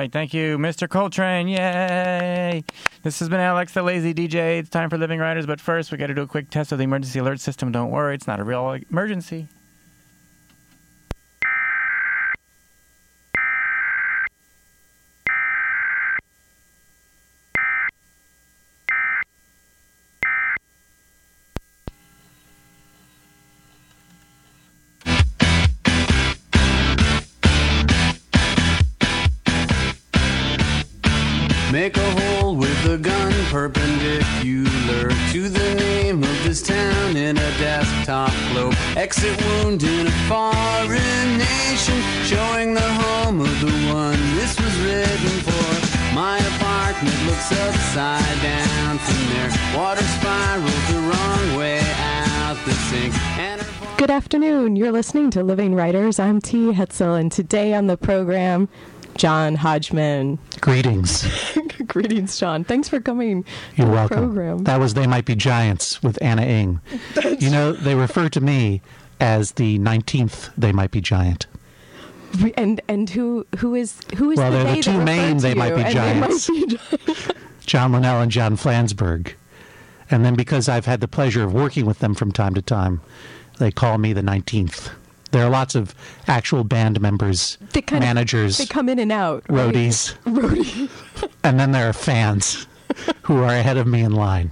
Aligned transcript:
right. 0.00 0.12
Thank 0.12 0.32
you, 0.32 0.56
Mr. 0.56 0.88
Coltrane. 0.88 1.46
Yay. 1.46 2.64
This 3.02 3.18
has 3.18 3.28
been 3.28 3.40
Alex, 3.40 3.72
the 3.72 3.82
lazy 3.82 4.14
DJ. 4.14 4.58
It's 4.58 4.70
time 4.70 4.88
for 4.88 4.96
Living 4.96 5.20
Writers, 5.20 5.44
but 5.44 5.60
first 5.60 5.92
we 5.92 5.98
got 5.98 6.06
to 6.06 6.14
do 6.14 6.22
a 6.22 6.26
quick 6.26 6.48
test 6.48 6.72
of 6.72 6.78
the 6.78 6.84
emergency 6.84 7.18
alert 7.18 7.38
system. 7.38 7.70
Don't 7.70 7.90
worry, 7.90 8.14
it's 8.14 8.26
not 8.26 8.40
a 8.40 8.44
real 8.44 8.78
emergency. 8.90 9.48
Listening 55.10 55.30
to 55.32 55.42
Living 55.42 55.74
Writers. 55.74 56.20
I'm 56.20 56.40
T. 56.40 56.70
Hetzel, 56.70 57.18
and 57.18 57.32
today 57.32 57.74
on 57.74 57.88
the 57.88 57.96
program, 57.96 58.68
John 59.16 59.56
Hodgman. 59.56 60.38
Greetings. 60.60 61.26
Greetings, 61.88 62.38
John. 62.38 62.62
Thanks 62.62 62.88
for 62.88 63.00
coming 63.00 63.44
You're 63.74 63.86
to 63.86 63.90
the 63.90 63.90
welcome. 63.90 64.18
program. 64.18 64.58
That 64.58 64.78
was 64.78 64.94
They 64.94 65.08
Might 65.08 65.24
Be 65.24 65.34
Giants 65.34 66.00
with 66.00 66.16
Anna 66.22 66.42
Ng. 66.42 66.80
You 67.40 67.50
know, 67.50 67.72
they 67.72 67.96
refer 67.96 68.28
to 68.28 68.40
me 68.40 68.82
as 69.20 69.50
the 69.50 69.80
19th 69.80 70.52
They 70.56 70.70
Might 70.70 70.92
Be 70.92 71.00
Giant. 71.00 71.48
and 72.56 72.80
and 72.86 73.10
who 73.10 73.44
who 73.58 73.74
is 73.74 73.98
who 74.16 74.30
is 74.30 74.38
Well, 74.38 74.52
the 74.52 74.58
they're 74.58 74.66
the 74.66 74.72
they 74.74 74.80
two 74.82 74.92
that 74.92 75.04
main 75.04 75.38
They 75.38 75.54
Might? 75.54 75.74
Be 75.74 75.82
And 75.82 75.92
Giants. 75.92 76.46
They 76.46 76.54
might 76.60 76.68
be 76.68 76.76
giants. 76.76 77.28
John 77.66 77.90
Linnell 77.90 78.20
and 78.20 78.30
John 78.30 78.56
Flansburgh. 78.56 79.32
And 80.08 80.24
then 80.24 80.36
because 80.36 80.68
I've 80.68 80.86
had 80.86 81.00
the 81.00 81.08
pleasure 81.08 81.42
of 81.42 81.52
working 81.52 81.84
with 81.84 81.98
them 81.98 82.14
from 82.14 82.30
time 82.30 82.54
to 82.54 82.62
time, 82.62 83.00
they 83.58 83.72
call 83.72 83.98
me 83.98 84.12
the 84.12 84.22
19th. 84.22 84.90
There 85.32 85.44
are 85.44 85.50
lots 85.50 85.74
of 85.74 85.94
actual 86.26 86.64
band 86.64 87.00
members, 87.00 87.56
They 87.72 87.82
kind 87.82 88.02
of- 88.02 88.08
managers, 88.08 88.58
they 88.58 88.66
come 88.66 88.88
in 88.88 88.98
and 88.98 89.12
out. 89.12 89.44
right? 89.48 89.72
roadies, 89.72 90.14
Roadies. 90.24 90.90
and 91.44 91.58
then 91.60 91.72
there 91.72 91.88
are 91.88 91.92
fans 91.92 92.66
who 93.22 93.36
are 93.42 93.54
ahead 93.54 93.76
of 93.76 93.86
me 93.86 94.02
in 94.02 94.12
line. 94.12 94.50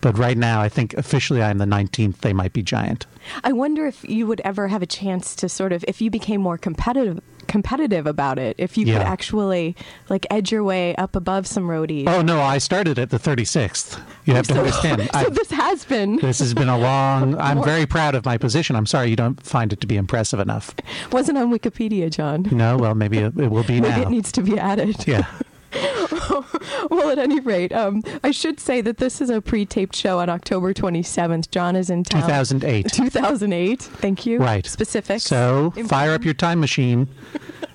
But 0.00 0.18
right 0.18 0.36
now, 0.36 0.60
I 0.60 0.68
think 0.68 0.92
officially 0.94 1.42
I'm 1.42 1.56
the 1.58 1.64
19th 1.64 2.18
They 2.18 2.32
Might 2.34 2.52
Be 2.52 2.62
Giant. 2.62 3.06
I 3.42 3.52
wonder 3.52 3.86
if 3.86 4.04
you 4.04 4.26
would 4.26 4.42
ever 4.44 4.68
have 4.68 4.82
a 4.82 4.86
chance 4.86 5.34
to 5.36 5.48
sort 5.48 5.72
of, 5.72 5.82
if 5.88 6.02
you 6.02 6.10
became 6.10 6.42
more 6.42 6.58
competitive, 6.58 7.20
competitive 7.44 8.06
about 8.06 8.38
it, 8.38 8.56
if 8.58 8.76
you 8.76 8.86
Yeah. 8.86 8.98
could 8.98 9.06
actually 9.06 9.76
like 10.08 10.26
edge 10.30 10.50
your 10.52 10.62
way 10.64 10.94
up 10.96 11.16
above 11.16 11.46
some 11.46 11.64
roadies. 11.64 12.08
Oh 12.08 12.22
no, 12.22 12.40
I 12.40 12.58
started 12.58 12.98
at 12.98 13.10
the 13.10 13.18
36th. 13.18 14.00
You 14.24 14.34
have 14.34 14.46
to 14.48 14.58
understand. 14.58 15.02
so 15.12 15.18
I, 15.18 15.28
this 15.30 15.50
has 15.50 15.84
been 15.84 16.16
this 16.16 16.38
has 16.40 16.54
been 16.54 16.68
a 16.68 16.78
long. 16.78 17.38
I'm 17.40 17.56
More- 17.58 17.66
very 17.66 17.86
proud 17.86 18.14
of 18.14 18.24
my 18.24 18.38
position. 18.38 18.76
I'm 18.76 18.86
sorry 18.86 19.10
you 19.10 19.16
don't 19.16 19.40
find 19.44 19.72
it 19.72 19.80
to 19.80 19.86
be 19.86 19.96
impressive 19.96 20.40
enough. 20.40 20.74
wasn't 21.12 21.38
on 21.38 21.52
Wikipedia, 21.52 22.10
John. 22.10 22.46
No, 22.50 22.76
well 22.76 22.94
maybe 22.94 23.18
it, 23.18 23.38
it 23.38 23.50
will 23.50 23.64
be 23.64 23.80
Maybe 23.80 24.00
now. 24.00 24.02
it 24.02 24.10
needs 24.10 24.32
to 24.32 24.42
be 24.42 24.58
added. 24.58 25.06
yeah. 25.06 25.26
Well, 26.90 27.10
at 27.10 27.18
any 27.18 27.40
rate, 27.40 27.72
um, 27.72 28.02
I 28.22 28.30
should 28.30 28.60
say 28.60 28.80
that 28.82 28.98
this 28.98 29.20
is 29.20 29.30
a 29.30 29.40
pre-taped 29.40 29.96
show 29.96 30.18
on 30.20 30.28
October 30.28 30.72
27th. 30.74 31.50
John 31.50 31.76
is 31.76 31.90
in 31.90 32.04
town. 32.04 32.22
2008. 32.22 32.88
2008. 32.92 33.82
Thank 33.82 34.26
you. 34.26 34.38
Right. 34.38 34.66
Specific. 34.66 35.20
So 35.20 35.72
fire 35.86 36.12
up 36.12 36.24
your 36.24 36.34
time 36.34 36.60
machine 36.60 37.08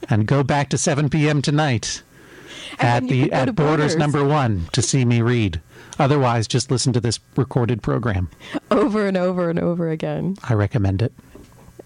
and 0.09 0.25
go 0.27 0.43
back 0.43 0.69
to 0.69 0.77
7 0.77 1.09
p.m. 1.09 1.41
tonight 1.41 2.03
And 2.79 3.05
at 3.05 3.09
the 3.09 3.31
at 3.31 3.55
Borders 3.55 3.93
Borders. 3.93 3.95
number 3.97 4.23
one 4.23 4.67
to 4.73 4.81
see 4.81 5.05
me 5.05 5.21
read. 5.21 5.59
Otherwise, 5.97 6.47
just 6.47 6.71
listen 6.71 6.93
to 6.93 7.01
this 7.01 7.19
recorded 7.35 7.81
program. 7.81 8.29
over 8.71 9.05
and 9.07 9.17
over 9.17 9.49
and 9.49 9.59
over 9.59 9.89
again 9.89 10.37
I 10.47 10.53
recommend 10.53 11.01
it. 11.01 11.11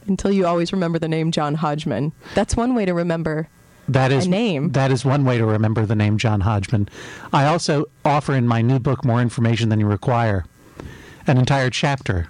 until 0.08 0.32
you 0.32 0.46
always 0.46 0.72
remember 0.74 1.00
the 1.00 1.08
name 1.08 1.32
John 1.32 1.56
Hodgman. 1.56 2.12
That's 2.36 2.56
one 2.56 2.76
way 2.76 2.86
to 2.86 2.94
remember. 2.94 3.48
That 3.90 4.12
is 4.12 4.28
name. 4.28 4.72
That 4.72 4.92
is 4.92 5.04
one 5.04 5.26
way 5.26 5.38
to 5.38 5.46
remember 5.46 5.86
the 5.86 5.96
name 5.96 6.18
John 6.18 6.42
Hodgman. 6.42 6.88
I 7.34 7.46
also 7.46 7.86
offer 8.06 8.34
in 8.34 8.48
my 8.48 8.62
new 8.62 8.80
book, 8.80 9.04
More 9.04 9.22
Information 9.22 9.70
Than 9.70 9.80
You 9.80 9.88
Require, 9.88 10.46
an 11.28 11.38
entire 11.38 11.70
chapter 11.70 12.28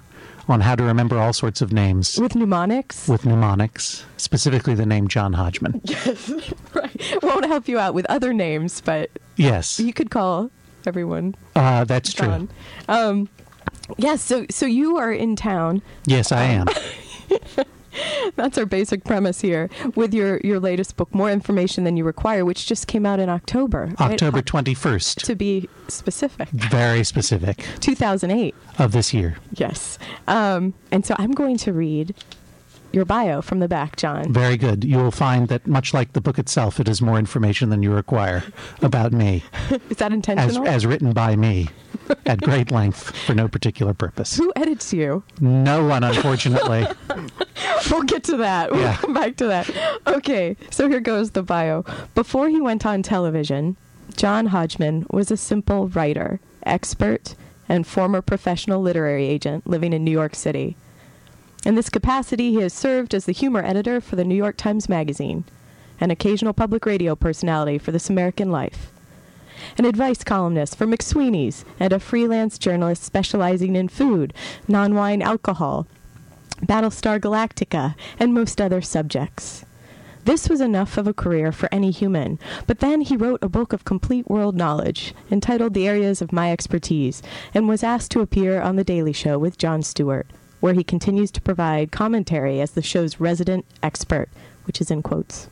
on 0.48 0.60
how 0.60 0.74
to 0.74 0.82
remember 0.82 1.16
all 1.18 1.32
sorts 1.32 1.62
of 1.62 1.72
names 1.72 2.18
With 2.18 2.34
mnemonics? 2.34 3.08
with 3.08 3.24
mnemonics, 3.24 4.04
specifically 4.18 4.74
the 4.74 4.84
name 4.84 5.08
John 5.08 5.32
Hodgman. 5.32 5.80
Yes, 5.84 6.28
right. 6.74 7.22
Won't 7.22 7.46
help 7.46 7.66
you 7.68 7.78
out 7.78 7.94
with 7.94 8.04
other 8.10 8.32
names, 8.34 8.80
but 8.82 9.10
Yes, 9.36 9.80
you 9.80 9.92
could 9.92 10.10
call 10.10 10.50
everyone 10.86 11.34
uh, 11.56 11.84
that's 11.84 12.12
true. 12.12 12.46
Um, 12.88 13.28
yes, 13.96 14.20
so 14.20 14.44
so 14.50 14.66
you 14.66 14.96
are 14.98 15.10
in 15.12 15.34
town. 15.34 15.80
Yes, 16.04 16.30
I 16.30 16.42
am. 16.44 16.66
That's 18.36 18.58
our 18.58 18.66
basic 18.66 19.04
premise 19.04 19.40
here 19.40 19.68
with 19.94 20.12
your 20.14 20.40
your 20.44 20.60
latest 20.60 20.96
book, 20.96 21.14
More 21.14 21.30
Information 21.30 21.84
Than 21.84 21.96
You 21.96 22.04
Require, 22.04 22.44
which 22.44 22.66
just 22.66 22.86
came 22.86 23.06
out 23.06 23.20
in 23.20 23.28
October. 23.28 23.92
right? 23.98 24.12
October 24.12 24.38
Uh, 24.38 24.42
21st, 24.42 25.22
To 25.24 25.34
be 25.34 25.68
specific. 25.88 26.48
very 26.50 27.04
specific, 27.04 27.64
2008. 27.80 28.54
of 28.78 28.92
this 28.92 29.12
year. 29.14 29.36
Yes. 29.54 29.98
Um, 30.28 30.74
and 30.90 31.04
so 31.06 31.14
I'm 31.18 31.32
going 31.32 31.56
to 31.58 31.72
read 31.72 32.14
your 32.94 33.04
bio 33.04 33.42
from 33.42 33.58
the 33.58 33.68
back, 33.68 33.96
John. 33.96 34.32
Very 34.32 34.56
good. 34.56 34.84
You 34.84 34.98
will 34.98 35.10
find 35.10 35.48
that, 35.48 35.66
much 35.66 35.92
like 35.92 36.12
the 36.12 36.20
book 36.20 36.38
itself, 36.38 36.80
it 36.80 36.88
is 36.88 37.02
more 37.02 37.18
information 37.18 37.68
than 37.70 37.82
you 37.82 37.92
require 37.92 38.44
about 38.82 39.12
me, 39.12 39.42
Is 39.90 39.96
that 39.98 40.12
as, 40.12 40.14
intentional? 40.14 40.66
as 40.68 40.86
written 40.86 41.12
by 41.12 41.36
me 41.36 41.68
at 42.26 42.40
great 42.40 42.70
length 42.70 43.14
for 43.16 43.34
no 43.34 43.48
particular 43.48 43.94
purpose. 43.94 44.36
Who 44.36 44.52
edits 44.56 44.92
you? 44.92 45.22
No 45.40 45.84
one, 45.86 46.04
unfortunately. 46.04 46.86
We'll 47.90 48.02
get 48.02 48.24
to 48.24 48.38
that. 48.38 48.72
We'll 48.72 48.80
Yeah. 48.80 48.96
come 48.96 49.12
back 49.12 49.36
to 49.36 49.46
that. 49.46 49.70
Okay, 50.06 50.56
so 50.70 50.88
here 50.88 51.00
goes 51.00 51.32
the 51.32 51.42
bio. 51.42 51.84
Before 52.14 52.48
he 52.48 52.60
went 52.60 52.86
on 52.86 53.02
television, 53.02 53.76
John 54.16 54.46
Hodgman 54.46 55.06
was 55.10 55.30
a 55.30 55.36
simple 55.36 55.88
writer, 55.88 56.40
expert, 56.64 57.34
and 57.68 57.86
former 57.86 58.22
professional 58.22 58.80
literary 58.80 59.26
agent 59.26 59.66
living 59.66 59.92
in 59.92 60.02
New 60.02 60.10
York 60.10 60.34
City. 60.34 60.76
In 61.64 61.76
this 61.76 61.88
capacity, 61.88 62.50
he 62.50 62.60
has 62.60 62.74
served 62.74 63.14
as 63.14 63.24
the 63.24 63.32
humor 63.32 63.64
editor 63.64 63.98
for 63.98 64.16
the 64.16 64.24
New 64.24 64.34
York 64.34 64.58
Times 64.58 64.86
Magazine, 64.86 65.44
an 65.98 66.10
occasional 66.10 66.52
public 66.52 66.84
radio 66.84 67.16
personality 67.16 67.78
for 67.78 67.90
This 67.90 68.10
American 68.10 68.50
Life, 68.50 68.92
an 69.78 69.86
advice 69.86 70.22
columnist 70.22 70.76
for 70.76 70.86
McSweeney's, 70.86 71.64
and 71.80 71.90
a 71.90 71.98
freelance 71.98 72.58
journalist 72.58 73.02
specializing 73.02 73.76
in 73.76 73.88
food, 73.88 74.34
non 74.68 74.94
wine 74.94 75.22
alcohol, 75.22 75.86
Battlestar 76.60 77.18
Galactica, 77.18 77.94
and 78.18 78.34
most 78.34 78.60
other 78.60 78.82
subjects. 78.82 79.64
This 80.26 80.50
was 80.50 80.60
enough 80.60 80.98
of 80.98 81.06
a 81.06 81.14
career 81.14 81.50
for 81.50 81.70
any 81.72 81.90
human, 81.90 82.38
but 82.66 82.80
then 82.80 83.00
he 83.00 83.16
wrote 83.16 83.42
a 83.42 83.48
book 83.48 83.72
of 83.72 83.86
complete 83.86 84.28
world 84.28 84.54
knowledge, 84.54 85.14
entitled 85.30 85.72
The 85.72 85.88
Areas 85.88 86.20
of 86.20 86.30
My 86.30 86.52
Expertise, 86.52 87.22
and 87.54 87.68
was 87.68 87.82
asked 87.82 88.10
to 88.10 88.20
appear 88.20 88.60
on 88.60 88.76
The 88.76 88.84
Daily 88.84 89.14
Show 89.14 89.38
with 89.38 89.56
Jon 89.56 89.82
Stewart, 89.82 90.26
where 90.64 90.72
he 90.72 90.82
continues 90.82 91.30
to 91.30 91.42
provide 91.42 91.92
commentary 91.92 92.58
as 92.58 92.70
the 92.70 92.80
show's 92.80 93.20
resident 93.20 93.66
expert, 93.82 94.30
which 94.64 94.80
is 94.80 94.90
in 94.90 95.02
quotes. 95.02 95.46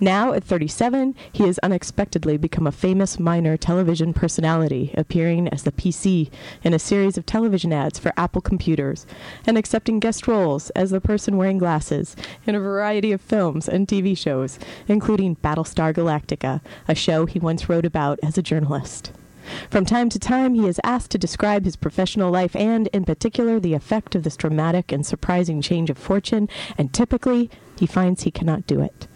Now, 0.00 0.32
at 0.32 0.42
37, 0.42 1.14
he 1.30 1.42
has 1.42 1.58
unexpectedly 1.58 2.38
become 2.38 2.66
a 2.66 2.72
famous 2.72 3.20
minor 3.20 3.58
television 3.58 4.14
personality, 4.14 4.94
appearing 4.96 5.48
as 5.48 5.64
the 5.64 5.72
PC 5.72 6.30
in 6.64 6.72
a 6.72 6.78
series 6.78 7.18
of 7.18 7.26
television 7.26 7.74
ads 7.74 7.98
for 7.98 8.14
Apple 8.16 8.40
computers, 8.40 9.06
and 9.46 9.58
accepting 9.58 10.00
guest 10.00 10.26
roles 10.26 10.70
as 10.70 10.92
the 10.92 11.00
person 11.02 11.36
wearing 11.36 11.58
glasses 11.58 12.16
in 12.46 12.54
a 12.54 12.58
variety 12.58 13.12
of 13.12 13.20
films 13.20 13.68
and 13.68 13.86
TV 13.86 14.16
shows, 14.16 14.58
including 14.86 15.36
Battlestar 15.36 15.92
Galactica, 15.92 16.62
a 16.88 16.94
show 16.94 17.26
he 17.26 17.38
once 17.38 17.68
wrote 17.68 17.84
about 17.84 18.18
as 18.22 18.38
a 18.38 18.42
journalist. 18.42 19.12
From 19.70 19.84
time 19.84 20.08
to 20.10 20.18
time, 20.18 20.54
he 20.54 20.66
is 20.66 20.80
asked 20.84 21.10
to 21.12 21.18
describe 21.18 21.64
his 21.64 21.76
professional 21.76 22.30
life 22.30 22.54
and, 22.56 22.86
in 22.88 23.04
particular, 23.04 23.58
the 23.60 23.74
effect 23.74 24.14
of 24.14 24.22
this 24.24 24.36
dramatic 24.36 24.92
and 24.92 25.04
surprising 25.06 25.60
change 25.62 25.90
of 25.90 25.98
fortune, 25.98 26.48
and 26.76 26.92
typically, 26.92 27.50
he 27.78 27.86
finds 27.86 28.22
he 28.22 28.30
cannot 28.30 28.66
do 28.66 28.80
it. 28.80 29.06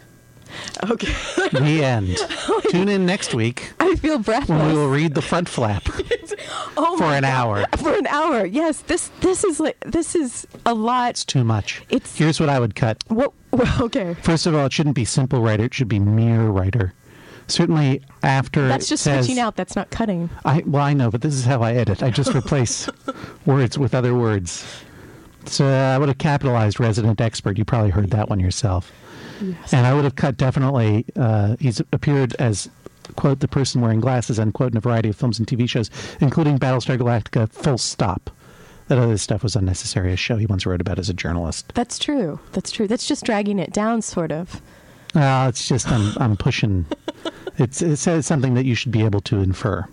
Okay. 0.91 1.11
the 1.51 1.83
end. 1.83 2.19
Tune 2.69 2.89
in 2.91 3.07
next 3.07 3.33
week 3.33 3.73
I 3.81 3.95
feel 3.97 4.19
breathless. 4.19 4.51
when 4.51 4.67
we 4.69 4.75
will 4.75 4.91
read 4.91 5.15
the 5.15 5.23
front 5.23 5.49
flap 5.49 5.83
oh 6.77 6.99
for 6.99 7.05
an 7.05 7.23
God. 7.23 7.25
hour. 7.25 7.65
For 7.79 7.95
an 7.95 8.07
hour, 8.07 8.45
yes. 8.45 8.83
This 8.83 9.09
this 9.21 9.45
is 9.45 9.61
like 9.61 9.81
this 9.81 10.15
is 10.15 10.47
a 10.67 10.75
lot. 10.75 11.11
It's 11.11 11.25
too 11.25 11.43
much. 11.43 11.81
It's- 11.89 12.17
Here's 12.19 12.39
what 12.39 12.51
I 12.51 12.61
would 12.61 12.75
cut. 12.75 13.03
What? 13.09 13.33
Okay. 13.81 14.13
First 14.23 14.45
of 14.47 14.55
all, 14.55 14.67
it 14.67 14.73
shouldn't 14.75 14.95
be 14.95 15.07
simple 15.07 15.41
writer. 15.41 15.65
It 15.65 15.73
should 15.73 15.89
be 15.89 15.99
mere 15.99 16.45
writer. 16.49 16.93
Certainly 17.49 18.03
after 18.23 18.69
That's 18.69 18.89
just 18.89 19.03
says, 19.03 19.27
switching 19.27 19.41
out. 19.41 19.57
That's 19.57 19.77
not 19.77 19.91
cutting. 19.91 20.31
I 20.45 20.63
well, 20.67 20.83
I 20.83 20.93
know, 20.95 21.11
but 21.11 21.21
this 21.21 21.35
is 21.35 21.45
how 21.45 21.63
I 21.63 21.75
edit. 21.75 22.03
I 22.03 22.11
just 22.11 22.35
replace 22.35 22.89
words 23.47 23.79
with 23.79 23.95
other 23.95 24.15
words. 24.15 24.65
So 25.47 25.67
I 25.67 25.99
would 25.99 26.09
have 26.09 26.19
capitalized 26.19 26.79
resident 26.79 27.21
expert. 27.21 27.59
You 27.59 27.65
probably 27.65 27.91
heard 27.91 28.11
that 28.11 28.29
one 28.29 28.41
yourself. 28.41 28.93
Yes. 29.41 29.73
And 29.73 29.87
I 29.87 29.95
would 29.95 30.05
have 30.05 30.15
cut 30.15 30.37
definitely. 30.37 31.05
Uh, 31.17 31.57
he's 31.59 31.81
appeared 31.93 32.35
as 32.39 32.71
quote 33.17 33.41
the 33.41 33.49
person 33.49 33.81
wearing 33.81 34.01
glasses 34.01 34.39
unquote 34.39 34.73
in 34.73 34.77
a 34.77 34.81
variety 34.81 35.09
of 35.09 35.17
films 35.17 35.39
and 35.39 35.47
TV 35.49 35.69
shows, 35.69 35.91
including 36.21 36.59
Battlestar 36.59 36.97
Galactica. 36.97 37.51
Full 37.51 37.79
stop. 37.79 38.31
That 38.89 38.99
other 38.99 39.17
stuff 39.17 39.43
was 39.43 39.57
unnecessary. 39.57 40.13
A 40.13 40.17
show 40.17 40.37
he 40.37 40.47
once 40.47 40.67
wrote 40.67 40.81
about 40.81 40.99
as 40.99 41.09
a 41.09 41.15
journalist. 41.15 41.73
That's 41.75 41.99
true. 41.99 42.41
That's 42.53 42.71
true. 42.71 42.87
That's 42.87 43.07
just 43.07 43.25
dragging 43.25 43.59
it 43.59 43.73
down, 43.73 44.03
sort 44.03 44.33
of. 44.33 44.61
Well, 45.15 45.49
it's 45.49 45.67
just 45.69 45.89
I'm 45.91 46.17
I'm 46.19 46.37
pushing. 46.37 46.87
It's 47.59 47.83
it 47.83 47.97
says 47.97 48.27
something 48.27 48.55
that 48.55 48.65
you 48.65 48.75
should 48.75 48.93
be 48.93 49.05
able 49.05 49.21
to 49.23 49.41
infer. 49.41 49.87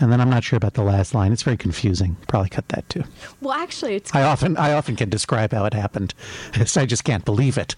And 0.00 0.12
then 0.12 0.20
I'm 0.20 0.30
not 0.30 0.44
sure 0.44 0.56
about 0.56 0.74
the 0.74 0.82
last 0.82 1.12
line. 1.12 1.32
It's 1.32 1.42
very 1.42 1.56
confusing. 1.56 2.16
Probably 2.28 2.48
cut 2.48 2.68
that 2.68 2.88
too. 2.88 3.02
Well, 3.40 3.54
actually, 3.54 3.96
it's 3.96 4.14
I 4.14 4.22
often 4.22 4.56
I 4.56 4.72
often 4.72 4.96
can 4.96 5.10
describe 5.10 5.52
how 5.52 5.64
it 5.64 5.74
happened. 5.74 6.14
I 6.54 6.86
just 6.86 7.04
can't 7.04 7.24
believe 7.24 7.58
it. 7.58 7.74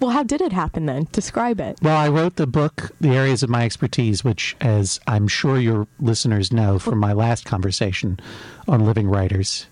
well. 0.00 0.10
How 0.10 0.22
did 0.22 0.40
it 0.40 0.52
happen 0.52 0.86
then? 0.86 1.06
Describe 1.12 1.60
it. 1.60 1.78
Well, 1.82 1.96
I 1.96 2.08
wrote 2.08 2.36
the 2.36 2.46
book, 2.46 2.90
The 3.00 3.10
Areas 3.10 3.42
of 3.42 3.50
My 3.50 3.64
Expertise, 3.64 4.24
which, 4.24 4.56
as 4.60 4.98
I'm 5.06 5.28
sure 5.28 5.58
your 5.58 5.86
listeners 6.00 6.52
know 6.52 6.78
from 6.78 6.98
my 6.98 7.12
last 7.12 7.44
conversation 7.44 8.18
on 8.66 8.84
Living 8.86 9.08
Writers, 9.08 9.66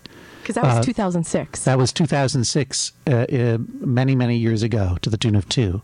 Because 0.46 0.62
that 0.62 0.64
was 0.64 0.78
Uh, 0.78 0.82
2006. 0.82 1.64
that 1.64 1.76
was 1.76 1.93
2006, 1.93 2.93
uh, 3.08 3.10
uh, 3.10 3.58
many, 3.81 4.14
many 4.14 4.37
years 4.37 4.62
ago, 4.62 4.96
to 5.02 5.10
the 5.10 5.16
tune 5.16 5.34
of 5.34 5.48
two. 5.48 5.82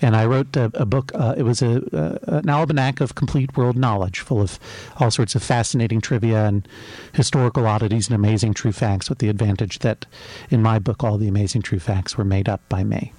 And 0.00 0.14
I 0.16 0.24
wrote 0.24 0.56
a, 0.56 0.70
a 0.74 0.84
book. 0.84 1.10
Uh, 1.14 1.34
it 1.36 1.42
was 1.42 1.62
a, 1.62 1.76
uh, 1.96 2.38
an 2.38 2.48
almanac 2.48 3.00
of 3.00 3.14
complete 3.16 3.56
world 3.56 3.76
knowledge, 3.76 4.20
full 4.20 4.40
of 4.40 4.58
all 4.98 5.10
sorts 5.10 5.34
of 5.34 5.42
fascinating 5.42 6.00
trivia 6.00 6.44
and 6.46 6.66
historical 7.12 7.66
oddities 7.66 8.06
and 8.08 8.14
amazing 8.14 8.54
true 8.54 8.72
facts. 8.72 9.08
With 9.08 9.18
the 9.18 9.28
advantage 9.28 9.80
that, 9.80 10.06
in 10.50 10.62
my 10.62 10.78
book, 10.78 11.02
all 11.02 11.18
the 11.18 11.28
amazing 11.28 11.62
true 11.62 11.80
facts 11.80 12.16
were 12.16 12.24
made 12.24 12.48
up 12.48 12.60
by 12.68 12.84
me. 12.84 13.12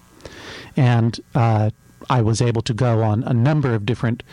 And 0.77 1.19
uh, 1.36 1.71
I 2.09 2.21
was 2.21 2.41
able 2.41 2.61
to 2.63 2.73
go 2.73 3.01
on 3.01 3.23
a 3.23 3.33
number 3.33 3.73
of 3.73 3.85
different 3.85 4.23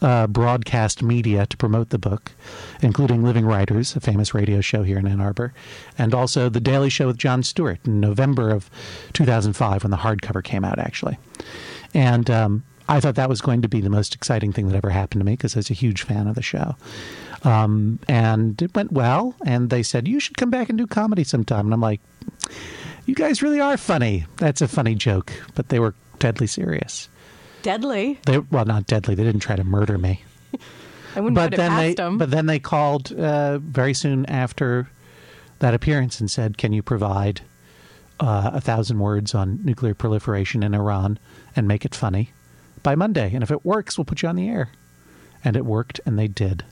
uh, 0.00 0.26
broadcast 0.26 1.02
media 1.02 1.46
to 1.46 1.56
promote 1.56 1.90
the 1.90 1.98
book, 1.98 2.32
including 2.82 3.24
Living 3.24 3.46
Writers, 3.46 3.96
a 3.96 4.00
famous 4.00 4.34
radio 4.34 4.60
show 4.60 4.82
here 4.82 4.98
in 4.98 5.06
Ann 5.06 5.20
Arbor, 5.20 5.54
and 5.96 6.14
also 6.14 6.48
The 6.48 6.60
Daily 6.60 6.90
Show 6.90 7.06
with 7.06 7.16
Jon 7.16 7.42
Stewart 7.42 7.78
in 7.84 8.00
November 8.00 8.50
of 8.50 8.70
2005 9.14 9.82
when 9.84 9.90
the 9.90 9.96
hardcover 9.96 10.44
came 10.44 10.64
out, 10.64 10.78
actually. 10.78 11.16
And 11.94 12.28
um, 12.30 12.64
I 12.88 13.00
thought 13.00 13.14
that 13.14 13.28
was 13.28 13.40
going 13.40 13.62
to 13.62 13.68
be 13.68 13.80
the 13.80 13.90
most 13.90 14.14
exciting 14.14 14.52
thing 14.52 14.68
that 14.68 14.76
ever 14.76 14.90
happened 14.90 15.20
to 15.20 15.24
me 15.24 15.32
because 15.32 15.56
I 15.56 15.60
was 15.60 15.70
a 15.70 15.74
huge 15.74 16.02
fan 16.02 16.26
of 16.26 16.34
the 16.34 16.42
show. 16.42 16.76
Um, 17.44 17.98
and 18.08 18.60
it 18.60 18.74
went 18.74 18.92
well, 18.92 19.34
and 19.46 19.70
they 19.70 19.82
said, 19.82 20.08
You 20.08 20.20
should 20.20 20.36
come 20.36 20.50
back 20.50 20.68
and 20.68 20.76
do 20.76 20.86
comedy 20.86 21.24
sometime. 21.24 21.66
And 21.66 21.74
I'm 21.74 21.80
like, 21.80 22.00
You 23.06 23.14
guys 23.14 23.42
really 23.42 23.60
are 23.60 23.76
funny. 23.76 24.26
That's 24.36 24.60
a 24.60 24.68
funny 24.68 24.94
joke, 24.94 25.32
but 25.54 25.68
they 25.68 25.78
were 25.78 25.94
deadly 26.18 26.46
serious. 26.46 27.08
Deadly. 27.64 28.18
They 28.26 28.38
well, 28.38 28.66
not 28.66 28.86
deadly. 28.86 29.14
They 29.14 29.24
didn't 29.24 29.40
try 29.40 29.56
to 29.56 29.64
murder 29.64 29.96
me. 29.96 30.22
I 31.16 31.20
wouldn't 31.20 31.34
but 31.34 31.46
put 31.46 31.54
it 31.54 31.56
then 31.56 31.70
past 31.70 31.80
they 31.80 31.94
them. 31.94 32.18
but 32.18 32.30
then 32.30 32.44
they 32.44 32.58
called 32.58 33.10
uh, 33.10 33.58
very 33.58 33.94
soon 33.94 34.26
after 34.26 34.90
that 35.60 35.72
appearance 35.72 36.20
and 36.20 36.30
said, 36.30 36.58
"Can 36.58 36.74
you 36.74 36.82
provide 36.82 37.40
uh, 38.20 38.50
a 38.52 38.60
thousand 38.60 38.98
words 38.98 39.34
on 39.34 39.60
nuclear 39.64 39.94
proliferation 39.94 40.62
in 40.62 40.74
Iran 40.74 41.18
and 41.56 41.66
make 41.66 41.86
it 41.86 41.94
funny 41.94 42.32
by 42.82 42.94
Monday? 42.94 43.32
And 43.32 43.42
if 43.42 43.50
it 43.50 43.64
works, 43.64 43.96
we'll 43.96 44.04
put 44.04 44.20
you 44.20 44.28
on 44.28 44.36
the 44.36 44.48
air." 44.48 44.68
And 45.42 45.56
it 45.56 45.64
worked, 45.64 46.00
and 46.04 46.18
they 46.18 46.28
did. 46.28 46.64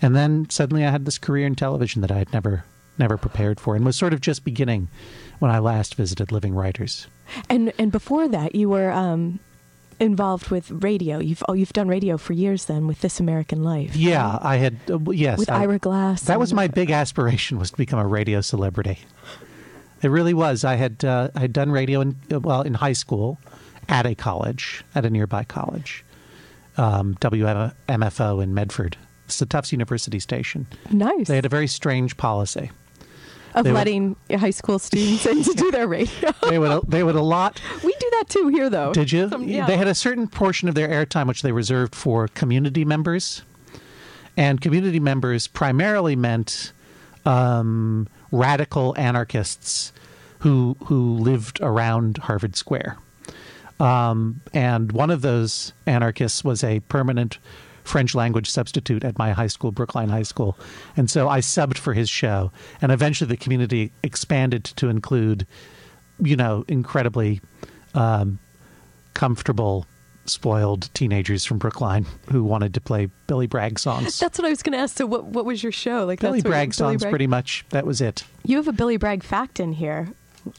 And 0.00 0.16
then 0.16 0.48
suddenly 0.48 0.86
I 0.86 0.90
had 0.90 1.04
this 1.04 1.18
career 1.18 1.46
in 1.46 1.56
television 1.56 2.00
that 2.00 2.10
I 2.10 2.18
had 2.18 2.32
never 2.32 2.64
never 2.98 3.18
prepared 3.18 3.60
for, 3.60 3.76
and 3.76 3.84
was 3.84 3.96
sort 3.96 4.14
of 4.14 4.22
just 4.22 4.44
beginning 4.44 4.88
when 5.40 5.50
I 5.50 5.58
last 5.58 5.94
visited 5.94 6.32
Living 6.32 6.54
Writers. 6.54 7.06
and 7.50 7.70
and 7.78 7.92
before 7.92 8.28
that, 8.28 8.54
you 8.54 8.70
were 8.70 8.90
um, 8.90 9.40
involved 10.00 10.48
with 10.50 10.70
radio. 10.70 11.18
You've 11.18 11.42
oh, 11.48 11.52
you've 11.54 11.72
done 11.72 11.88
radio 11.88 12.16
for 12.16 12.32
years 12.32 12.66
then 12.66 12.86
with 12.86 13.00
This 13.00 13.20
American 13.20 13.62
Life. 13.62 13.96
Yeah, 13.96 14.38
I 14.40 14.56
had. 14.56 14.76
Uh, 14.90 14.98
yes, 15.10 15.38
With 15.38 15.50
I- 15.50 15.62
Ira 15.62 15.78
Glass. 15.78 16.22
That 16.22 16.38
was 16.38 16.52
my 16.52 16.68
big 16.68 16.90
aspiration 16.90 17.58
was 17.58 17.70
to 17.70 17.76
become 17.76 17.98
a 17.98 18.06
radio 18.06 18.40
celebrity. 18.40 18.98
It 20.02 20.08
really 20.08 20.34
was. 20.34 20.64
I 20.64 20.74
had 20.76 21.04
uh, 21.04 21.30
I 21.34 21.40
had 21.40 21.52
done 21.52 21.70
radio 21.70 22.00
in 22.02 22.16
uh, 22.32 22.40
well 22.40 22.62
in 22.62 22.74
high 22.74 22.92
school, 22.92 23.38
at 23.88 24.04
a 24.06 24.14
college, 24.14 24.84
at 24.94 25.04
a 25.06 25.10
nearby 25.10 25.44
college, 25.44 26.04
um, 26.76 27.14
WMFO 27.20 28.42
in 28.42 28.54
Medford. 28.54 28.96
It's 29.24 29.38
the 29.38 29.46
Tufts 29.46 29.72
University 29.72 30.20
station. 30.20 30.66
nice 30.90 31.26
They 31.26 31.34
had 31.34 31.46
a 31.46 31.48
very 31.48 31.66
strange 31.66 32.16
policy. 32.16 32.70
of 33.54 33.64
they 33.64 33.72
would- 33.72 33.76
letting 33.78 34.16
high 34.30 34.50
school 34.50 34.78
students 34.78 35.24
in 35.26 35.42
to 35.42 35.52
do 35.54 35.70
their 35.72 35.88
radio. 35.88 36.30
They 36.48 36.58
would 36.58 36.82
they 36.90 37.02
would 37.02 37.16
allot. 37.16 37.60
we 37.82 37.92
that 38.18 38.28
too 38.28 38.48
here, 38.48 38.68
though. 38.70 38.92
Did 38.92 39.12
you? 39.12 39.28
Some- 39.28 39.48
yeah. 39.48 39.66
They 39.66 39.76
had 39.76 39.88
a 39.88 39.94
certain 39.94 40.28
portion 40.28 40.68
of 40.68 40.74
their 40.74 40.88
airtime 40.88 41.26
which 41.26 41.42
they 41.42 41.52
reserved 41.52 41.94
for 41.94 42.28
community 42.28 42.84
members, 42.84 43.42
and 44.36 44.60
community 44.60 45.00
members 45.00 45.46
primarily 45.46 46.16
meant 46.16 46.72
um, 47.24 48.08
radical 48.30 48.94
anarchists 48.98 49.92
who 50.40 50.76
who 50.84 51.16
lived 51.18 51.60
around 51.60 52.18
Harvard 52.18 52.56
Square. 52.56 52.98
Um, 53.78 54.40
and 54.54 54.92
one 54.92 55.10
of 55.10 55.20
those 55.20 55.72
anarchists 55.86 56.42
was 56.42 56.64
a 56.64 56.80
permanent 56.80 57.38
French 57.84 58.14
language 58.14 58.50
substitute 58.50 59.04
at 59.04 59.18
my 59.18 59.32
high 59.32 59.46
school, 59.46 59.70
Brookline 59.70 60.08
High 60.08 60.22
School. 60.24 60.58
And 60.96 61.10
so 61.10 61.28
I 61.28 61.40
subbed 61.40 61.78
for 61.78 61.92
his 61.92 62.08
show. 62.08 62.50
And 62.80 62.90
eventually 62.90 63.28
the 63.28 63.36
community 63.36 63.92
expanded 64.02 64.64
to 64.64 64.88
include, 64.88 65.46
you 66.20 66.36
know, 66.36 66.64
incredibly 66.68 67.40
um, 67.96 68.38
comfortable, 69.14 69.86
spoiled 70.24 70.92
teenagers 70.94 71.44
from 71.44 71.58
Brookline 71.58 72.04
who 72.30 72.42
wanted 72.44 72.74
to 72.74 72.80
play 72.80 73.08
Billy 73.26 73.46
Bragg 73.46 73.78
songs. 73.78 74.18
That's 74.20 74.38
what 74.38 74.46
I 74.46 74.50
was 74.50 74.62
going 74.62 74.72
to 74.74 74.78
ask. 74.78 74.96
So, 74.96 75.06
what 75.06 75.24
what 75.26 75.44
was 75.44 75.62
your 75.62 75.72
show 75.72 76.04
like? 76.04 76.20
Billy 76.20 76.42
Bragg 76.42 76.74
songs, 76.74 77.02
Bragg- 77.02 77.10
pretty 77.12 77.26
much. 77.26 77.64
That 77.70 77.86
was 77.86 78.00
it. 78.00 78.24
You 78.44 78.56
have 78.56 78.68
a 78.68 78.72
Billy 78.72 78.96
Bragg 78.96 79.22
fact 79.22 79.58
in 79.60 79.72
here, 79.72 80.08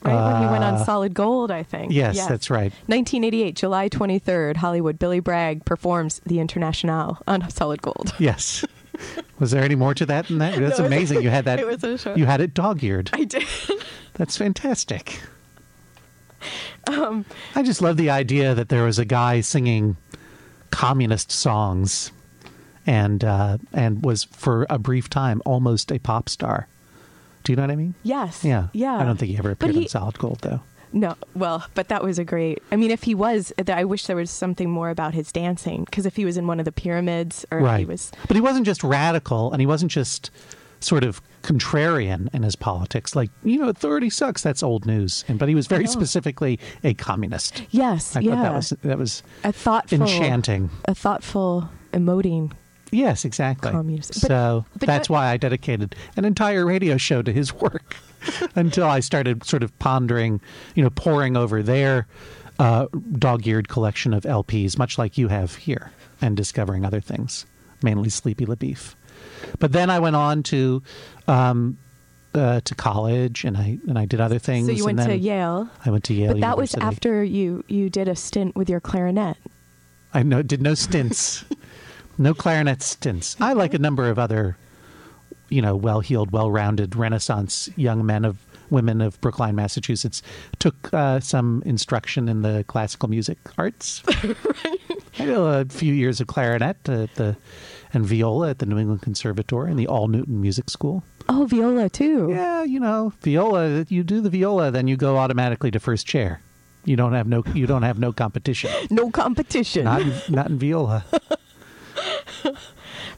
right? 0.03 0.33
when 0.33 0.41
he 0.43 0.47
went 0.49 0.63
on 0.63 0.75
Uh, 0.75 0.85
Solid 0.85 1.13
Gold, 1.13 1.51
I 1.51 1.63
think. 1.63 1.91
Yes, 1.93 2.27
that's 2.27 2.49
right. 2.49 2.71
1988, 2.87 3.55
July 3.55 3.89
23rd, 3.89 4.57
Hollywood. 4.57 4.97
Billy 4.99 5.19
Bragg 5.19 5.63
performs 5.65 6.21
the 6.25 6.39
Internationale 6.39 7.21
on 7.27 7.49
Solid 7.49 7.81
Gold. 7.81 8.13
Yes. 8.19 8.65
Was 9.37 9.51
there 9.51 9.63
any 9.63 9.75
more 9.75 9.93
to 9.93 10.07
that 10.07 10.27
than 10.27 10.39
that? 10.39 10.55
That's 10.57 10.79
No, 10.79 10.85
amazing. 10.85 11.21
You 11.21 11.29
had 11.29 11.45
that. 11.45 11.59
it 11.59 11.67
was 11.67 11.83
a 11.83 11.99
show. 11.99 12.15
You 12.15 12.25
had 12.25 12.41
it 12.41 12.55
dog-eared. 12.55 13.11
I 13.13 13.25
did. 13.25 13.45
That's 14.13 14.35
fantastic. 14.35 15.21
Um, 16.87 17.25
I 17.53 17.63
just 17.63 17.81
love 17.81 17.97
the 17.97 18.09
idea 18.09 18.55
that 18.55 18.69
there 18.69 18.85
was 18.85 18.97
a 18.97 19.03
guy 19.03 19.41
singing 19.41 19.97
communist 20.71 21.31
songs, 21.31 22.11
and 22.85 23.23
uh, 23.25 23.57
and 23.73 24.03
was 24.05 24.23
for 24.23 24.65
a 24.69 24.79
brief 24.79 25.09
time 25.09 25.41
almost 25.45 25.91
a 25.91 25.99
pop 25.99 26.29
star. 26.29 26.67
Do 27.43 27.51
you 27.51 27.57
know 27.57 27.63
what 27.63 27.71
I 27.71 27.75
mean? 27.75 27.93
yes. 28.03 28.43
Yeah. 28.43 28.67
Yeah. 28.73 28.97
I 28.97 29.03
don't 29.03 29.17
think 29.17 29.31
he 29.31 29.37
ever 29.37 29.51
appeared 29.51 29.75
he- 29.75 29.81
on 29.83 29.87
Solid 29.89 30.17
Gold 30.17 30.39
though. 30.41 30.61
No, 30.93 31.15
well, 31.35 31.65
but 31.73 31.89
that 31.89 32.01
was 32.01 32.17
a 32.17 32.23
great. 32.23 32.63
I 32.71 32.77
mean, 32.77 32.91
if 32.91 33.03
he 33.03 33.13
was, 33.13 33.51
I 33.67 33.83
wish 33.83 34.05
there 34.05 34.15
was 34.15 34.31
something 34.31 34.69
more 34.69 34.89
about 34.89 35.13
his 35.13 35.33
dancing. 35.33 35.83
Because 35.83 36.05
if 36.05 36.15
he 36.15 36.23
was 36.23 36.37
in 36.37 36.47
one 36.47 36.59
of 36.59 36.65
the 36.65 36.71
pyramids, 36.71 37.45
or 37.51 37.59
if 37.59 37.79
he 37.79 37.85
was, 37.85 38.11
But 38.29 38.35
he 38.35 38.41
wasn't 38.41 38.65
just 38.65 38.81
radical, 38.85 39.51
and 39.51 39.59
he 39.59 39.65
wasn't 39.65 39.91
just 39.91 40.31
sort 40.79 41.03
of 41.03 41.21
contrarian 41.47 42.27
in 42.33 42.43
his 42.43 42.55
politics. 42.55 43.15
Like 43.15 43.31
you 43.43 43.57
know, 43.57 43.69
authority 43.69 44.09
sucks. 44.09 44.43
That's 44.43 44.61
old 44.61 44.85
news. 44.85 45.23
And 45.27 45.39
but 45.39 45.47
he 45.49 45.55
was 45.55 45.65
very 45.67 45.85
know. 45.85 45.91
specifically 45.91 46.59
a 46.83 46.93
communist. 46.93 47.63
yes, 47.71 48.15
I 48.15 48.19
yeah, 48.19 48.35
thought 48.35 48.43
that 48.43 48.53
was 48.53 48.69
that 48.83 48.97
was 48.97 49.23
a 49.43 49.53
thoughtful, 49.53 50.01
enchanting. 50.01 50.69
a 50.85 50.93
thoughtful, 50.93 51.69
emoting. 51.93 52.51
Yes, 52.91 53.25
exactly. 53.25 53.71
Communist. 53.71 54.15
So 54.15 54.65
but 54.77 54.87
that's 54.87 55.09
why 55.09 55.27
I 55.27 55.37
dedicated 55.37 55.95
an 56.15 56.25
entire 56.25 56.65
radio 56.65 56.97
show 56.97 57.21
to 57.21 57.31
his 57.31 57.53
work 57.53 57.95
until 58.55 58.85
I 58.85 58.99
started 58.99 59.43
sort 59.43 59.63
of 59.63 59.77
pondering, 59.79 60.41
you 60.75 60.83
know, 60.83 60.89
poring 60.89 61.35
over 61.35 61.63
their 61.63 62.07
uh, 62.59 62.87
dog-eared 63.19 63.67
collection 63.67 64.13
of 64.13 64.23
LPs, 64.23 64.77
much 64.77 64.97
like 64.97 65.17
you 65.17 65.27
have 65.27 65.55
here, 65.55 65.91
and 66.21 66.35
discovering 66.35 66.85
other 66.85 67.01
things, 67.01 67.45
mainly 67.83 68.09
Sleepy 68.09 68.45
LaBeef. 68.45 68.95
But 69.59 69.71
then 69.71 69.89
I 69.89 69.99
went 69.99 70.15
on 70.15 70.43
to 70.43 70.81
um, 71.27 71.77
uh, 72.33 72.61
to 72.61 72.75
college, 72.75 73.43
and 73.43 73.57
I 73.57 73.79
and 73.87 73.97
I 73.97 74.05
did 74.05 74.21
other 74.21 74.39
things. 74.39 74.67
So 74.67 74.73
you 74.73 74.85
went 74.85 74.99
to 74.99 75.15
Yale, 75.15 75.69
I 75.85 75.89
went 75.89 76.03
to 76.05 76.13
Yale. 76.13 76.33
but 76.33 76.41
that 76.41 76.57
was 76.57 76.75
after 76.75 77.23
you 77.23 77.63
you 77.67 77.89
did 77.89 78.07
a 78.07 78.15
stint 78.15 78.55
with 78.55 78.69
your 78.69 78.79
clarinet. 78.79 79.37
I 80.13 80.23
know, 80.23 80.41
did 80.41 80.61
no 80.61 80.73
stints, 80.73 81.43
no 82.17 82.33
clarinet 82.33 82.81
stints. 82.81 83.35
I 83.39 83.53
like 83.53 83.73
a 83.73 83.79
number 83.79 84.09
of 84.09 84.17
other, 84.17 84.57
you 85.49 85.61
know, 85.61 85.75
well-heeled, 85.75 86.31
well-rounded 86.31 86.95
Renaissance 86.95 87.69
young 87.75 88.05
men 88.05 88.23
of 88.23 88.37
women 88.69 89.01
of 89.01 89.19
Brookline, 89.21 89.55
Massachusetts. 89.55 90.21
Took 90.59 90.93
uh, 90.93 91.19
some 91.19 91.61
instruction 91.65 92.29
in 92.29 92.41
the 92.41 92.63
classical 92.67 93.09
music 93.09 93.37
arts. 93.57 94.01
I 94.07 95.25
did 95.25 95.29
a 95.29 95.65
few 95.65 95.93
years 95.93 96.21
of 96.21 96.27
clarinet 96.27 96.87
at 96.87 97.13
the 97.15 97.35
and 97.93 98.05
viola 98.05 98.49
at 98.49 98.59
the 98.59 98.65
New 98.65 98.77
England 98.77 99.01
Conservatory 99.01 99.69
and 99.69 99.79
the 99.79 99.87
All 99.87 100.07
Newton 100.07 100.41
Music 100.41 100.69
School. 100.69 101.03
Oh, 101.29 101.45
viola 101.45 101.89
too. 101.89 102.29
Yeah, 102.31 102.63
you 102.63 102.79
know, 102.79 103.13
viola. 103.21 103.85
You 103.89 104.03
do 104.03 104.21
the 104.21 104.29
viola, 104.29 104.71
then 104.71 104.87
you 104.87 104.97
go 104.97 105.17
automatically 105.17 105.71
to 105.71 105.79
first 105.79 106.07
chair. 106.07 106.41
You 106.85 106.95
don't 106.95 107.13
have 107.13 107.27
no. 107.27 107.43
You 107.53 107.67
don't 107.67 107.83
have 107.83 107.99
no 107.99 108.13
competition. 108.13 108.71
No 108.89 109.11
competition. 109.11 109.83
Not 109.83 110.01
in, 110.01 110.13
not 110.29 110.47
in 110.47 110.57
viola. 110.57 111.03
but 112.43 112.55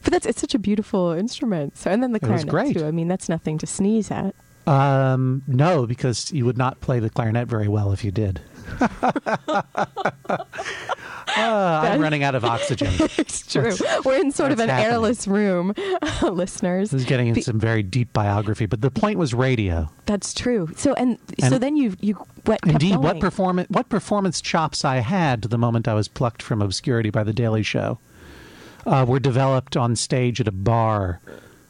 that's 0.02 0.26
it's 0.26 0.40
such 0.40 0.54
a 0.54 0.58
beautiful 0.58 1.12
instrument. 1.12 1.76
So 1.76 1.90
and 1.90 2.02
then 2.02 2.12
the 2.12 2.20
clarinet 2.20 2.48
great. 2.48 2.76
too. 2.76 2.84
I 2.84 2.90
mean, 2.90 3.06
that's 3.06 3.28
nothing 3.28 3.58
to 3.58 3.66
sneeze 3.66 4.10
at. 4.10 4.34
Um, 4.66 5.42
no, 5.46 5.86
because 5.86 6.32
you 6.32 6.44
would 6.44 6.58
not 6.58 6.80
play 6.80 6.98
the 7.00 7.10
clarinet 7.10 7.48
very 7.48 7.68
well 7.68 7.92
if 7.92 8.04
you 8.04 8.10
did. 8.10 8.40
Uh, 11.36 11.80
I'm 11.84 12.00
running 12.00 12.22
out 12.22 12.34
of 12.34 12.44
oxygen. 12.44 12.88
it's 13.18 13.46
true. 13.50 13.72
We're 14.04 14.20
in 14.20 14.32
sort 14.32 14.52
of 14.52 14.60
an 14.60 14.68
happening. 14.68 14.92
airless 14.92 15.26
room, 15.28 15.74
listeners. 16.22 16.90
This 16.90 17.02
is 17.02 17.06
getting 17.06 17.28
into 17.28 17.40
The- 17.40 17.44
some 17.44 17.60
very 17.60 17.82
deep 17.82 18.12
biography, 18.12 18.66
but 18.66 18.80
the 18.80 18.90
point 18.90 19.18
was 19.18 19.32
radio. 19.34 19.90
That's 20.06 20.34
true. 20.34 20.70
So 20.76 20.94
and, 20.94 21.18
so 21.48 21.58
then 21.58 21.76
you 21.76 21.94
you 22.00 22.14
what 22.44 22.60
Indeed, 22.66 22.96
what 22.96 23.20
performance 23.20 23.68
what 23.70 23.88
performance 23.88 24.40
chops 24.40 24.84
I 24.84 24.96
had 24.96 25.42
the 25.42 25.58
moment 25.58 25.86
I 25.86 25.94
was 25.94 26.08
plucked 26.08 26.42
from 26.42 26.60
obscurity 26.62 27.10
by 27.10 27.22
the 27.22 27.32
Daily 27.32 27.62
Show 27.62 27.98
uh, 28.86 29.04
were 29.06 29.20
developed 29.20 29.76
on 29.76 29.94
stage 29.96 30.40
at 30.40 30.48
a 30.48 30.52
bar 30.52 31.20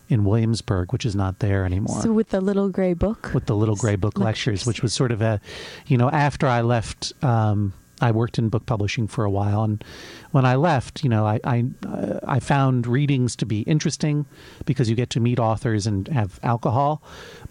in 0.08 0.24
Williamsburg, 0.24 0.92
which 0.92 1.04
is 1.06 1.14
not 1.14 1.38
there 1.38 1.64
anymore. 1.64 2.00
So 2.02 2.12
with 2.12 2.30
the 2.30 2.40
little 2.40 2.68
gray 2.68 2.94
book. 2.94 3.30
with 3.34 3.46
the 3.46 3.54
little 3.54 3.76
gray 3.76 3.94
book 3.96 4.18
lectures, 4.18 4.60
Lectures. 4.62 4.66
which 4.66 4.82
was 4.82 4.92
sort 4.92 5.12
of 5.12 5.20
a, 5.22 5.40
you 5.86 5.96
know, 5.96 6.10
after 6.10 6.46
I 6.48 6.62
left, 6.62 7.12
um, 7.22 7.72
I 8.00 8.10
worked 8.10 8.38
in 8.38 8.48
book 8.48 8.66
publishing 8.66 9.06
for 9.06 9.24
a 9.24 9.30
while, 9.30 9.62
and 9.62 9.82
when 10.30 10.44
I 10.44 10.56
left, 10.56 11.02
you 11.02 11.10
know, 11.10 11.26
I 11.26 11.40
I, 11.44 11.64
uh, 11.86 12.20
I 12.26 12.40
found 12.40 12.86
readings 12.86 13.36
to 13.36 13.46
be 13.46 13.60
interesting 13.62 14.26
because 14.64 14.88
you 14.88 14.96
get 14.96 15.10
to 15.10 15.20
meet 15.20 15.38
authors 15.38 15.86
and 15.86 16.08
have 16.08 16.38
alcohol, 16.42 17.02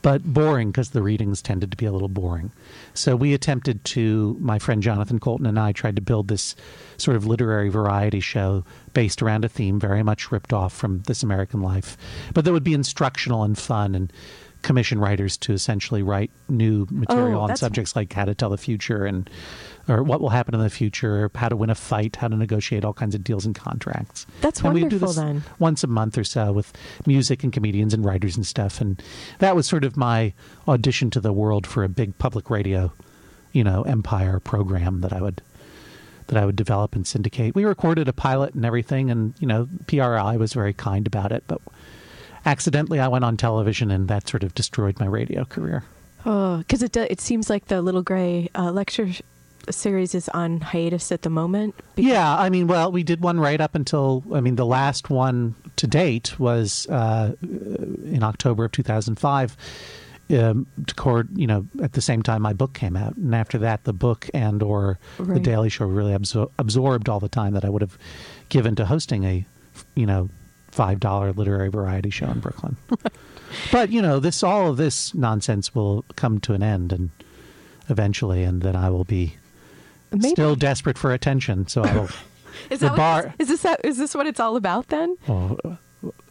but 0.01 0.23
boring 0.23 0.71
because 0.71 0.91
the 0.91 1.03
readings 1.03 1.41
tended 1.41 1.71
to 1.71 1.77
be 1.77 1.85
a 1.85 1.91
little 1.91 2.07
boring. 2.07 2.51
So 2.93 3.15
we 3.15 3.33
attempted 3.33 3.83
to, 3.85 4.37
my 4.39 4.59
friend 4.59 4.81
Jonathan 4.81 5.19
Coulton 5.19 5.45
and 5.45 5.59
I 5.59 5.71
tried 5.71 5.95
to 5.95 6.01
build 6.01 6.27
this 6.27 6.55
sort 6.97 7.17
of 7.17 7.25
literary 7.25 7.69
variety 7.69 8.19
show 8.19 8.63
based 8.93 9.21
around 9.21 9.45
a 9.45 9.49
theme 9.49 9.79
very 9.79 10.03
much 10.03 10.31
ripped 10.31 10.53
off 10.53 10.73
from 10.73 11.01
This 11.03 11.23
American 11.23 11.61
Life, 11.61 11.97
but 12.33 12.45
that 12.45 12.53
would 12.53 12.63
be 12.63 12.73
instructional 12.73 13.43
and 13.43 13.57
fun 13.57 13.95
and 13.95 14.11
commission 14.61 14.99
writers 14.99 15.37
to 15.37 15.53
essentially 15.53 16.03
write 16.03 16.31
new 16.49 16.85
material 16.91 17.39
Oh, 17.39 17.43
on 17.43 17.55
subjects 17.55 17.95
like 17.95 18.11
how 18.11 18.25
to 18.25 18.35
tell 18.35 18.49
the 18.49 18.57
future 18.57 19.05
and 19.05 19.29
or 19.89 20.03
what 20.03 20.21
will 20.21 20.29
happen 20.29 20.53
in 20.53 20.61
the 20.61 20.69
future, 20.69 21.29
how 21.35 21.49
to 21.49 21.55
win 21.55 21.69
a 21.69 21.75
fight, 21.75 22.15
how 22.15 22.27
to 22.27 22.35
negotiate 22.35 22.85
all 22.85 22.93
kinds 22.93 23.15
of 23.15 23.23
deals 23.23 23.45
and 23.45 23.55
contracts. 23.55 24.25
That's 24.41 24.61
and 24.61 24.73
we 24.73 24.81
do 24.81 24.83
wonderful, 24.85 25.07
this 25.07 25.17
then. 25.17 25.43
once 25.57 25.83
a 25.83 25.87
month 25.87 26.17
or 26.17 26.23
so 26.23 26.51
with 26.51 26.71
music 27.05 27.43
and 27.43 27.51
comedians 27.51 27.93
and 27.93 28.05
writers 28.05 28.35
and 28.35 28.45
stuff. 28.45 28.79
And 28.79 29.01
that 29.39 29.55
was 29.55 29.67
sort 29.67 29.83
of 29.83 29.97
my 29.97 30.33
audition 30.67 31.09
to 31.11 31.19
the 31.19 31.33
world 31.33 31.65
for 31.65 31.83
a 31.83 31.89
big 31.89 32.17
public 32.19 32.49
radio, 32.49 32.93
you 33.51 33.63
know, 33.63 33.81
empire 33.83 34.39
program 34.39 35.01
that 35.01 35.11
I 35.11 35.21
would 35.21 35.41
that 36.27 36.37
I 36.37 36.45
would 36.45 36.55
develop 36.55 36.95
and 36.95 37.07
syndicate. 37.07 37.55
We 37.55 37.65
recorded 37.65 38.07
a 38.07 38.13
pilot 38.13 38.53
and 38.53 38.63
everything, 38.63 39.09
and 39.09 39.33
you 39.39 39.47
know, 39.47 39.67
PRI 39.87 40.37
was 40.37 40.53
very 40.53 40.73
kind 40.73 41.07
about 41.07 41.31
it, 41.31 41.43
but 41.47 41.59
accidentally 42.45 42.99
I 42.99 43.07
went 43.07 43.25
on 43.25 43.35
television, 43.35 43.89
and 43.89 44.07
that 44.09 44.29
sort 44.29 44.43
of 44.43 44.53
destroyed 44.53 44.99
my 44.99 45.07
radio 45.07 45.43
career. 45.43 45.83
Oh, 46.25 46.57
because 46.57 46.83
it 46.83 46.91
do, 46.91 47.01
it 47.01 47.19
seems 47.19 47.49
like 47.49 47.65
the 47.65 47.81
little 47.81 48.03
gray 48.03 48.49
uh, 48.53 48.71
lecture 48.71 49.09
series 49.71 50.15
is 50.15 50.29
on 50.29 50.61
hiatus 50.61 51.11
at 51.11 51.21
the 51.23 51.29
moment. 51.29 51.75
because- 51.95 52.09
Yeah, 52.11 52.35
I 52.37 52.49
mean, 52.49 52.67
well, 52.67 52.91
we 52.91 53.03
did 53.03 53.21
one 53.21 53.39
right 53.39 53.59
up 53.61 53.75
until 53.75 54.23
I 54.33 54.41
mean, 54.41 54.55
the 54.55 54.65
last 54.65 55.09
one 55.09 55.55
to 55.77 55.87
date 55.87 56.39
was 56.39 56.87
uh, 56.89 57.33
in 57.41 58.23
October 58.23 58.65
of 58.65 58.71
2005. 58.71 59.55
Um, 60.31 60.67
to 60.85 60.93
court, 60.93 61.27
you 61.35 61.47
know, 61.47 61.65
at 61.81 61.93
the 61.93 62.01
same 62.01 62.21
time 62.21 62.43
my 62.43 62.53
book 62.53 62.73
came 62.73 62.95
out, 62.95 63.15
and 63.17 63.33
after 63.33 63.57
that, 63.57 63.85
the 63.85 63.93
book 63.93 64.29
and 64.31 64.61
or 64.61 64.99
the 65.17 65.39
Daily 65.39 65.69
Show 65.69 65.87
really 65.87 66.13
absor- 66.13 66.51
absorbed 66.59 67.09
all 67.09 67.19
the 67.19 67.27
time 67.29 67.53
that 67.53 67.65
I 67.65 67.69
would 67.69 67.81
have 67.81 67.97
given 68.49 68.75
to 68.75 68.85
hosting 68.85 69.23
a, 69.23 69.43
you 69.95 70.05
know, 70.05 70.29
five 70.69 70.99
dollar 70.99 71.33
literary 71.33 71.69
variety 71.69 72.11
show 72.11 72.27
in 72.27 72.41
Brooklyn. 72.41 72.77
but 73.71 73.89
you 73.91 74.03
know, 74.03 74.19
this 74.19 74.43
all 74.43 74.69
of 74.69 74.77
this 74.77 75.15
nonsense 75.15 75.73
will 75.73 76.05
come 76.15 76.39
to 76.41 76.53
an 76.53 76.61
end, 76.61 76.93
and 76.93 77.09
eventually, 77.89 78.43
and 78.43 78.61
then 78.61 78.75
I 78.75 78.91
will 78.91 79.05
be 79.05 79.35
Maybe. 80.11 80.29
still 80.29 80.55
desperate 80.55 80.97
for 80.97 81.11
attention. 81.13 81.67
So 81.67 81.83
I 81.85 81.93
will. 81.95 82.09
is 82.69 82.79
that 82.81 82.95
bar- 82.95 83.33
this, 83.37 83.49
is 83.49 83.61
this 83.61 83.77
is 83.83 83.97
this 83.97 84.15
what 84.15 84.27
it's 84.27 84.39
all 84.39 84.55
about 84.55 84.87
then? 84.87 85.15
Oh, 85.27 85.57
uh, 85.65 85.75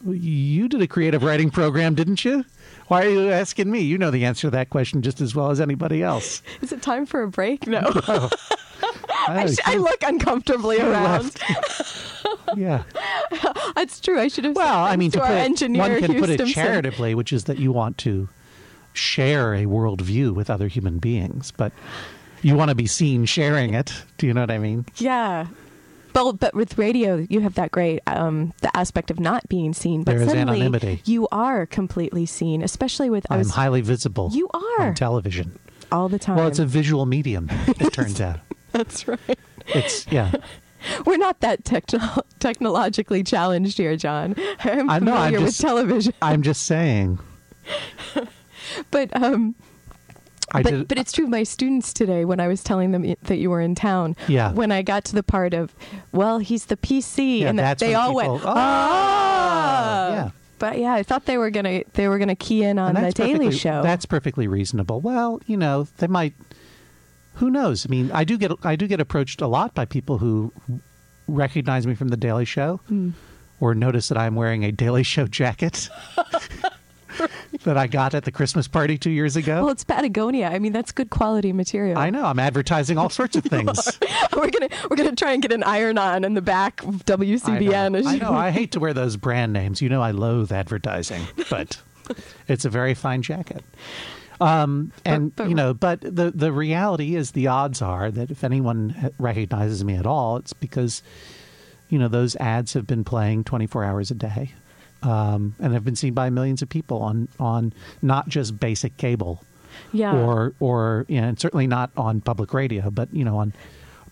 you 0.08 0.66
did 0.68 0.80
a 0.80 0.86
creative 0.86 1.22
writing 1.22 1.50
program, 1.50 1.94
didn't 1.94 2.24
you? 2.24 2.44
Why 2.86 3.04
are 3.04 3.08
you 3.08 3.30
asking 3.30 3.70
me? 3.70 3.80
You 3.80 3.98
know 3.98 4.10
the 4.10 4.24
answer 4.24 4.46
to 4.46 4.50
that 4.52 4.70
question 4.70 5.02
just 5.02 5.20
as 5.20 5.34
well 5.34 5.50
as 5.50 5.60
anybody 5.60 6.02
else. 6.02 6.42
Is 6.62 6.72
it 6.72 6.80
time 6.80 7.04
for 7.04 7.22
a 7.22 7.28
break? 7.28 7.66
No, 7.66 7.82
oh. 8.08 8.30
I, 9.28 9.44
Oh, 9.44 9.46
sh- 9.52 9.58
I 9.66 9.76
look 9.76 10.02
uncomfortably 10.02 10.80
around. 10.80 11.36
yeah. 12.56 12.84
That's 13.74 14.00
true. 14.00 14.18
I 14.18 14.28
should 14.28 14.44
have. 14.44 14.56
Well, 14.56 14.84
I 14.84 14.96
mean, 14.96 15.10
to 15.10 15.18
to 15.18 15.22
our 15.24 15.28
put 15.28 15.36
it, 15.36 15.40
engineer, 15.40 15.82
one 15.82 15.98
can 16.00 16.12
Hugh 16.12 16.20
put 16.20 16.30
it 16.30 16.46
charitably, 16.46 17.14
which 17.14 17.32
is 17.32 17.44
that 17.44 17.58
you 17.58 17.70
want 17.72 17.98
to 17.98 18.28
share 18.94 19.54
a 19.54 19.64
worldview 19.66 20.34
with 20.34 20.48
other 20.48 20.68
human 20.68 20.98
beings, 20.98 21.52
but 21.56 21.72
you 22.42 22.54
want 22.56 22.68
to 22.70 22.74
be 22.74 22.86
seen 22.86 23.24
sharing 23.24 23.74
it. 23.74 23.92
Do 24.18 24.26
you 24.26 24.34
know 24.34 24.40
what 24.42 24.50
I 24.50 24.58
mean? 24.58 24.86
Yeah. 24.96 25.46
But, 26.14 26.32
but 26.40 26.54
with 26.54 26.78
radio, 26.78 27.16
you 27.28 27.40
have 27.40 27.54
that 27.54 27.70
great 27.70 28.00
um, 28.06 28.52
the 28.62 28.74
aspect 28.76 29.10
of 29.10 29.20
not 29.20 29.48
being 29.48 29.72
seen. 29.72 30.02
But 30.04 30.12
There 30.12 30.22
is 30.22 30.28
suddenly, 30.28 30.60
anonymity. 30.60 31.02
you 31.04 31.28
are 31.30 31.66
completely 31.66 32.26
seen, 32.26 32.62
especially 32.62 33.10
with 33.10 33.26
I'm 33.30 33.38
was 33.38 33.50
highly 33.50 33.82
visible. 33.82 34.30
You 34.32 34.48
are. 34.52 34.86
on 34.88 34.94
television. 34.94 35.58
all 35.92 36.08
the 36.08 36.18
time. 36.18 36.36
Well, 36.36 36.48
it's 36.48 36.58
a 36.58 36.66
visual 36.66 37.06
medium. 37.06 37.48
It 37.66 37.92
turns 37.92 38.20
out. 38.20 38.40
That's 38.72 39.06
right. 39.06 39.38
It's 39.68 40.06
yeah. 40.10 40.32
We're 41.06 41.18
not 41.18 41.40
that 41.40 41.64
techno- 41.64 42.22
technologically 42.38 43.22
challenged 43.22 43.78
here, 43.78 43.96
John. 43.96 44.34
I'm 44.60 44.88
I 44.90 44.98
know, 44.98 45.12
I'm 45.12 45.26
familiar 45.32 45.38
with 45.40 45.48
just- 45.50 45.60
television, 45.60 46.14
I'm 46.22 46.42
just 46.42 46.62
saying. 46.64 47.18
but 48.90 49.14
um, 49.22 49.54
I 50.52 50.62
but, 50.62 50.70
did. 50.70 50.88
but 50.88 50.98
it's 50.98 51.12
true. 51.12 51.26
My 51.26 51.42
students 51.42 51.92
today, 51.92 52.24
when 52.24 52.40
I 52.40 52.48
was 52.48 52.62
telling 52.64 52.92
them 52.92 53.14
that 53.22 53.36
you 53.38 53.50
were 53.50 53.60
in 53.60 53.74
town, 53.74 54.16
Yeah. 54.28 54.52
when 54.52 54.72
I 54.72 54.82
got 54.82 55.04
to 55.06 55.14
the 55.14 55.22
part 55.22 55.52
of, 55.54 55.74
well, 56.12 56.38
he's 56.38 56.66
the 56.66 56.76
PC, 56.76 57.40
Yeah, 57.40 57.48
and 57.48 57.58
that's 57.58 57.80
they 57.80 57.94
all 57.94 58.08
people- 58.18 58.32
went, 58.34 58.44
"Oh!" 58.46 58.52
ah, 58.56 60.10
Yeah. 60.12 60.30
But 60.58 60.78
yeah, 60.78 60.92
I 60.94 61.02
thought 61.04 61.26
they 61.26 61.38
were 61.38 61.50
gonna 61.50 61.82
they 61.92 62.08
were 62.08 62.18
gonna 62.18 62.34
key 62.34 62.64
in 62.64 62.78
on 62.80 62.94
the 62.94 63.12
Daily 63.12 63.52
Show. 63.52 63.80
That's 63.82 64.06
perfectly 64.06 64.48
reasonable. 64.48 65.00
Well, 65.00 65.40
you 65.46 65.56
know, 65.56 65.86
they 65.98 66.08
might. 66.08 66.34
Who 67.34 67.48
knows? 67.50 67.86
I 67.86 67.88
mean, 67.90 68.10
I 68.12 68.24
do 68.24 68.36
get 68.36 68.50
I 68.64 68.74
do 68.74 68.88
get 68.88 69.00
approached 69.00 69.40
a 69.40 69.46
lot 69.46 69.74
by 69.74 69.84
people 69.84 70.18
who 70.18 70.52
recognize 71.28 71.86
me 71.86 71.94
from 71.94 72.08
the 72.08 72.16
Daily 72.16 72.44
Show, 72.44 72.80
Hmm. 72.88 73.10
or 73.60 73.72
notice 73.74 74.08
that 74.08 74.18
I'm 74.18 74.34
wearing 74.34 74.64
a 74.64 74.72
Daily 74.72 75.04
Show 75.04 75.26
jacket 75.28 75.88
that 77.64 77.76
I 77.76 77.86
got 77.86 78.14
at 78.14 78.24
the 78.24 78.30
Christmas 78.32 78.68
party 78.68 78.96
two 78.98 79.10
years 79.10 79.36
ago. 79.36 79.62
well, 79.62 79.70
it's 79.70 79.84
Patagonia. 79.84 80.48
I 80.48 80.58
mean, 80.58 80.72
that's 80.72 80.92
good 80.92 81.10
quality 81.10 81.52
material. 81.52 81.98
I 81.98 82.10
know 82.10 82.24
I'm 82.24 82.38
advertising 82.38 82.98
all 82.98 83.10
sorts 83.10 83.36
of 83.36 83.44
things. 83.54 83.98
we're 84.36 84.50
gonna 84.50 84.68
we're 84.90 84.96
gonna 84.96 85.16
try 85.16 85.32
and 85.32 85.42
get 85.42 85.52
an 85.52 85.62
iron 85.64 85.98
on 85.98 86.24
in 86.24 86.34
the 86.34 86.42
back 86.42 86.82
of 86.84 86.96
I 86.96 86.98
WCBN. 87.16 87.92
know. 87.92 87.98
as 87.98 88.06
I 88.06 88.16
know. 88.18 88.32
I 88.32 88.50
hate 88.50 88.72
to 88.72 88.80
wear 88.80 88.92
those 88.94 89.16
brand 89.16 89.52
names. 89.52 89.82
You 89.82 89.88
know, 89.88 90.02
I 90.02 90.10
loathe 90.12 90.52
advertising, 90.52 91.22
but 91.50 91.80
it's 92.48 92.64
a 92.64 92.70
very 92.70 92.94
fine 92.94 93.22
jacket. 93.22 93.64
Um, 94.40 94.92
and 95.04 95.34
but- 95.34 95.48
you 95.48 95.54
know, 95.54 95.74
but 95.74 96.00
the 96.00 96.30
the 96.34 96.52
reality 96.52 97.16
is, 97.16 97.32
the 97.32 97.48
odds 97.48 97.82
are 97.82 98.10
that 98.12 98.30
if 98.30 98.44
anyone 98.44 99.12
recognizes 99.18 99.82
me 99.84 99.94
at 99.96 100.06
all, 100.06 100.36
it's 100.36 100.52
because 100.52 101.02
you 101.88 101.98
know 101.98 102.06
those 102.06 102.36
ads 102.36 102.74
have 102.74 102.86
been 102.86 103.02
playing 103.02 103.42
24 103.44 103.82
hours 103.82 104.10
a 104.12 104.14
day, 104.14 104.52
um, 105.02 105.54
and 105.58 105.72
have 105.72 105.84
been 105.84 105.96
seen 105.96 106.14
by 106.14 106.30
millions 106.30 106.62
of 106.62 106.68
people 106.68 107.02
on 107.02 107.28
on 107.38 107.72
not 108.02 108.28
just 108.28 108.58
basic 108.58 108.96
cable 108.96 109.42
yeah. 109.92 110.14
or 110.14 110.54
or 110.60 111.06
you 111.08 111.20
know, 111.20 111.28
and 111.28 111.40
certainly 111.40 111.66
not 111.66 111.90
on 111.96 112.20
public 112.20 112.52
radio, 112.52 112.90
but 112.90 113.12
you 113.12 113.24
know 113.24 113.38
on 113.38 113.52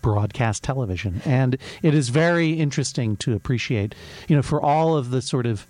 broadcast 0.03 0.63
television. 0.63 1.21
And 1.25 1.57
it 1.83 1.95
is 1.95 2.11
very 2.11 2.51
interesting 2.53 3.17
to 3.19 3.35
appreciate, 3.35 3.95
you 4.29 4.37
know, 4.37 4.43
for 4.43 4.61
all 4.61 4.97
of 4.97 5.11
the 5.11 5.21
sort 5.21 5.47
of 5.47 5.67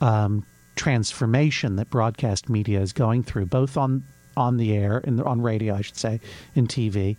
um, 0.00 0.46
transformation 0.76 1.76
that 1.76 1.90
broadcast 1.90 2.48
media 2.48 2.80
is 2.80 2.92
going 2.92 3.22
through, 3.22 3.46
both 3.46 3.76
on 3.76 4.04
on 4.36 4.56
the 4.56 4.74
air 4.74 5.00
and 5.04 5.20
on 5.22 5.40
radio, 5.40 5.74
I 5.74 5.82
should 5.82 5.96
say, 5.98 6.20
in 6.54 6.66
TV. 6.66 7.16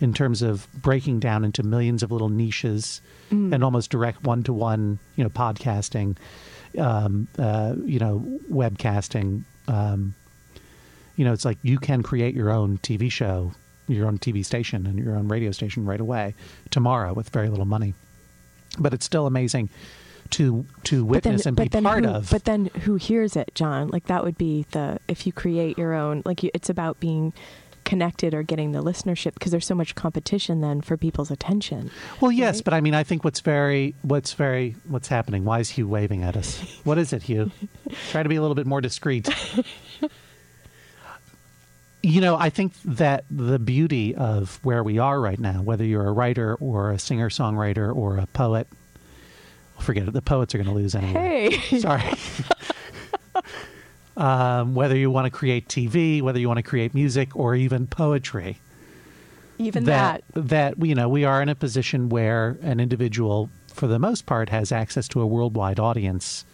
In 0.00 0.12
terms 0.12 0.42
of 0.42 0.66
breaking 0.72 1.20
down 1.20 1.44
into 1.44 1.62
millions 1.62 2.02
of 2.02 2.10
little 2.10 2.28
niches 2.28 3.00
and 3.30 3.62
almost 3.62 3.88
direct 3.88 4.24
one-to-one, 4.24 4.98
you 5.14 5.22
know, 5.22 5.30
podcasting, 5.30 6.16
um, 6.78 7.28
uh, 7.38 7.74
you 7.84 7.98
know, 7.98 8.24
webcasting, 8.50 9.44
um, 9.68 10.14
you 11.16 11.24
know, 11.24 11.32
it's 11.32 11.44
like 11.44 11.58
you 11.62 11.78
can 11.78 12.02
create 12.02 12.34
your 12.34 12.50
own 12.50 12.78
TV 12.78 13.10
show, 13.10 13.52
your 13.88 14.06
own 14.06 14.18
TV 14.18 14.44
station, 14.44 14.86
and 14.86 14.98
your 14.98 15.16
own 15.16 15.28
radio 15.28 15.50
station 15.50 15.84
right 15.84 16.00
away 16.00 16.34
tomorrow 16.70 17.12
with 17.12 17.28
very 17.30 17.48
little 17.48 17.66
money. 17.66 17.94
But 18.78 18.94
it's 18.94 19.04
still 19.04 19.26
amazing 19.26 19.68
to 20.30 20.66
to 20.84 21.04
witness 21.04 21.46
and 21.46 21.56
be 21.56 21.68
part 21.68 22.04
who, 22.04 22.10
of. 22.10 22.30
But 22.30 22.44
then 22.44 22.66
who 22.82 22.96
hears 22.96 23.36
it, 23.36 23.54
John? 23.54 23.88
Like 23.88 24.06
that 24.06 24.24
would 24.24 24.38
be 24.38 24.66
the 24.70 24.98
if 25.08 25.26
you 25.26 25.32
create 25.32 25.78
your 25.78 25.92
own. 25.92 26.22
Like 26.24 26.42
you, 26.42 26.50
it's 26.54 26.70
about 26.70 27.00
being 27.00 27.32
connected 27.84 28.34
or 28.34 28.42
getting 28.42 28.72
the 28.72 28.82
listenership 28.82 29.34
because 29.34 29.50
there's 29.52 29.66
so 29.66 29.74
much 29.74 29.94
competition 29.94 30.60
then 30.60 30.80
for 30.80 30.96
people's 30.96 31.30
attention. 31.30 31.90
well, 32.20 32.32
yes, 32.32 32.56
right? 32.56 32.64
but 32.64 32.74
I 32.74 32.80
mean, 32.80 32.94
I 32.94 33.02
think 33.02 33.24
what's 33.24 33.40
very 33.40 33.94
what's 34.02 34.32
very 34.32 34.76
what's 34.88 35.08
happening. 35.08 35.44
Why 35.44 35.60
is 35.60 35.70
Hugh 35.70 35.88
waving 35.88 36.22
at 36.22 36.36
us? 36.36 36.60
What 36.84 36.98
is 36.98 37.12
it, 37.12 37.22
Hugh? 37.24 37.50
Try 38.10 38.22
to 38.22 38.28
be 38.28 38.36
a 38.36 38.40
little 38.40 38.54
bit 38.54 38.66
more 38.66 38.80
discreet. 38.80 39.28
you 42.02 42.20
know, 42.20 42.36
I 42.36 42.50
think 42.50 42.72
that 42.84 43.24
the 43.30 43.58
beauty 43.58 44.14
of 44.14 44.58
where 44.64 44.82
we 44.82 44.98
are 44.98 45.20
right 45.20 45.38
now, 45.38 45.62
whether 45.62 45.84
you're 45.84 46.06
a 46.06 46.12
writer 46.12 46.54
or 46.56 46.90
a 46.90 46.98
singer 46.98 47.28
songwriter 47.30 47.94
or 47.94 48.16
a 48.18 48.26
poet, 48.26 48.66
forget 49.78 50.08
it. 50.08 50.12
The 50.12 50.22
poets 50.22 50.54
are 50.54 50.58
going 50.58 50.68
to 50.68 50.74
lose 50.74 50.94
anyway. 50.94 51.50
Hey, 51.50 51.78
Sorry. 51.80 52.02
um, 54.16 54.74
whether 54.74 54.96
you 54.96 55.10
want 55.10 55.26
to 55.26 55.30
create 55.30 55.68
TV, 55.68 56.22
whether 56.22 56.38
you 56.38 56.48
want 56.48 56.58
to 56.58 56.62
create 56.62 56.94
music, 56.94 57.34
or 57.36 57.54
even 57.54 57.86
poetry, 57.86 58.60
even 59.58 59.84
that. 59.84 60.24
that 60.34 60.84
you 60.84 60.94
know 60.94 61.08
we 61.08 61.24
are 61.24 61.40
in 61.42 61.48
a 61.48 61.54
position 61.54 62.08
where 62.08 62.58
an 62.62 62.80
individual, 62.80 63.50
for 63.68 63.86
the 63.86 63.98
most 63.98 64.26
part, 64.26 64.48
has 64.48 64.72
access 64.72 65.08
to 65.08 65.20
a 65.20 65.26
worldwide 65.26 65.78
audience 65.78 66.44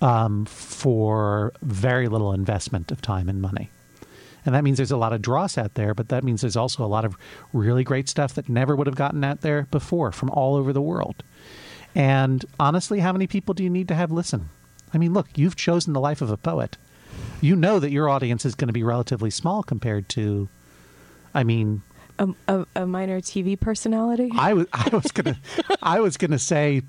um, 0.00 0.44
for 0.46 1.52
very 1.62 2.08
little 2.08 2.32
investment 2.32 2.90
of 2.90 3.00
time 3.02 3.28
and 3.28 3.40
money. 3.40 3.70
And 4.46 4.54
that 4.54 4.64
means 4.64 4.78
there's 4.78 4.90
a 4.90 4.96
lot 4.96 5.12
of 5.12 5.20
dross 5.20 5.58
out 5.58 5.74
there, 5.74 5.94
but 5.94 6.08
that 6.08 6.24
means 6.24 6.40
there's 6.40 6.56
also 6.56 6.84
a 6.84 6.88
lot 6.88 7.04
of 7.04 7.16
really 7.52 7.84
great 7.84 8.08
stuff 8.08 8.34
that 8.34 8.48
never 8.48 8.74
would 8.74 8.86
have 8.86 8.96
gotten 8.96 9.22
out 9.22 9.42
there 9.42 9.66
before 9.70 10.12
from 10.12 10.30
all 10.30 10.56
over 10.56 10.72
the 10.72 10.80
world. 10.80 11.22
And 11.94 12.44
honestly, 12.58 13.00
how 13.00 13.12
many 13.12 13.26
people 13.26 13.52
do 13.54 13.62
you 13.62 13.70
need 13.70 13.88
to 13.88 13.94
have 13.94 14.10
listen? 14.10 14.48
I 14.92 14.98
mean, 14.98 15.12
look, 15.12 15.28
you've 15.36 15.56
chosen 15.56 15.92
the 15.92 16.00
life 16.00 16.20
of 16.22 16.30
a 16.30 16.36
poet. 16.36 16.76
You 17.40 17.56
know 17.56 17.78
that 17.78 17.90
your 17.90 18.08
audience 18.08 18.44
is 18.44 18.54
going 18.54 18.68
to 18.68 18.72
be 18.72 18.82
relatively 18.82 19.30
small 19.30 19.62
compared 19.62 20.08
to, 20.10 20.48
I 21.34 21.42
mean, 21.44 21.82
A, 22.18 22.28
a, 22.48 22.66
a 22.76 22.86
minor 22.86 23.20
TV 23.20 23.58
personality. 23.58 24.30
I 24.36 24.52
was 24.52 24.66
I 24.72 24.88
was 24.92 25.10
gonna 25.12 25.38
I 25.82 26.00
was 26.00 26.16
gonna 26.16 26.38
say 26.38 26.82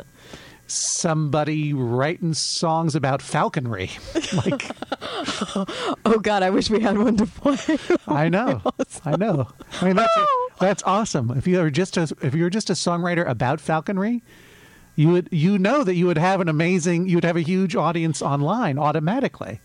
somebody 0.67 1.73
writing 1.73 2.33
songs 2.33 2.95
about 2.95 3.21
falconry. 3.21 3.89
Like 4.33 4.71
oh 6.05 6.19
God, 6.21 6.41
I 6.43 6.49
wish 6.49 6.69
we 6.69 6.79
had 6.79 6.97
one 6.97 7.17
to 7.17 7.25
play. 7.25 7.57
I 8.07 8.29
know, 8.29 8.61
I 9.05 9.15
know. 9.17 9.47
I 9.81 9.85
mean 9.85 9.95
that's 9.97 10.17
that's 10.59 10.83
awesome. 10.83 11.31
If 11.31 11.47
you 11.47 11.59
were 11.59 11.69
just 11.69 11.97
a 11.97 12.03
if 12.21 12.33
you 12.33 12.43
were 12.43 12.49
just 12.49 12.69
a 12.69 12.73
songwriter 12.73 13.27
about 13.27 13.59
falconry, 13.59 14.23
you 14.95 15.09
would 15.09 15.29
you 15.31 15.57
know 15.57 15.83
that 15.83 15.95
you 15.95 16.05
would 16.07 16.17
have 16.17 16.41
an 16.41 16.49
amazing 16.49 17.07
you 17.07 17.17
would 17.17 17.23
have 17.25 17.37
a 17.37 17.41
huge 17.41 17.75
audience 17.75 18.21
online 18.21 18.77
automatically. 18.77 19.59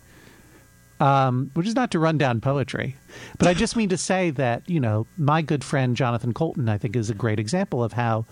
Um, 0.99 1.51
which 1.53 1.67
is 1.67 1.75
not 1.75 1.91
to 1.91 1.99
run 1.99 2.17
down 2.17 2.41
poetry, 2.41 2.95
but 3.37 3.47
I 3.47 3.53
just 3.53 3.75
mean 3.75 3.89
to 3.89 3.97
say 3.97 4.31
that 4.31 4.67
you 4.67 4.79
know 4.79 5.05
my 5.15 5.43
good 5.43 5.63
friend 5.63 5.95
Jonathan 5.95 6.33
Coulton 6.33 6.67
I 6.69 6.79
think 6.79 6.95
is 6.95 7.11
a 7.11 7.13
great 7.13 7.39
example 7.39 7.83
of 7.83 7.93
how 7.93 8.25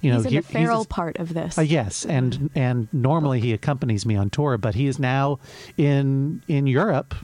you 0.00 0.12
know 0.12 0.18
he's 0.18 0.26
in 0.26 0.30
he- 0.32 0.38
the 0.38 0.42
feral 0.46 0.82
a- 0.82 0.86
part 0.86 1.16
of 1.18 1.34
this. 1.34 1.58
Uh, 1.58 1.62
yes, 1.62 2.04
and 2.06 2.50
and 2.54 2.86
normally 2.92 3.40
he 3.40 3.52
accompanies 3.52 4.06
me 4.06 4.14
on 4.14 4.30
tour, 4.30 4.56
but 4.58 4.76
he 4.76 4.86
is 4.86 5.00
now 5.00 5.40
in 5.76 6.40
in 6.46 6.68
Europe. 6.68 7.16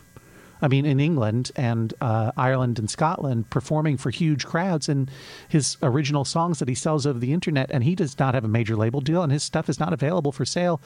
I 0.62 0.68
mean, 0.68 0.84
in 0.86 1.00
England 1.00 1.50
and 1.56 1.94
uh, 2.00 2.32
Ireland 2.36 2.78
and 2.78 2.90
Scotland, 2.90 3.48
performing 3.50 3.96
for 3.96 4.10
huge 4.10 4.46
crowds, 4.46 4.88
and 4.88 5.10
his 5.49 5.76
original 5.82 6.25
songs 6.25 6.58
that 6.58 6.68
he 6.68 6.75
sells 6.75 7.06
over 7.06 7.18
the 7.18 7.32
internet, 7.32 7.70
and 7.70 7.84
he 7.84 7.94
does 7.94 8.18
not 8.18 8.34
have 8.34 8.44
a 8.44 8.49
major 8.49 8.76
label 8.76 9.00
deal, 9.00 9.23
and 9.23 9.32
his 9.32 9.42
stuff 9.42 9.68
is 9.68 9.80
not 9.80 9.92
available 9.92 10.32
for 10.32 10.44
sale 10.44 10.80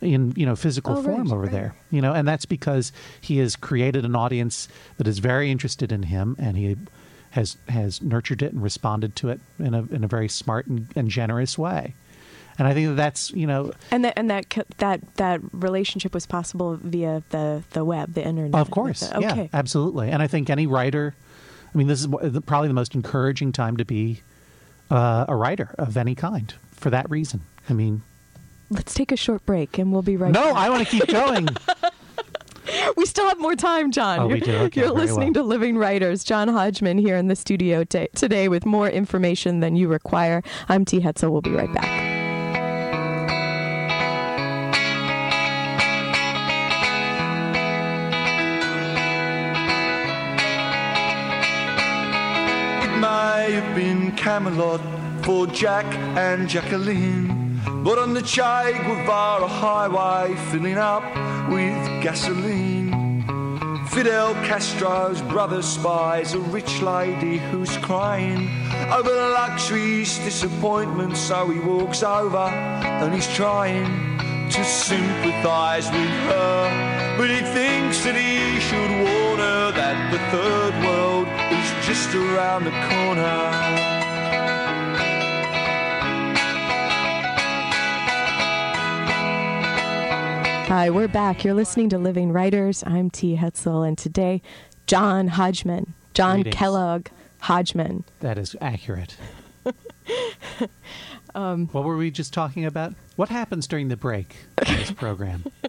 in 0.00 0.32
you 0.36 0.46
know 0.46 0.54
physical 0.54 0.92
Oh, 0.92 1.02
right, 1.02 1.04
form 1.04 1.32
over 1.32 1.42
right. 1.42 1.50
there. 1.52 1.74
You 1.90 2.00
know, 2.00 2.12
and 2.12 2.26
that's 2.28 2.46
because 2.46 2.92
he 3.20 3.38
has 3.38 3.56
created 3.56 4.04
an 4.04 4.14
audience 4.14 4.68
that 4.96 5.08
is 5.08 5.18
very 5.18 5.50
interested 5.50 5.90
in 5.92 6.04
him, 6.04 6.36
and 6.38 6.56
he 6.56 6.76
has 7.30 7.56
has 7.68 8.00
nurtured 8.00 8.42
it 8.42 8.52
and 8.52 8.62
responded 8.62 9.16
to 9.16 9.28
it 9.30 9.40
in 9.58 9.74
a 9.74 9.82
in 9.86 10.04
a 10.04 10.08
very 10.08 10.28
smart 10.28 10.66
and, 10.66 10.86
and 10.94 11.10
generous 11.10 11.58
way. 11.58 11.94
And 12.58 12.66
I 12.66 12.74
think 12.74 12.88
that 12.88 12.94
that's 12.96 13.30
you 13.32 13.46
know 13.46 13.72
and 13.90 14.04
that 14.04 14.14
and 14.16 14.28
that 14.30 14.46
that 14.78 15.00
that 15.16 15.40
relationship 15.52 16.12
was 16.12 16.26
possible 16.26 16.76
via 16.82 17.22
the 17.30 17.62
the 17.70 17.84
web, 17.84 18.14
the 18.14 18.26
internet. 18.26 18.60
of 18.60 18.70
course 18.70 19.00
The- 19.00 19.20
yeah 19.20 19.46
absolutely. 19.52 20.10
And 20.10 20.20
I 20.22 20.26
think 20.26 20.50
any 20.50 20.66
writer, 20.66 21.14
I 21.72 21.78
mean, 21.78 21.86
this 21.86 22.00
is 22.00 22.08
probably 22.46 22.68
the 22.68 22.74
most 22.74 22.94
encouraging 22.94 23.52
time 23.52 23.76
to 23.76 23.84
be 23.84 24.22
uh, 24.90 25.26
a 25.28 25.36
writer 25.36 25.74
of 25.78 25.96
any 25.96 26.14
kind 26.14 26.52
for 26.72 26.90
that 26.90 27.08
reason. 27.10 27.42
I 27.68 27.74
mean, 27.74 28.02
Let's 28.70 28.92
take 28.92 29.12
a 29.12 29.16
short 29.16 29.46
break, 29.46 29.78
and 29.78 29.92
we'll 29.92 30.02
be 30.02 30.16
right. 30.18 30.30
no, 30.32 30.52
back. 30.52 30.56
I 30.56 30.68
want 30.70 30.86
to 30.86 30.90
keep 30.90 31.06
going. 31.08 31.48
We 32.98 33.06
still 33.06 33.26
have 33.28 33.40
more 33.40 33.54
time, 33.56 33.90
John. 33.92 34.18
Oh, 34.18 34.36
do? 34.36 34.52
Okay, 34.56 34.82
You're 34.82 34.90
listening 34.90 35.32
well. 35.32 35.42
to 35.42 35.48
Living 35.48 35.78
Writers. 35.78 36.22
John 36.22 36.48
Hodgman 36.48 36.98
here 36.98 37.16
in 37.16 37.28
the 37.28 37.36
studio 37.36 37.82
ta 37.82 38.06
today 38.14 38.48
with 38.48 38.66
more 38.66 38.90
information 38.90 39.60
than 39.60 39.74
you 39.74 39.88
require. 39.88 40.42
I'm 40.68 40.84
T. 40.84 41.00
Hetzel. 41.00 41.30
We'll 41.30 41.40
be 41.40 41.52
right 41.52 41.72
back. 41.72 42.07
Camelot 54.18 54.80
for 55.24 55.46
Jack 55.46 55.86
and 56.18 56.48
Jacqueline, 56.48 57.60
but 57.84 57.98
on 57.98 58.14
the 58.14 58.20
Che 58.20 58.72
Guevara 58.72 59.46
highway, 59.46 60.34
filling 60.50 60.76
up 60.76 61.04
with 61.48 62.02
gasoline. 62.02 63.24
Fidel 63.86 64.34
Castro's 64.44 65.22
brother 65.22 65.62
spies 65.62 66.34
a 66.34 66.40
rich 66.40 66.82
lady 66.82 67.38
who's 67.38 67.76
crying 67.76 68.48
over 68.92 69.08
the 69.08 69.28
luxury's 69.28 70.18
disappointment, 70.18 71.16
so 71.16 71.48
he 71.50 71.60
walks 71.60 72.02
over 72.02 72.38
and 72.38 73.14
he's 73.14 73.32
trying 73.36 73.86
to 74.50 74.64
sympathize 74.64 75.86
with 75.92 76.10
her. 76.30 77.16
But 77.16 77.30
he 77.30 77.40
thinks 77.40 78.02
that 78.02 78.16
he 78.16 78.58
should 78.58 78.90
warn 78.90 79.38
her 79.38 79.70
that 79.72 80.10
the 80.10 80.18
third 80.34 80.74
world 80.84 81.28
is 81.52 81.86
just 81.86 82.12
around 82.16 82.64
the 82.64 82.72
corner. 82.90 83.97
Hi, 90.68 90.90
we're 90.90 91.08
back. 91.08 91.44
You're 91.44 91.54
listening 91.54 91.88
to 91.88 91.98
Living 91.98 92.30
Writers. 92.30 92.84
I'm 92.86 93.08
T. 93.08 93.36
Hetzel, 93.36 93.88
and 93.88 93.96
today, 93.96 94.42
John 94.86 95.28
Hodgman, 95.28 95.94
John 96.12 96.42
Greetings. 96.42 96.56
Kellogg 96.56 97.06
Hodgman. 97.40 98.04
that 98.20 98.36
is 98.38 98.54
accurate. 98.60 99.16
Um, 101.34 101.68
what 101.68 101.84
were 101.84 101.96
we 101.96 102.10
just 102.10 102.32
talking 102.32 102.64
about? 102.64 102.94
What 103.16 103.28
happens 103.28 103.68
during 103.68 103.88
the 103.88 103.96
break 103.96 104.34
in 104.66 104.76
this 104.76 104.90
program? 104.90 105.44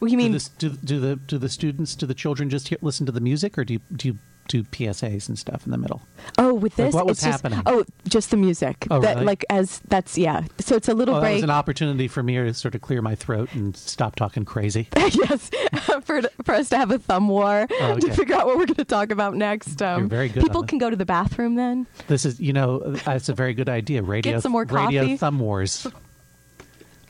You 0.00 0.10
do, 0.10 0.16
mean 0.16 0.32
this, 0.32 0.48
do, 0.48 0.70
do 0.70 1.00
the 1.00 1.16
do 1.16 1.38
the 1.38 1.48
students 1.48 1.96
do 1.96 2.06
the 2.06 2.14
children 2.14 2.50
just 2.50 2.68
hear, 2.68 2.78
listen 2.82 3.04
to 3.06 3.10
the 3.12 3.20
music 3.20 3.58
or 3.58 3.64
do 3.64 3.74
you 3.74 3.80
do 3.96 4.08
you 4.08 4.18
do 4.48 4.64
PSAs 4.64 5.28
and 5.28 5.38
stuff 5.38 5.64
in 5.64 5.70
the 5.72 5.78
middle? 5.78 6.02
Oh, 6.38 6.52
with 6.54 6.78
Like, 6.78 6.88
this, 6.88 6.94
what 6.94 7.06
was 7.06 7.20
just, 7.20 7.30
happening? 7.42 7.62
Oh, 7.66 7.84
just 8.08 8.30
the 8.30 8.36
music. 8.36 8.86
Oh, 8.90 9.00
that, 9.00 9.14
really? 9.14 9.26
Like 9.26 9.44
as 9.50 9.80
that's 9.88 10.18
yeah. 10.18 10.42
So 10.58 10.74
it's 10.76 10.88
a 10.88 10.94
little 10.94 11.14
Oh, 11.14 11.20
that 11.20 11.32
was 11.34 11.42
an 11.42 11.50
opportunity 11.50 12.08
for 12.08 12.22
me 12.22 12.34
to 12.36 12.52
sort 12.54 12.74
of 12.74 12.80
clear 12.80 13.00
my 13.02 13.14
throat 13.14 13.50
and 13.54 13.76
stop 13.76 14.16
talking 14.16 14.44
crazy. 14.44 14.88
yes, 14.96 15.50
for 16.04 16.22
for 16.44 16.54
us 16.54 16.68
to 16.70 16.76
have 16.78 16.90
a 16.90 16.98
thumb 16.98 17.28
war 17.28 17.66
Oh, 17.70 17.92
okay. 17.92 18.08
to 18.08 18.14
figure 18.14 18.34
out 18.34 18.46
what 18.46 18.56
we're 18.58 18.66
going 18.66 18.74
to 18.76 18.84
talk 18.84 19.10
about 19.10 19.34
next. 19.36 19.80
Um, 19.80 20.00
You're 20.00 20.08
very 20.08 20.28
good 20.28 20.42
People 20.42 20.62
can 20.64 20.78
go 20.78 20.90
to 20.90 20.96
the 20.96 21.06
bathroom 21.06 21.54
then. 21.54 21.86
This 22.08 22.24
is, 22.24 22.40
you 22.40 22.52
know, 22.52 22.78
that's 22.78 23.28
a 23.28 23.34
very 23.34 23.54
good 23.54 23.68
idea. 23.68 24.02
Radio, 24.02 24.40
some 24.40 24.52
more 24.52 24.64
radio 24.64 25.16
thumb 25.16 25.38
wars. 25.38 25.86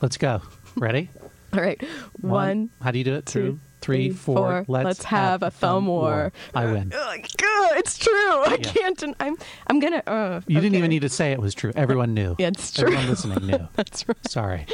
Let's 0.01 0.17
go. 0.17 0.41
Ready? 0.75 1.09
All 1.53 1.59
right, 1.61 1.81
one. 2.21 2.69
How 2.81 2.91
do 2.91 2.99
you 2.99 3.03
do 3.03 3.15
it? 3.15 3.25
two, 3.25 3.39
Two, 3.39 3.45
three, 3.51 3.59
three, 3.81 4.09
four. 4.09 4.35
four. 4.35 4.65
Let's, 4.67 4.85
Let's 4.85 5.03
have 5.05 5.43
a 5.43 5.51
thumb 5.51 5.87
war. 5.87 6.31
I 6.53 6.65
win. 6.65 6.91
Ugh, 6.95 7.19
God, 7.37 7.77
it's 7.77 7.97
true. 7.97 8.13
I 8.13 8.57
Yeah. 8.59 8.71
can't. 8.71 8.97
den- 8.97 9.15
I'm. 9.19 9.37
I'm 9.67 9.79
gonna. 9.79 10.03
Uh, 10.07 10.41
You 10.47 10.59
didn't 10.61 10.75
even 10.75 10.89
need 10.89 11.01
to 11.01 11.09
say 11.09 11.31
it 11.31 11.39
was 11.39 11.53
true. 11.53 11.71
Everyone 11.75 12.13
knew. 12.13 12.35
Yeah, 12.39 12.47
it's 12.49 12.71
true. 12.71 12.87
Everyone 12.87 13.09
listening 13.09 13.45
knew. 13.47 13.67
That's 13.75 14.07
right. 14.07 14.27
Sorry. 14.27 14.65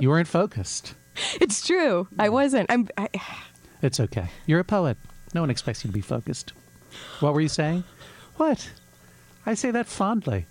You 0.00 0.08
weren't 0.10 0.28
focused. 0.28 0.94
It's 1.40 1.66
true. 1.66 2.08
I 2.18 2.28
wasn't. 2.28 2.70
I'm. 2.70 2.88
I, 2.96 3.08
It's 3.82 4.00
okay. 4.00 4.28
You're 4.46 4.60
a 4.60 4.64
poet. 4.64 4.96
No 5.34 5.40
one 5.42 5.50
expects 5.50 5.84
you 5.84 5.88
to 5.88 5.94
be 5.94 6.00
focused. 6.00 6.52
What 7.20 7.34
were 7.34 7.40
you 7.40 7.48
saying? 7.48 7.84
What? 8.36 8.70
I 9.44 9.52
say 9.54 9.70
that 9.70 9.86
fondly. 9.86 10.46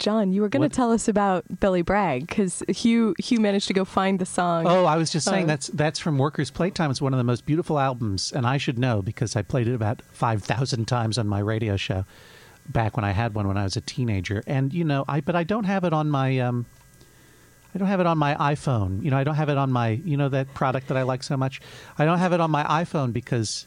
John, 0.00 0.32
you 0.32 0.40
were 0.40 0.48
going 0.48 0.68
to 0.68 0.74
tell 0.74 0.90
us 0.90 1.08
about 1.08 1.44
Billy 1.60 1.82
Bragg 1.82 2.26
because 2.26 2.62
Hugh 2.68 3.14
Hugh 3.18 3.38
managed 3.38 3.68
to 3.68 3.74
go 3.74 3.84
find 3.84 4.18
the 4.18 4.26
song. 4.26 4.66
Oh, 4.66 4.86
I 4.86 4.96
was 4.96 5.12
just 5.12 5.26
saying 5.26 5.44
Uh, 5.44 5.48
that's 5.48 5.66
that's 5.68 5.98
from 5.98 6.18
Workers' 6.18 6.50
Playtime. 6.50 6.90
It's 6.90 7.02
one 7.02 7.12
of 7.14 7.18
the 7.18 7.24
most 7.24 7.46
beautiful 7.46 7.78
albums, 7.78 8.32
and 8.32 8.46
I 8.46 8.56
should 8.56 8.78
know 8.78 9.02
because 9.02 9.36
I 9.36 9.42
played 9.42 9.68
it 9.68 9.74
about 9.74 10.02
five 10.10 10.42
thousand 10.42 10.88
times 10.88 11.18
on 11.18 11.28
my 11.28 11.38
radio 11.38 11.76
show 11.76 12.04
back 12.68 12.96
when 12.96 13.04
I 13.04 13.12
had 13.12 13.34
one 13.34 13.46
when 13.46 13.58
I 13.58 13.64
was 13.64 13.76
a 13.76 13.80
teenager. 13.80 14.42
And 14.46 14.72
you 14.72 14.84
know, 14.84 15.04
I 15.06 15.20
but 15.20 15.36
I 15.36 15.44
don't 15.44 15.64
have 15.64 15.84
it 15.84 15.92
on 15.92 16.10
my 16.10 16.38
um, 16.38 16.64
I 17.74 17.78
don't 17.78 17.88
have 17.88 18.00
it 18.00 18.06
on 18.06 18.16
my 18.16 18.34
iPhone. 18.36 19.04
You 19.04 19.10
know, 19.10 19.18
I 19.18 19.24
don't 19.24 19.36
have 19.36 19.50
it 19.50 19.58
on 19.58 19.70
my 19.70 19.90
you 19.90 20.16
know 20.16 20.30
that 20.30 20.54
product 20.54 20.88
that 20.88 20.96
I 20.96 21.02
like 21.02 21.22
so 21.22 21.36
much. 21.36 21.60
I 21.98 22.04
don't 22.06 22.18
have 22.18 22.32
it 22.32 22.40
on 22.40 22.50
my 22.50 22.64
iPhone 22.64 23.12
because. 23.12 23.66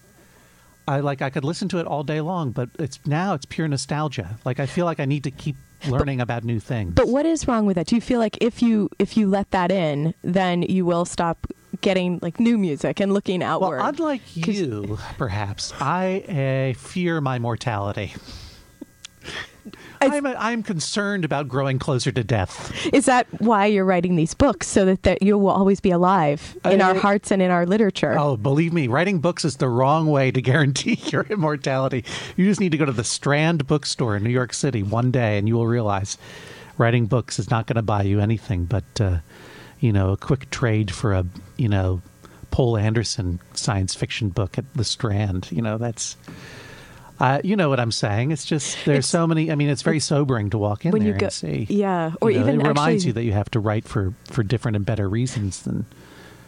I 0.87 0.99
like 0.99 1.21
I 1.21 1.29
could 1.29 1.43
listen 1.43 1.69
to 1.69 1.79
it 1.79 1.87
all 1.87 2.03
day 2.03 2.21
long, 2.21 2.51
but 2.51 2.69
it's 2.79 2.99
now 3.05 3.33
it's 3.33 3.45
pure 3.45 3.67
nostalgia. 3.67 4.37
Like 4.45 4.59
I 4.59 4.65
feel 4.65 4.85
like 4.85 4.99
I 4.99 5.05
need 5.05 5.23
to 5.23 5.31
keep 5.31 5.55
learning 5.87 6.21
about 6.21 6.43
new 6.43 6.59
things. 6.59 6.93
But 6.93 7.07
what 7.07 7.25
is 7.25 7.47
wrong 7.47 7.65
with 7.65 7.75
that? 7.75 7.87
Do 7.87 7.95
you 7.95 8.01
feel 8.01 8.19
like 8.19 8.37
if 8.41 8.61
you 8.61 8.89
if 8.99 9.17
you 9.17 9.27
let 9.27 9.51
that 9.51 9.71
in, 9.71 10.13
then 10.23 10.63
you 10.63 10.85
will 10.85 11.05
stop 11.05 11.47
getting 11.81 12.19
like 12.21 12.39
new 12.39 12.57
music 12.57 12.99
and 12.99 13.13
looking 13.13 13.41
outward? 13.43 13.77
Well, 13.77 13.87
unlike 13.87 14.21
you, 14.35 14.97
perhaps, 15.17 15.73
I 15.79 16.73
uh, 16.75 16.79
fear 16.79 17.21
my 17.21 17.39
mortality. 17.39 18.13
I'm, 20.11 20.25
I'm 20.25 20.63
concerned 20.63 21.25
about 21.25 21.47
growing 21.47 21.79
closer 21.79 22.11
to 22.11 22.23
death. 22.23 22.73
Is 22.93 23.05
that 23.05 23.27
why 23.39 23.65
you're 23.67 23.85
writing 23.85 24.15
these 24.15 24.33
books 24.33 24.67
so 24.67 24.85
that, 24.85 25.03
that 25.03 25.21
you 25.21 25.37
will 25.37 25.49
always 25.49 25.79
be 25.79 25.91
alive 25.91 26.57
in 26.65 26.81
I- 26.81 26.89
our 26.89 26.95
hearts 26.95 27.31
and 27.31 27.41
in 27.41 27.51
our 27.51 27.65
literature? 27.65 28.17
Oh, 28.17 28.37
believe 28.37 28.73
me, 28.73 28.87
writing 28.87 29.19
books 29.19 29.45
is 29.45 29.57
the 29.57 29.69
wrong 29.69 30.07
way 30.07 30.31
to 30.31 30.41
guarantee 30.51 30.99
your 31.05 31.23
immortality. 31.29 32.03
You 32.35 32.45
just 32.45 32.59
need 32.59 32.71
to 32.71 32.77
go 32.77 32.85
to 32.85 32.91
the 32.91 33.03
Strand 33.03 33.67
bookstore 33.67 34.15
in 34.15 34.23
New 34.23 34.29
York 34.29 34.53
City 34.53 34.83
one 34.83 35.11
day 35.11 35.37
and 35.37 35.47
you 35.47 35.55
will 35.55 35.67
realize 35.67 36.17
writing 36.77 37.05
books 37.05 37.39
is 37.39 37.49
not 37.49 37.67
going 37.67 37.75
to 37.75 37.81
buy 37.83 38.03
you 38.03 38.19
anything 38.19 38.65
but, 38.65 38.83
uh, 38.99 39.17
you 39.79 39.91
know, 39.91 40.11
a 40.11 40.17
quick 40.17 40.49
trade 40.49 40.91
for 40.91 41.13
a, 41.13 41.25
you 41.57 41.67
know, 41.67 42.01
Poul 42.51 42.77
Anderson 42.77 43.39
science 43.53 43.95
fiction 43.95 44.29
book 44.29 44.57
at 44.57 44.65
the 44.75 44.83
Strand. 44.83 45.47
You 45.51 45.61
know, 45.63 45.77
that's. 45.79 46.15
Uh, 47.23 47.39
you 47.41 47.55
know 47.55 47.69
what 47.69 47.79
I'm 47.79 47.91
saying? 47.91 48.31
It's 48.31 48.43
just 48.43 48.75
there's 48.85 48.97
It's- 48.97 49.07
so 49.07 49.25
many. 49.25 49.49
I 49.49 49.55
mean, 49.55 49.69
it's 49.69 49.81
very 49.81 50.01
sobering 50.01 50.49
to 50.49 50.57
walk 50.57 50.85
in 50.85 50.91
when 50.91 51.03
there 51.03 51.13
you 51.13 51.17
go, 51.17 51.27
and 51.27 51.33
see. 51.33 51.67
yeah, 51.69 52.11
or 52.19 52.29
You 52.29 52.39
know, 52.39 52.43
even 52.49 52.61
it 52.61 52.67
reminds 52.67 53.03
actually, 53.03 53.07
you 53.07 53.13
that 53.13 53.23
you 53.23 53.31
have 53.31 53.49
to 53.51 53.61
write 53.61 53.87
for 53.87 54.13
for 54.25 54.43
different 54.43 54.75
and 54.75 54.85
better 54.85 55.07
reasons 55.07 55.61
than 55.61 55.85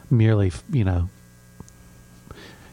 merely 0.10 0.52
you 0.72 0.84
know. 0.84 1.08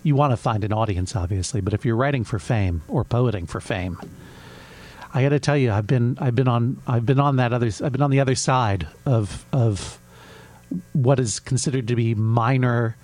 You 0.02 0.16
want 0.16 0.32
to 0.32 0.36
find 0.36 0.64
an 0.64 0.72
audience, 0.72 1.14
obviously, 1.14 1.60
but 1.60 1.74
if 1.74 1.84
you're 1.84 1.94
writing 1.94 2.24
for 2.24 2.40
fame 2.40 2.82
or 2.88 3.04
poeting 3.04 3.46
for 3.46 3.60
fame, 3.60 3.98
I 5.14 5.22
got 5.22 5.28
to 5.28 5.38
tell 5.38 5.56
you, 5.56 5.70
I've 5.70 5.86
been 5.86 6.18
I've 6.20 6.34
been 6.34 6.48
on 6.48 6.78
I've 6.88 7.06
been 7.06 7.20
on 7.20 7.36
that 7.36 7.52
other 7.52 7.70
I've 7.84 7.92
been 7.92 8.02
on 8.02 8.10
the 8.10 8.18
other 8.18 8.34
side 8.34 8.88
of 9.06 9.46
of 9.52 10.00
what 10.92 11.20
is 11.20 11.38
considered 11.38 11.86
to 11.86 11.94
be 11.94 12.16
minor 12.16 12.96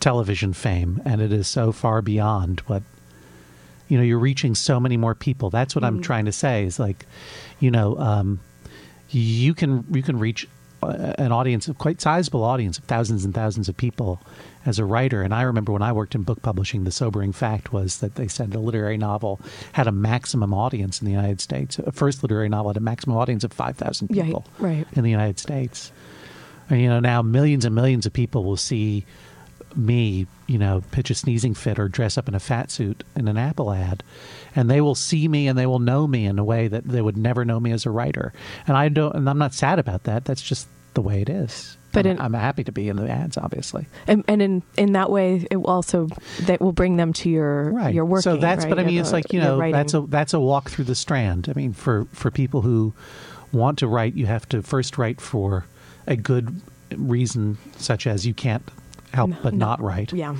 television 0.00 0.52
fame, 0.52 1.00
and 1.06 1.22
it 1.22 1.32
is 1.32 1.48
so 1.48 1.72
far 1.72 2.02
beyond 2.02 2.60
what 2.66 2.82
you 3.92 3.98
know. 3.98 4.04
You're 4.04 4.18
reaching 4.18 4.54
so 4.54 4.80
many 4.80 4.96
more 4.96 5.14
people. 5.14 5.50
That's 5.50 5.74
what 5.74 5.84
I'm 5.84 6.00
trying 6.00 6.24
to 6.24 6.32
say. 6.32 6.64
Is 6.64 6.78
like, 6.78 7.04
you 7.60 7.70
know, 7.70 7.96
um, 7.98 8.40
you 9.10 9.54
can 9.54 9.84
you 9.92 10.02
can 10.02 10.18
reach 10.18 10.48
uh, 10.82 11.14
an 11.18 11.30
audience, 11.30 11.68
of 11.68 11.78
quite 11.78 12.00
sizable 12.00 12.42
audience 12.42 12.78
of 12.78 12.84
thousands 12.84 13.24
and 13.24 13.34
thousands 13.34 13.68
of 13.68 13.76
people 13.76 14.20
as 14.66 14.78
a 14.78 14.84
writer. 14.84 15.22
And 15.22 15.34
I 15.34 15.42
remember 15.42 15.72
when 15.72 15.82
I 15.82 15.92
worked 15.92 16.14
in 16.14 16.22
book 16.22 16.42
publishing, 16.42 16.84
the 16.84 16.90
sobering 16.90 17.32
fact 17.32 17.72
was 17.72 17.98
that 17.98 18.14
they 18.16 18.28
said 18.28 18.54
a 18.54 18.58
literary 18.58 18.96
novel 18.96 19.40
had 19.72 19.86
a 19.86 19.92
maximum 19.92 20.52
audience 20.54 21.00
in 21.00 21.04
the 21.06 21.12
United 21.12 21.40
States. 21.40 21.78
A 21.78 21.92
first 21.92 22.22
literary 22.24 22.48
novel 22.48 22.70
had 22.70 22.76
a 22.76 22.80
maximum 22.80 23.16
audience 23.16 23.44
of 23.44 23.52
five 23.52 23.76
thousand 23.76 24.08
Yeah, 24.10 24.24
people 24.24 24.44
right. 24.58 24.86
in 24.94 25.04
the 25.04 25.10
United 25.10 25.38
States. 25.38 25.92
And 26.70 26.80
you 26.80 26.88
know 26.88 27.00
now 27.00 27.22
millions 27.22 27.64
and 27.64 27.74
millions 27.74 28.06
of 28.06 28.12
people 28.12 28.44
will 28.44 28.56
see 28.56 29.04
me, 29.76 30.26
you 30.46 30.58
know, 30.58 30.82
pitch 30.90 31.10
a 31.10 31.14
sneezing 31.14 31.54
fit 31.54 31.78
or 31.78 31.88
dress 31.88 32.18
up 32.18 32.28
in 32.28 32.34
a 32.34 32.40
fat 32.40 32.70
suit 32.70 33.04
in 33.16 33.28
an 33.28 33.36
Apple 33.36 33.72
ad, 33.72 34.02
and 34.54 34.70
they 34.70 34.80
will 34.80 34.94
see 34.94 35.28
me 35.28 35.48
and 35.48 35.58
they 35.58 35.66
will 35.66 35.78
know 35.78 36.06
me 36.06 36.26
in 36.26 36.38
a 36.38 36.44
way 36.44 36.68
that 36.68 36.84
they 36.84 37.00
would 37.02 37.16
never 37.16 37.44
know 37.44 37.58
me 37.60 37.72
as 37.72 37.86
a 37.86 37.90
writer. 37.90 38.32
And 38.66 38.76
I 38.76 38.88
don't, 38.88 39.14
and 39.14 39.28
I'm 39.28 39.38
not 39.38 39.54
sad 39.54 39.78
about 39.78 40.04
that. 40.04 40.24
That's 40.24 40.42
just 40.42 40.68
the 40.94 41.00
way 41.02 41.22
it 41.22 41.28
is. 41.28 41.76
But 41.92 42.06
I'm, 42.06 42.12
in- 42.12 42.20
I'm 42.20 42.32
happy 42.32 42.64
to 42.64 42.72
be 42.72 42.88
in 42.88 42.96
the 42.96 43.10
ads, 43.10 43.36
obviously. 43.36 43.86
and, 44.06 44.24
and 44.26 44.40
in 44.40 44.62
in 44.78 44.92
that 44.92 45.10
way, 45.10 45.46
it 45.50 45.56
will 45.56 45.66
also 45.66 46.08
that 46.42 46.60
will 46.60 46.72
bring 46.72 46.96
them 46.96 47.12
to 47.14 47.28
your 47.28 47.70
right 47.70 47.92
your 47.94 48.06
work. 48.06 48.22
so 48.22 48.36
that's 48.36 48.64
right? 48.64 48.70
but 48.70 48.78
i 48.78 48.84
mean 48.84 48.98
it's 48.98 49.12
like 49.12 49.30
you 49.32 49.40
know 49.40 49.58
that's 49.70 49.92
a 49.92 50.00
that's 50.02 50.32
a 50.32 50.40
walk 50.40 50.70
through 50.70 50.86
the 50.86 50.94
strand 50.94 51.48
i 51.50 51.52
mean 51.52 51.74
for 51.74 52.06
for 52.12 52.30
people 52.30 52.62
who 52.62 52.94
want 53.52 53.78
to 53.78 53.86
write 53.86 54.14
you 54.14 54.24
have 54.24 54.48
to 54.48 54.62
first 54.62 54.96
write 54.96 55.20
for 55.20 55.66
a 56.06 56.16
good 56.16 56.62
reason 56.96 57.58
such 57.76 58.06
as 58.06 58.26
you 58.26 58.32
can't 58.32 58.62
help 59.12 59.30
No, 59.30 59.36
but 59.42 59.54
no. 59.54 59.66
not 59.66 59.80
write 59.82 60.12
yeah. 60.12 60.34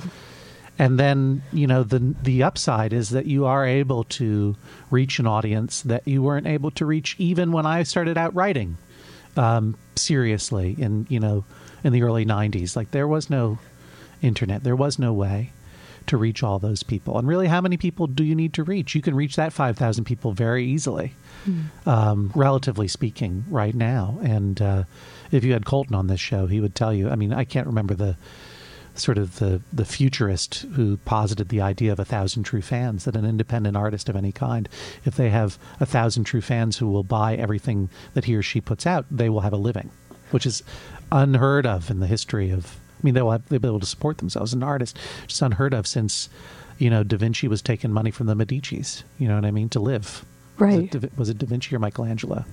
and 0.79 0.99
then 0.99 1.41
you 1.51 1.67
know 1.67 1.83
the 1.83 2.15
the 2.23 2.43
upside 2.43 2.93
is 2.93 3.09
that 3.11 3.25
you 3.25 3.45
are 3.45 3.65
able 3.65 4.03
to 4.05 4.55
reach 4.91 5.19
an 5.19 5.27
audience 5.27 5.81
that 5.83 6.07
you 6.07 6.21
weren't 6.23 6.47
able 6.47 6.71
to 6.71 6.85
reach 6.85 7.15
even 7.19 7.51
when 7.51 7.65
I 7.65 7.83
started 7.83 8.17
out 8.17 8.33
writing 8.35 8.77
um, 9.37 9.75
seriously 9.95 10.75
in 10.77 11.05
you 11.09 11.19
know 11.19 11.45
in 11.83 11.93
the 11.93 12.03
early 12.03 12.25
90s 12.25 12.75
like 12.75 12.91
there 12.91 13.07
was 13.07 13.29
no 13.29 13.57
internet. 14.21 14.63
There 14.63 14.75
was 14.75 14.97
no 14.97 15.11
way 15.13 15.51
to 16.07 16.17
reach 16.17 16.43
all 16.43 16.59
those 16.59 16.83
people. 16.83 17.17
And 17.17 17.27
really 17.27 17.47
how 17.47 17.61
many 17.61 17.77
people 17.77 18.07
do 18.07 18.23
you 18.23 18.35
need 18.35 18.53
to 18.55 18.63
reach? 18.63 18.93
You 18.95 19.01
can 19.01 19.15
reach 19.15 19.35
that 19.37 19.53
5000 19.53 20.03
people 20.05 20.31
very 20.33 20.65
easily 20.65 21.13
um, 21.85 22.31
relatively 22.35 22.87
speaking 22.87 23.45
right 23.49 23.73
now. 23.75 24.17
And 24.23 24.61
uh, 24.61 24.83
if 25.31 25.43
you 25.43 25.53
had 25.53 25.65
coulton 25.65 25.95
on 25.95 26.07
this 26.07 26.19
show 26.19 26.45
he 26.47 26.59
would 26.61 26.75
tell 26.75 26.93
you 26.93 27.09
i 27.09 27.15
mean 27.15 27.33
i 27.33 27.43
can't 27.43 27.65
remember 27.65 27.95
the 27.95 28.15
sort 28.95 29.17
of 29.17 29.39
the 29.39 29.61
the 29.71 29.85
futurist 29.85 30.65
who 30.73 30.97
posited 30.97 31.49
the 31.49 31.61
idea 31.61 31.91
of 31.91 31.99
a 31.99 32.05
thousand 32.05 32.43
true 32.43 32.61
fans 32.61 33.05
that 33.05 33.15
an 33.15 33.25
independent 33.25 33.75
artist 33.75 34.09
of 34.09 34.15
any 34.15 34.31
kind 34.31 34.69
if 35.05 35.15
they 35.15 35.29
have 35.29 35.57
a 35.79 35.85
thousand 35.85 36.23
true 36.25 36.41
fans 36.41 36.77
who 36.77 36.87
will 36.87 37.03
buy 37.03 37.35
everything 37.35 37.89
that 38.13 38.25
he 38.25 38.35
or 38.35 38.41
she 38.41 38.61
puts 38.61 38.85
out 38.85 39.05
they 39.09 39.29
will 39.29 39.41
have 39.41 39.53
a 39.53 39.57
living 39.57 39.89
which 40.31 40.45
is 40.45 40.63
unheard 41.11 41.65
of 41.65 41.89
in 41.89 41.99
the 41.99 42.07
history 42.07 42.51
of 42.51 42.77
i 42.99 42.99
mean 43.03 43.13
they 43.13 43.21
will 43.21 43.31
have, 43.31 43.47
they'll 43.49 43.59
be 43.59 43.67
able 43.67 43.79
to 43.79 43.85
support 43.85 44.17
themselves 44.19 44.51
as 44.51 44.55
an 44.55 44.63
artist. 44.63 44.97
It's 45.25 45.41
unheard 45.41 45.73
of 45.73 45.87
since 45.87 46.29
you 46.77 46.89
know 46.89 47.03
da 47.03 47.17
vinci 47.17 47.47
was 47.47 47.61
taking 47.61 47.91
money 47.91 48.11
from 48.11 48.27
the 48.27 48.35
medicis 48.35 49.03
you 49.17 49.27
know 49.27 49.35
what 49.35 49.45
i 49.45 49.51
mean 49.51 49.69
to 49.69 49.79
live. 49.79 50.25
Right. 50.59 50.73
was 50.75 50.83
it, 50.83 50.91
da, 51.01 51.09
was 51.17 51.29
it 51.29 51.37
da 51.39 51.47
vinci 51.47 51.75
or 51.75 51.79
michelangelo 51.79 52.45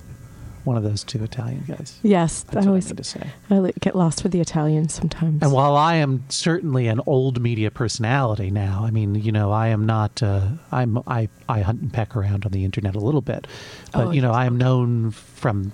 one 0.63 0.77
of 0.77 0.83
those 0.83 1.03
two 1.03 1.23
italian 1.23 1.63
guys 1.67 1.99
Yes, 2.03 2.43
that's 2.43 2.65
I 2.65 2.69
always 2.69 2.91
i 2.91 2.95
to 2.95 3.03
say 3.03 3.27
I 3.49 3.71
get 3.79 3.95
lost 3.95 4.23
with 4.23 4.31
the 4.31 4.39
Italians 4.41 4.93
sometimes. 4.93 5.41
and 5.41 5.51
while 5.51 5.75
I 5.75 5.95
am 5.95 6.23
certainly 6.29 6.87
an 6.87 7.01
old 7.05 7.41
media 7.41 7.69
personality 7.71 8.49
now, 8.51 8.83
I 8.85 8.91
mean, 8.91 9.15
you 9.15 9.31
know, 9.31 9.51
I 9.51 9.67
am 9.67 9.85
not. 9.85 10.23
Uh, 10.23 10.47
I'm 10.71 10.97
I 11.07 11.27
I 11.49 11.61
hunt 11.61 11.81
and 11.81 11.91
peck 11.91 12.15
around 12.15 12.45
on 12.45 12.51
the 12.51 12.63
internet 12.63 12.95
a 12.95 12.99
little 12.99 13.21
bit, 13.21 13.45
but 13.93 14.07
Oh, 14.07 14.11
you 14.11 14.21
know. 14.21 14.31
I 14.31 14.45
am 14.45 14.57
known 14.57 15.11
from 15.11 15.71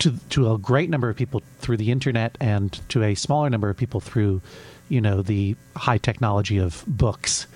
to 0.00 0.12
to 0.30 0.52
a 0.52 0.58
great 0.58 0.90
number 0.90 1.08
of 1.08 1.16
people 1.16 1.42
through 1.60 1.76
the 1.76 1.90
internet 1.90 2.36
and 2.40 2.72
to 2.90 3.02
a 3.02 3.14
smaller 3.14 3.48
number 3.50 3.68
of 3.70 3.76
people 3.76 4.00
through, 4.00 4.40
you 4.88 5.00
know, 5.00 5.22
the 5.22 5.54
high 5.76 5.98
technology 5.98 6.58
of 6.58 6.84
books. 6.86 7.46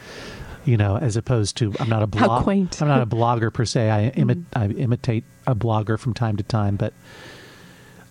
You 0.65 0.77
know, 0.77 0.97
as 0.97 1.17
opposed 1.17 1.57
to 1.59 1.75
I'm 1.81 1.89
not 1.89 2.03
a 2.03 2.19
How 2.19 2.27
blog. 2.27 2.45
quaint. 2.45 2.81
I'm 2.81 2.89
not 2.89 3.03
a 3.03 3.07
blogger 3.07 3.53
per 3.53 3.65
se. 3.65 3.91
I 3.91 4.11
imi- 4.17 4.45
I 4.55 4.67
imitate 4.69 5.25
a 5.47 5.55
blogger 5.57 5.99
from 5.99 6.15
time 6.15 6.37
to 6.37 6.45
time, 6.45 6.77
but 6.77 6.93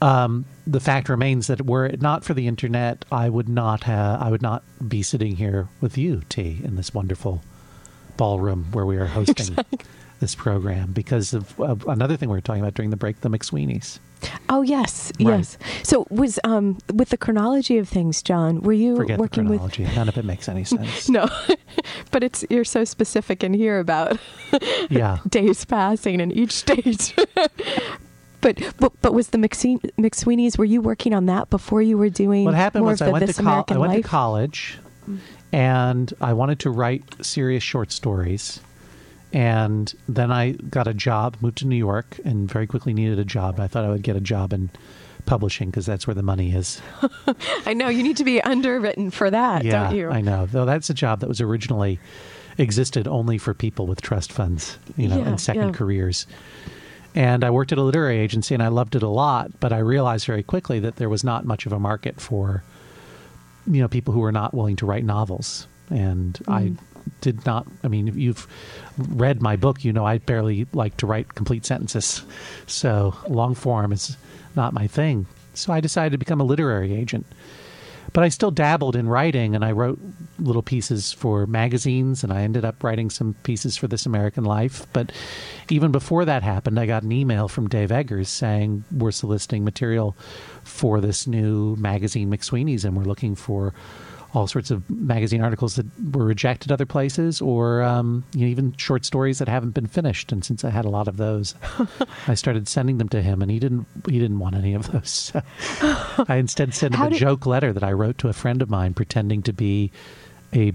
um, 0.01 0.45
the 0.67 0.79
fact 0.79 1.07
remains 1.09 1.47
that 1.47 1.65
were 1.65 1.85
it 1.85 2.01
not 2.01 2.25
for 2.25 2.33
the 2.33 2.47
internet, 2.47 3.05
I 3.11 3.29
would 3.29 3.47
not 3.47 3.83
have. 3.83 4.21
I 4.21 4.29
would 4.29 4.41
not 4.41 4.63
be 4.85 5.01
sitting 5.03 5.35
here 5.37 5.69
with 5.79 5.97
you, 5.97 6.23
T, 6.27 6.59
in 6.63 6.75
this 6.75 6.93
wonderful 6.93 7.41
ballroom 8.17 8.65
where 8.71 8.85
we 8.85 8.97
are 8.97 9.05
hosting 9.05 9.55
this 10.21 10.33
program 10.35 10.93
because 10.93 11.33
of, 11.33 11.59
of 11.59 11.85
another 11.87 12.15
thing 12.15 12.29
we 12.29 12.37
were 12.37 12.41
talking 12.41 12.61
about 12.61 12.73
during 12.75 12.89
the 12.91 12.95
break, 12.95 13.19
the 13.19 13.29
McSweeney's. 13.29 13.99
oh 14.49 14.61
yes, 14.61 15.11
Right. 15.19 15.37
yes. 15.39 15.57
So 15.83 16.05
was 16.09 16.39
um 16.45 16.77
with 16.93 17.09
the 17.09 17.17
chronology 17.17 17.77
of 17.79 17.89
things, 17.89 18.21
John? 18.23 18.61
Were 18.61 18.71
you 18.71 18.95
Forget 18.95 19.17
the 19.17 19.21
working 19.21 19.49
with? 19.49 19.59
chronology; 19.59 19.83
none 19.95 20.07
of 20.07 20.17
it 20.17 20.23
makes 20.25 20.47
any 20.47 20.63
sense. 20.63 21.09
No, 21.17 21.27
but 22.11 22.23
it's 22.23 22.45
you're 22.49 22.63
so 22.63 22.85
specific 22.85 23.43
in 23.43 23.53
here 23.53 23.79
about 23.79 24.17
Yeah, 24.89 25.17
days 25.27 25.65
passing 25.65 26.21
and 26.21 26.31
each 26.31 26.51
stage. 26.53 27.15
but, 28.41 28.61
but 28.77 28.91
but 29.01 29.13
was 29.13 29.29
the 29.29 29.37
McSween- 29.39 29.81
McSweeney's? 29.97 30.57
Were 30.57 30.65
you 30.65 30.81
working 30.81 31.13
on 31.13 31.25
that 31.25 31.49
before 31.49 31.81
you 31.81 31.97
were 31.97 32.09
doing? 32.09 32.45
what 32.45 32.53
happened 32.53 32.83
more 32.83 32.93
was 32.93 33.01
I 33.01 33.09
went 33.09 33.27
to 33.27 33.33
col- 33.41 33.65
I 33.67 33.77
went 33.77 33.93
to 33.93 34.07
college, 34.07 34.77
and 35.51 36.13
I 36.21 36.33
wanted 36.33 36.59
to 36.59 36.69
write 36.69 37.03
serious 37.25 37.63
short 37.63 37.91
stories. 37.91 38.59
And 39.33 39.93
then 40.09 40.31
I 40.31 40.51
got 40.51 40.87
a 40.87 40.93
job, 40.93 41.37
moved 41.39 41.59
to 41.59 41.67
New 41.67 41.77
York, 41.77 42.19
and 42.25 42.51
very 42.51 42.67
quickly 42.67 42.93
needed 42.93 43.17
a 43.17 43.25
job. 43.25 43.59
I 43.59 43.67
thought 43.67 43.85
I 43.85 43.89
would 43.89 44.03
get 44.03 44.15
a 44.15 44.21
job 44.21 44.51
in 44.51 44.69
publishing 45.25 45.69
because 45.69 45.85
that's 45.85 46.05
where 46.05 46.13
the 46.13 46.23
money 46.23 46.53
is. 46.53 46.81
I 47.65 47.73
know 47.73 47.87
you 47.87 48.03
need 48.03 48.17
to 48.17 48.23
be 48.23 48.41
underwritten 48.41 49.09
for 49.11 49.29
that, 49.29 49.63
yeah, 49.63 49.85
don't 49.85 49.95
you? 49.95 50.09
I 50.09 50.21
know. 50.21 50.45
Though 50.45 50.65
that's 50.65 50.89
a 50.89 50.93
job 50.93 51.21
that 51.21 51.29
was 51.29 51.39
originally 51.39 51.99
existed 52.57 53.07
only 53.07 53.37
for 53.37 53.53
people 53.53 53.87
with 53.87 54.01
trust 54.01 54.31
funds, 54.31 54.77
you 54.97 55.07
know, 55.07 55.19
Yeah, 55.19 55.29
and 55.29 55.39
second 55.39 55.69
yeah. 55.69 55.71
careers. 55.71 56.27
And 57.13 57.43
I 57.43 57.49
worked 57.49 57.71
at 57.71 57.77
a 57.77 57.83
literary 57.83 58.19
agency 58.19 58.53
and 58.53 58.63
I 58.63 58.69
loved 58.69 58.95
it 58.95 59.03
a 59.03 59.09
lot, 59.09 59.59
but 59.59 59.73
I 59.73 59.79
realized 59.79 60.25
very 60.25 60.43
quickly 60.43 60.79
that 60.79 60.95
there 60.95 61.09
was 61.09 61.23
not 61.23 61.45
much 61.45 61.65
of 61.65 61.71
a 61.71 61.79
market 61.79 62.19
for 62.21 62.63
you 63.67 63.81
know 63.81 63.87
people 63.87 64.13
who 64.13 64.21
were 64.21 64.31
not 64.31 64.53
willing 64.53 64.75
to 64.77 64.85
write 64.85 65.03
novels. 65.05 65.67
And 65.89 66.39
I 66.47 66.61
mm. 66.61 66.77
Did 67.21 67.45
not 67.45 67.67
I 67.83 67.87
mean 67.87 68.07
if 68.07 68.15
you've 68.15 68.47
read 68.97 69.41
my 69.41 69.55
book, 69.55 69.83
you 69.83 69.93
know 69.93 70.05
I 70.05 70.17
barely 70.17 70.67
like 70.73 70.97
to 70.97 71.07
write 71.07 71.35
complete 71.35 71.65
sentences. 71.65 72.23
So 72.67 73.15
long 73.27 73.55
form 73.55 73.91
is 73.91 74.17
not 74.55 74.73
my 74.73 74.87
thing. 74.87 75.25
So 75.53 75.73
I 75.73 75.79
decided 75.79 76.11
to 76.11 76.17
become 76.17 76.41
a 76.41 76.45
literary 76.45 76.93
agent. 76.93 77.25
But 78.13 78.25
I 78.25 78.29
still 78.29 78.51
dabbled 78.51 78.95
in 78.95 79.07
writing 79.07 79.55
and 79.55 79.63
I 79.63 79.71
wrote 79.71 79.99
little 80.37 80.61
pieces 80.61 81.13
for 81.13 81.45
magazines 81.45 82.23
and 82.23 82.33
I 82.33 82.41
ended 82.41 82.65
up 82.65 82.83
writing 82.83 83.09
some 83.09 83.35
pieces 83.43 83.77
for 83.77 83.87
This 83.87 84.05
American 84.05 84.43
Life. 84.43 84.85
But 84.91 85.11
even 85.69 85.91
before 85.91 86.25
that 86.25 86.43
happened, 86.43 86.77
I 86.77 86.87
got 86.87 87.03
an 87.03 87.11
email 87.11 87.47
from 87.47 87.69
Dave 87.69 87.91
Eggers 87.91 88.27
saying 88.27 88.83
we're 88.91 89.11
soliciting 89.11 89.63
material 89.63 90.17
for 90.63 90.99
this 90.99 91.25
new 91.25 91.75
magazine 91.77 92.29
McSweeney's 92.29 92.83
and 92.83 92.97
we're 92.97 93.03
looking 93.03 93.35
for 93.35 93.73
all 94.33 94.47
sorts 94.47 94.71
of 94.71 94.89
magazine 94.89 95.41
articles 95.41 95.75
that 95.75 95.85
were 96.15 96.23
rejected 96.25 96.71
other 96.71 96.85
places 96.85 97.41
or 97.41 97.81
um, 97.81 98.23
you 98.33 98.41
know, 98.41 98.47
even 98.47 98.73
short 98.77 99.03
stories 99.03 99.39
that 99.39 99.49
haven't 99.49 99.71
been 99.71 99.87
finished. 99.87 100.31
And 100.31 100.43
since 100.45 100.63
I 100.63 100.69
had 100.69 100.85
a 100.85 100.89
lot 100.89 101.07
of 101.09 101.17
those, 101.17 101.53
I 102.27 102.33
started 102.35 102.67
sending 102.69 102.97
them 102.97 103.09
to 103.09 103.21
him 103.21 103.41
and 103.41 103.51
he 103.51 103.59
didn't 103.59 103.85
he 104.09 104.19
didn't 104.19 104.39
want 104.39 104.55
any 104.55 104.73
of 104.73 104.89
those. 104.91 105.09
So 105.09 105.41
I 106.29 106.35
instead 106.37 106.73
sent 106.73 106.93
him 106.93 106.99
How 106.99 107.07
a 107.07 107.09
did- 107.09 107.19
joke 107.19 107.45
letter 107.45 107.73
that 107.73 107.83
I 107.83 107.91
wrote 107.91 108.17
to 108.19 108.29
a 108.29 108.33
friend 108.33 108.61
of 108.61 108.69
mine 108.69 108.93
pretending 108.93 109.41
to 109.43 109.53
be 109.53 109.91
a 110.55 110.73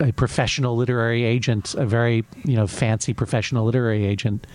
a 0.00 0.10
professional 0.12 0.74
literary 0.76 1.22
agent, 1.22 1.74
a 1.76 1.86
very 1.86 2.24
you 2.44 2.56
know 2.56 2.66
fancy 2.66 3.14
professional 3.14 3.64
literary 3.66 4.04
agent, 4.04 4.46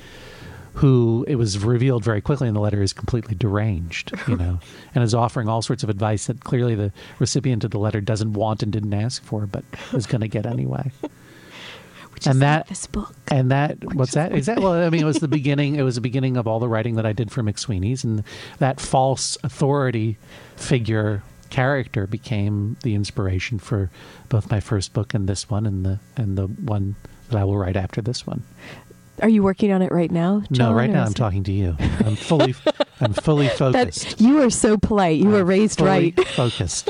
who 0.75 1.23
it 1.27 1.35
was 1.35 1.63
revealed 1.63 2.03
very 2.03 2.21
quickly 2.21 2.47
in 2.47 2.53
the 2.53 2.59
letter 2.59 2.81
is 2.81 2.91
completely 2.91 3.33
deranged, 3.33 4.11
you 4.27 4.35
know, 4.37 4.59
and 4.93 5.03
is 5.03 5.13
offering 5.13 5.47
all 5.47 5.61
sorts 5.61 5.83
of 5.83 5.89
advice 5.89 6.27
that 6.27 6.43
clearly 6.43 6.75
the 6.75 6.91
recipient 7.17 7.63
of 7.63 7.71
the 7.71 7.79
letter 7.79 8.01
doesn't 8.01 8.33
want 8.33 8.61
and 8.61 8.71
didn't 8.71 8.93
ask 8.93 9.23
for, 9.23 9.45
but 9.45 9.63
is 9.93 10.05
going 10.05 10.21
to 10.21 10.27
get 10.27 10.45
anyway. 10.45 10.91
Which 12.13 12.27
and 12.27 12.35
is 12.35 12.39
that 12.41 12.59
like 12.59 12.67
this 12.67 12.87
book. 12.87 13.13
and 13.27 13.51
that 13.51 13.77
what's 13.93 14.13
that? 14.13 14.31
Is 14.33 14.45
that 14.45 14.59
well? 14.59 14.71
I 14.71 14.89
mean, 14.89 15.01
it 15.01 15.05
was 15.05 15.19
the 15.19 15.27
beginning. 15.39 15.75
It 15.75 15.81
was 15.81 15.95
the 15.95 16.01
beginning 16.01 16.37
of 16.37 16.47
all 16.47 16.59
the 16.59 16.67
writing 16.69 16.95
that 16.95 17.05
I 17.05 17.11
did 17.11 17.29
for 17.29 17.43
McSweeney's, 17.43 18.05
and 18.05 18.23
that 18.59 18.79
false 18.79 19.37
authority 19.43 20.17
figure 20.55 21.23
character 21.49 22.07
became 22.07 22.77
the 22.83 22.95
inspiration 22.95 23.59
for 23.59 23.89
both 24.29 24.49
my 24.49 24.61
first 24.61 24.93
book 24.93 25.13
and 25.13 25.27
this 25.27 25.49
one, 25.49 25.65
and 25.65 25.85
the 25.85 25.99
and 26.15 26.37
the 26.37 26.47
one 26.47 26.95
that 27.29 27.37
I 27.37 27.43
will 27.43 27.57
write 27.57 27.75
after 27.75 28.01
this 28.01 28.25
one. 28.25 28.43
Are 29.21 29.29
you 29.29 29.43
working 29.43 29.71
on 29.71 29.81
it 29.81 29.91
right 29.91 30.11
now? 30.11 30.43
no, 30.49 30.73
right 30.73 30.89
now 30.89 31.03
I'm 31.03 31.11
it- 31.11 31.15
talking 31.15 31.43
to 31.45 31.51
you. 31.51 31.75
I'm 32.05 32.15
fully, 32.15 32.53
I'm 32.99 33.13
fully 33.13 33.47
focused. 33.57 34.17
That 34.17 34.21
you 34.21 34.41
are 34.43 34.49
so 34.49 34.77
polite. 34.77 35.19
You 35.19 35.29
were 35.29 35.39
I'm 35.41 35.47
raised 35.47 35.79
fully 35.79 35.89
right. 36.17 36.27
Focused 36.29 36.89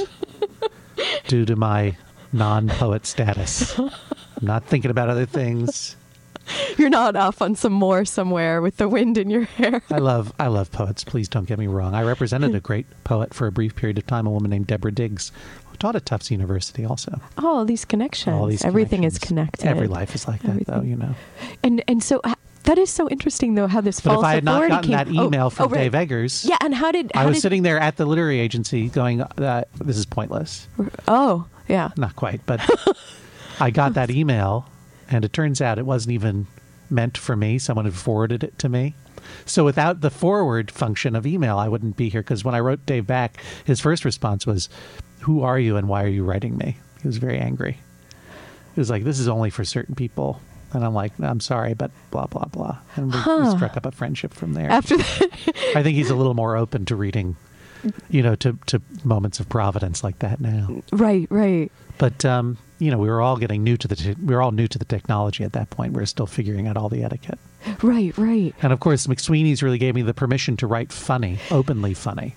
due 1.28 1.46
to 1.46 1.56
my 1.56 1.96
non-poet 2.34 3.06
status. 3.06 3.78
I'm 3.78 3.92
not 4.42 4.66
thinking 4.66 4.92
about 4.92 5.10
other 5.10 5.26
things. 5.26 5.96
You're 6.78 6.90
not 6.90 7.16
off 7.16 7.42
on 7.42 7.56
some 7.56 7.74
more 7.74 8.06
somewhere 8.06 8.62
with 8.62 8.78
the 8.78 8.88
wind 8.88 9.18
in 9.18 9.30
your 9.32 9.46
hair. 9.46 9.82
I 9.90 9.98
love 9.98 10.32
I 10.40 10.48
love 10.48 10.72
poets. 10.72 11.04
Please 11.04 11.28
don't 11.28 11.46
get 11.48 11.58
me 11.58 11.66
wrong. 11.68 11.96
I 11.96 12.04
represented 12.04 12.54
a 12.54 12.60
great 12.60 12.86
poet 13.04 13.34
for 13.34 13.48
a 13.48 13.52
brief 13.52 13.76
period 13.76 13.98
of 13.98 14.06
time, 14.06 14.28
a 14.28 14.30
woman 14.32 14.52
named 14.52 14.68
Deborah 14.68 14.92
Digges, 14.92 15.32
taught 15.76 15.96
at 15.96 16.06
Tufts 16.06 16.32
University 16.32 16.86
also. 16.86 17.20
Oh, 17.38 17.58
all 17.58 17.66
these 17.66 17.86
connections. 17.86 18.34
All 18.36 18.48
these 18.48 18.64
Everything 18.66 19.04
is 19.04 19.18
connected. 19.20 19.66
Every 19.68 19.88
life 19.88 20.16
is 20.16 20.28
like 20.28 20.42
that, 20.44 20.66
though, 20.66 20.82
you 20.82 20.96
know. 20.96 21.16
And 21.64 21.84
and 21.88 22.02
so 22.04 22.22
uh, 22.24 22.34
that 22.64 22.78
is 22.78 22.90
so 22.90 23.08
interesting 23.10 23.56
though 23.56 23.68
how 23.68 23.82
this 23.82 24.00
But 24.00 24.12
false 24.16 24.24
if 24.24 24.26
I 24.26 24.34
had 24.36 24.44
not 24.44 24.68
gotten 24.70 24.84
came. 24.90 24.92
that 24.92 25.08
Oh, 25.22 25.26
email 25.28 25.50
from 25.50 25.66
oh, 25.68 25.70
right. 25.70 25.84
Dave 25.92 25.96
Eggers, 25.96 26.46
Yeah, 26.46 26.58
and 26.62 26.74
how 26.74 26.92
did 26.92 27.12
how 27.14 27.22
I 27.22 27.26
was 27.28 27.38
did, 27.38 27.42
sitting 27.42 27.64
there 27.64 27.80
at 27.80 27.98
the 27.98 28.06
literary 28.06 28.40
agency 28.40 28.90
going, 28.90 29.22
uh, 29.22 29.64
"This 29.84 29.98
is 29.98 30.06
pointless." 30.06 30.68
Oh, 31.08 31.46
yeah. 31.68 31.92
Not 31.98 32.16
quite, 32.16 32.42
but 32.46 32.60
I 33.60 33.70
got 33.72 33.94
that 33.94 34.10
email, 34.10 34.68
and 35.10 35.24
it 35.26 35.32
turns 35.34 35.62
out 35.62 35.78
it 35.78 35.86
wasn't 35.86 36.14
even 36.14 36.48
meant 36.90 37.18
for 37.18 37.36
me. 37.36 37.58
Someone 37.60 37.86
had 37.86 37.94
forwarded 37.96 38.44
it 38.44 38.58
to 38.60 38.70
me. 38.70 38.96
So 39.46 39.64
without 39.64 40.02
the 40.02 40.10
forward 40.10 40.72
function 40.72 41.16
of 41.16 41.26
email, 41.26 41.58
I 41.58 41.68
wouldn't 41.68 41.98
be 41.98 42.10
here. 42.10 42.22
Because 42.22 42.44
when 42.44 42.56
I 42.56 42.60
wrote 42.60 42.86
Dave 42.86 43.08
back, 43.08 43.42
his 43.66 43.80
first 43.80 44.06
response 44.06 44.46
was, 44.46 44.70
"Who 45.22 45.42
are 45.44 45.60
you, 45.60 45.78
and 45.78 45.88
why 45.88 46.04
are 46.04 46.08
you 46.10 46.24
writing 46.24 46.58
me?" 46.58 46.78
He 47.02 47.08
was 47.08 47.18
very 47.18 47.40
angry. 47.40 47.80
He 48.74 48.82
was 48.82 48.90
like, 48.90 49.04
"This 49.04 49.20
is 49.20 49.28
only 49.28 49.50
for 49.50 49.64
certain 49.64 49.96
people." 49.96 50.42
And 50.74 50.84
I'm 50.84 50.94
like, 50.94 51.14
I'm 51.22 51.40
sorry, 51.40 51.74
but 51.74 51.92
blah 52.12 52.26
blah 52.28 52.46
blah. 52.46 52.78
And 52.96 53.14
we, 53.14 53.18
we 53.18 53.50
struck 53.56 53.78
up 53.78 53.86
a 53.86 53.92
friendship 53.92 54.34
from 54.34 54.54
there. 54.54 54.70
After 54.70 54.98
that, 54.98 55.30
I 55.76 55.84
think 55.84 55.96
he's 55.96 56.10
a 56.10 56.16
little 56.16 56.34
more 56.34 56.58
open 56.58 56.84
to 56.86 56.96
reading, 56.98 57.38
you 58.10 58.22
know, 58.22 58.36
to 58.36 58.58
to 58.66 58.82
moments 59.06 59.40
of 59.40 59.48
providence 59.48 60.04
like 60.04 60.20
that 60.20 60.42
now. 60.42 60.82
right, 60.92 61.28
right. 61.30 61.72
But 61.98 62.26
um, 62.26 62.58
you 62.80 62.92
know, 62.92 62.98
we 62.98 63.08
were 63.08 63.22
all 63.22 63.38
getting 63.38 63.64
new 63.64 63.78
to 63.78 63.88
the 63.88 63.96
te- 63.96 64.16
we 64.24 64.34
were 64.36 64.42
all 64.42 64.52
new 64.52 64.68
to 64.68 64.78
the 64.78 64.86
technology 64.86 65.44
at 65.44 65.54
that 65.54 65.70
point. 65.70 65.94
We 65.94 66.00
were 66.02 66.06
still 66.06 66.28
figuring 66.28 66.68
out 66.68 66.78
all 66.78 66.90
the 66.90 67.04
etiquette. 67.04 67.40
Right, 67.82 68.16
right. 68.18 68.54
And 68.62 68.72
of 68.74 68.80
course, 68.80 69.08
McSweeney's 69.08 69.64
really 69.64 69.78
gave 69.78 69.96
me 69.96 70.02
the 70.02 70.14
permission 70.14 70.58
to 70.58 70.68
write 70.68 70.92
funny, 70.92 71.40
openly 71.52 71.94
funny, 71.94 72.36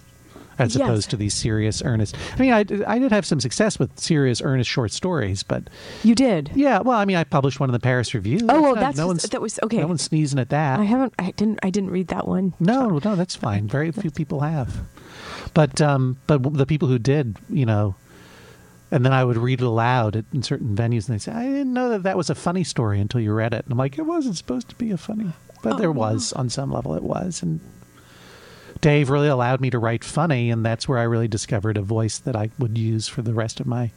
as 0.59 0.74
Yes. 0.74 0.87
opposed 0.88 1.11
to 1.11 1.16
these 1.16 1.35
serious, 1.35 1.83
earnest. 1.85 2.16
I 2.37 2.40
mean, 2.40 2.53
I, 2.53 2.62
did- 2.62 2.85
I 2.85 2.98
did 2.98 3.12
have 3.12 3.27
some 3.27 3.40
success 3.40 3.79
with 3.79 3.98
serious, 3.98 4.40
earnest 4.40 4.70
short 4.70 4.90
stories, 4.92 5.42
but 5.42 5.64
You 6.03 6.14
did. 6.14 6.51
yeah, 6.55 6.81
well, 6.81 6.98
I 6.98 7.05
mean, 7.05 7.16
I 7.16 7.24
published 7.24 7.61
one 7.61 7.68
in 7.68 7.72
the 7.72 7.79
Paris 7.81 8.14
Review. 8.14 8.38
Oh, 8.48 8.62
well, 8.62 8.74
that's 8.74 8.96
no 8.96 9.12
that 9.12 9.40
was- 9.42 9.59
okay. 9.64 9.79
No 9.79 9.88
one's 9.88 10.03
sneezing 10.03 10.38
at 10.38 10.48
that. 10.51 10.81
I 10.81 10.85
haven't 10.85 11.14
I 11.18 11.33
didn't 11.33 11.59
I 11.62 11.70
didn't 11.70 11.90
read 11.90 12.09
that 12.09 12.27
one. 12.27 12.55
No, 12.61 12.98
no, 13.05 13.16
that's 13.16 13.35
fine. 13.37 13.68
Very 13.68 13.90
few 13.92 14.11
people 14.11 14.40
have. 14.40 14.81
But 15.55 15.81
um, 15.81 16.16
but 16.27 16.42
the 16.55 16.66
people 16.66 16.88
who 16.88 16.98
did, 16.98 17.37
you 17.51 17.66
know, 17.66 17.94
and 18.90 19.05
then 19.05 19.12
I 19.12 19.24
would 19.24 19.37
read 19.37 19.61
it 19.61 19.64
aloud 19.64 20.16
at, 20.16 20.24
in 20.33 20.42
certain 20.42 20.74
venues, 20.74 21.09
and 21.09 21.14
they 21.14 21.18
say, 21.18 21.33
"I 21.33 21.44
didn't 21.44 21.72
know 21.72 21.90
that 21.90 22.03
that 22.05 22.16
was 22.16 22.31
a 22.31 22.35
funny 22.35 22.64
story 22.64 23.01
until 23.01 23.20
you 23.20 23.33
read 23.33 23.53
it." 23.55 23.64
And 23.64 23.72
I'm 23.72 23.79
like, 23.79 23.98
"It 23.98 24.07
wasn't 24.07 24.37
supposed 24.37 24.68
to 24.70 24.74
be 24.77 24.90
a 24.90 24.96
funny, 24.96 25.27
oh, 25.29 25.55
but 25.62 25.79
there 25.79 25.92
was 25.92 26.33
on 26.33 26.48
some 26.48 26.72
level. 26.72 26.94
It 26.94 27.03
was." 27.03 27.42
And 27.42 27.61
Dave 28.81 29.11
really 29.11 29.29
allowed 29.29 29.61
me 29.61 29.70
to 29.70 29.79
write 29.79 30.05
funny, 30.05 30.51
and 30.51 30.64
that's 30.64 30.88
where 30.88 30.98
I 30.98 31.03
really 31.03 31.29
discovered 31.29 31.77
a 31.77 31.83
voice 31.83 32.18
that 32.18 32.37
I 32.37 32.51
would 32.59 32.79
use 32.79 33.09
for 33.09 33.22
the 33.22 33.35
rest 33.35 33.61
of 33.61 33.66
my 33.66 33.90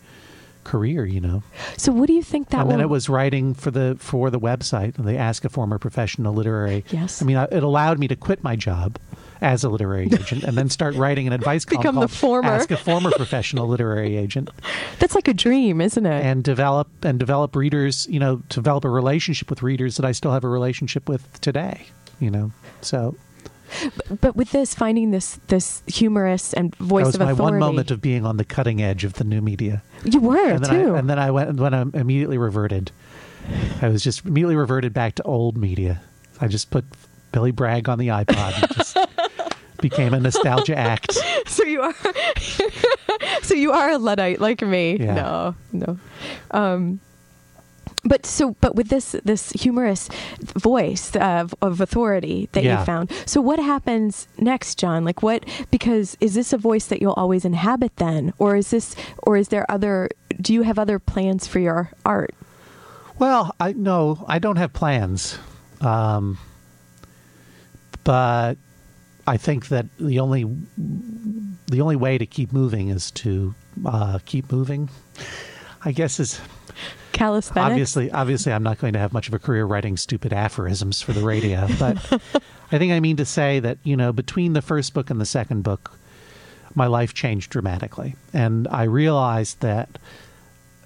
career. 0.63 1.06
You 1.06 1.21
know 1.21 1.43
So 1.77 1.91
what 1.91 2.06
do 2.08 2.13
you 2.13 2.21
think 2.21 2.49
that 2.49 2.58
was 2.58 2.62
and 2.63 2.71
then 2.71 2.82
it 2.82 2.89
was 2.89 3.10
writing 3.10 3.54
for 3.56 3.71
the 3.71 3.95
for 3.99 4.30
the 4.30 4.39
website. 4.39 4.97
and 4.97 5.08
They 5.08 5.17
ask 5.17 5.43
a 5.43 5.49
former 5.49 5.80
professional 5.80 6.34
literary. 6.34 6.86
Yes. 6.91 7.21
I 7.21 7.25
mean, 7.25 7.38
it 7.38 7.63
allowed 7.63 7.97
me 7.97 8.08
to 8.08 8.15
quit 8.15 8.43
my 8.43 8.56
job 8.56 8.99
as 9.41 9.63
a 9.63 9.69
literary 9.69 10.06
agent 10.06 10.43
and 10.43 10.58
then 10.58 10.69
start 10.69 10.95
writing 10.95 11.27
an 11.27 11.34
advice 11.34 11.65
column 11.65 11.82
Become 11.82 11.95
the 11.95 12.08
former. 12.08 12.49
Ask 12.49 12.71
a 12.71 12.77
former 12.77 13.12
professional 13.12 13.67
literary 13.67 14.17
agent 14.17 14.49
That's 14.99 15.15
like 15.15 15.27
a 15.27 15.34
dream, 15.34 15.82
isn't 15.82 16.06
it? 16.06 16.23
and 16.23 16.43
develop 16.43 16.88
and 17.04 17.19
develop 17.19 17.56
readers. 17.56 18.08
You 18.10 18.19
know, 18.19 18.38
develop 18.49 18.86
a 18.86 18.89
relationship 18.89 19.49
with 19.49 19.62
readers 19.63 19.97
that 19.97 20.06
I 20.06 20.12
still 20.12 20.32
have 20.32 20.43
a 20.43 20.49
relationship 20.49 21.10
with 21.10 21.41
today. 21.41 21.88
You 22.19 22.30
know, 22.30 22.51
so 22.82 23.15
but 24.19 24.36
with 24.36 24.51
this 24.51 24.75
finding 24.75 25.12
this 25.12 25.39
this 25.47 25.82
humorous 25.88 26.54
and 26.54 26.75
voice 26.75 27.04
that 27.04 27.08
was 27.08 27.15
of 27.15 27.21
my 27.21 27.34
one 27.34 27.58
moment 27.58 27.89
of 27.91 28.01
being 28.01 28.25
on 28.25 28.38
the 28.38 28.43
cutting 28.43 28.82
edge 28.82 29.04
of 29.04 29.13
the 29.13 29.23
new 29.23 29.41
media. 29.41 29.82
you 30.04 30.19
were 30.19 30.49
and 30.49 30.63
too. 30.63 30.95
I, 30.95 30.99
and 30.99 31.10
then 31.10 31.17
I 31.19 31.32
went 31.32 31.56
when 31.60 31.73
I 31.73 31.82
immediately 31.93 32.38
reverted. 32.38 32.91
I 33.82 33.88
was 33.88 34.04
just 34.04 34.25
immediately 34.25 34.56
reverted 34.56 34.93
back 34.93 35.15
to 35.15 35.23
old 35.23 35.58
media. 35.58 36.01
I 36.39 36.47
just 36.47 36.69
put 36.69 36.86
Billy 37.32 37.51
Bragg 37.51 37.89
on 37.89 37.97
the 37.97 38.10
iPod 38.10 38.80
became 39.81 40.13
a 40.13 40.19
nostalgia 40.19 40.75
act. 40.93 41.17
so 41.47 41.63
you 41.63 41.81
are 41.81 41.93
so 43.41 43.53
you 43.55 43.71
are 43.71 43.91
a 43.91 43.97
luddite 43.97 44.39
like 44.39 44.61
me 44.61 44.97
Yeah. 44.99 45.13
no 45.15 45.55
no 45.73 45.99
um 46.51 46.99
but 48.03 48.25
so 48.25 48.55
but 48.61 48.75
with 48.75 48.87
this 48.89 49.15
this 49.25 49.51
humorous 49.51 50.09
voice 50.57 51.15
of, 51.15 51.53
of 51.61 51.81
authority 51.81 52.49
that 52.53 52.63
Yeah. 52.63 52.79
you 52.79 52.85
found 52.85 53.11
so 53.25 53.41
what 53.41 53.59
happens 53.59 54.27
next 54.37 54.79
john 54.79 55.05
like 55.05 55.21
what 55.21 55.43
because 55.69 56.17
is 56.19 56.33
this 56.33 56.51
a 56.53 56.57
voice 56.57 56.85
that 56.87 57.01
you'll 57.01 57.13
always 57.13 57.45
inhabit 57.45 57.95
then 57.97 58.33
or 58.39 58.55
is 58.55 58.71
this 58.71 58.95
or 59.23 59.37
is 59.37 59.49
there 59.49 59.69
other 59.69 60.09
do 60.39 60.53
you 60.53 60.63
have 60.63 60.79
other 60.79 60.97
plans 60.99 61.45
for 61.47 61.59
your 61.59 61.91
art 62.05 62.33
Well, 63.19 63.53
I 63.59 63.73
no, 63.73 64.25
I 64.27 64.39
don't 64.39 64.57
have 64.57 64.73
plans, 64.73 65.37
um, 65.79 66.39
but 68.03 68.55
I 69.27 69.38
think 69.38 69.67
that 69.69 69.86
the 69.99 70.19
only 70.19 70.45
the 71.67 71.81
only 71.81 71.95
way 71.95 72.17
to 72.17 72.25
keep 72.25 72.51
moving 72.51 72.89
is 72.89 73.12
to 73.12 73.53
uh, 73.86 74.19
keep 74.25 74.51
moving. 74.51 74.89
I 75.84 75.91
guess 75.91 76.19
is 76.19 76.39
calisthenics 77.12 77.69
obviously 77.69 78.12
obviously 78.12 78.53
I'm 78.53 78.63
not 78.63 78.79
going 78.79 78.93
to 78.93 78.99
have 78.99 79.12
much 79.13 79.27
of 79.27 79.34
a 79.34 79.39
career 79.39 79.65
writing 79.65 79.97
stupid 79.97 80.31
aphorisms 80.31 81.01
for 81.01 81.13
the 81.13 81.21
radio, 81.21 81.67
but 81.79 81.97
I 82.71 82.77
think 82.77 82.93
I 82.93 82.99
mean 82.99 83.17
to 83.17 83.25
say 83.25 83.60
that 83.60 83.77
you 83.84 83.95
know 83.97 84.12
between 84.12 84.53
the 84.53 84.62
first 84.62 84.93
book 84.93 85.10
and 85.10 85.19
the 85.19 85.25
second 85.25 85.63
book, 85.63 85.91
my 86.75 86.88
life 86.88 87.13
changed 87.13 87.51
dramatically, 87.51 88.15
and 88.34 88.67
I 88.69 88.84
realized 88.84 89.62
that 89.62 89.97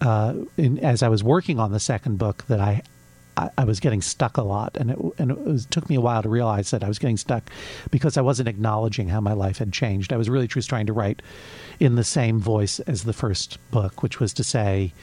uh, 0.02 0.34
in, 0.58 0.80
as 0.80 1.04
I 1.04 1.10
was 1.10 1.24
working 1.24 1.60
on 1.60 1.71
the 1.71 1.80
second 1.80 2.17
book 2.17 2.45
that 2.48 2.60
I 2.60 2.84
I, 3.38 3.50
I 3.58 3.63
was 3.65 3.80
getting 3.80 4.02
stuck 4.02 4.38
a 4.38 4.43
lot, 4.43 4.78
and 4.78 4.91
it 4.91 4.98
and 5.17 5.32
it 5.32 5.39
was, 5.39 5.65
took 5.65 5.89
me 5.89 5.95
a 5.95 6.02
while 6.02 6.24
to 6.24 6.30
realize 6.30 6.71
that 6.71 6.84
I 6.84 6.88
was 6.88 7.00
getting 7.00 7.17
stuck 7.17 7.50
because 7.91 8.17
I 8.17 8.21
wasn't 8.21 8.50
acknowledging 8.50 9.10
how 9.10 9.21
my 9.21 9.34
life 9.34 9.58
had 9.58 9.74
changed. 9.74 10.13
I 10.13 10.17
was 10.17 10.30
really 10.30 10.48
just 10.48 10.69
trying 10.69 10.86
to 10.88 10.93
write 10.93 11.21
in 11.80 11.95
the 11.95 12.04
same 12.04 12.39
voice 12.39 12.80
as 12.82 13.04
the 13.04 13.13
first 13.13 13.58
book, 13.71 14.02
which 14.04 14.19
was 14.19 14.34
to 14.34 14.43
say, 14.43 14.93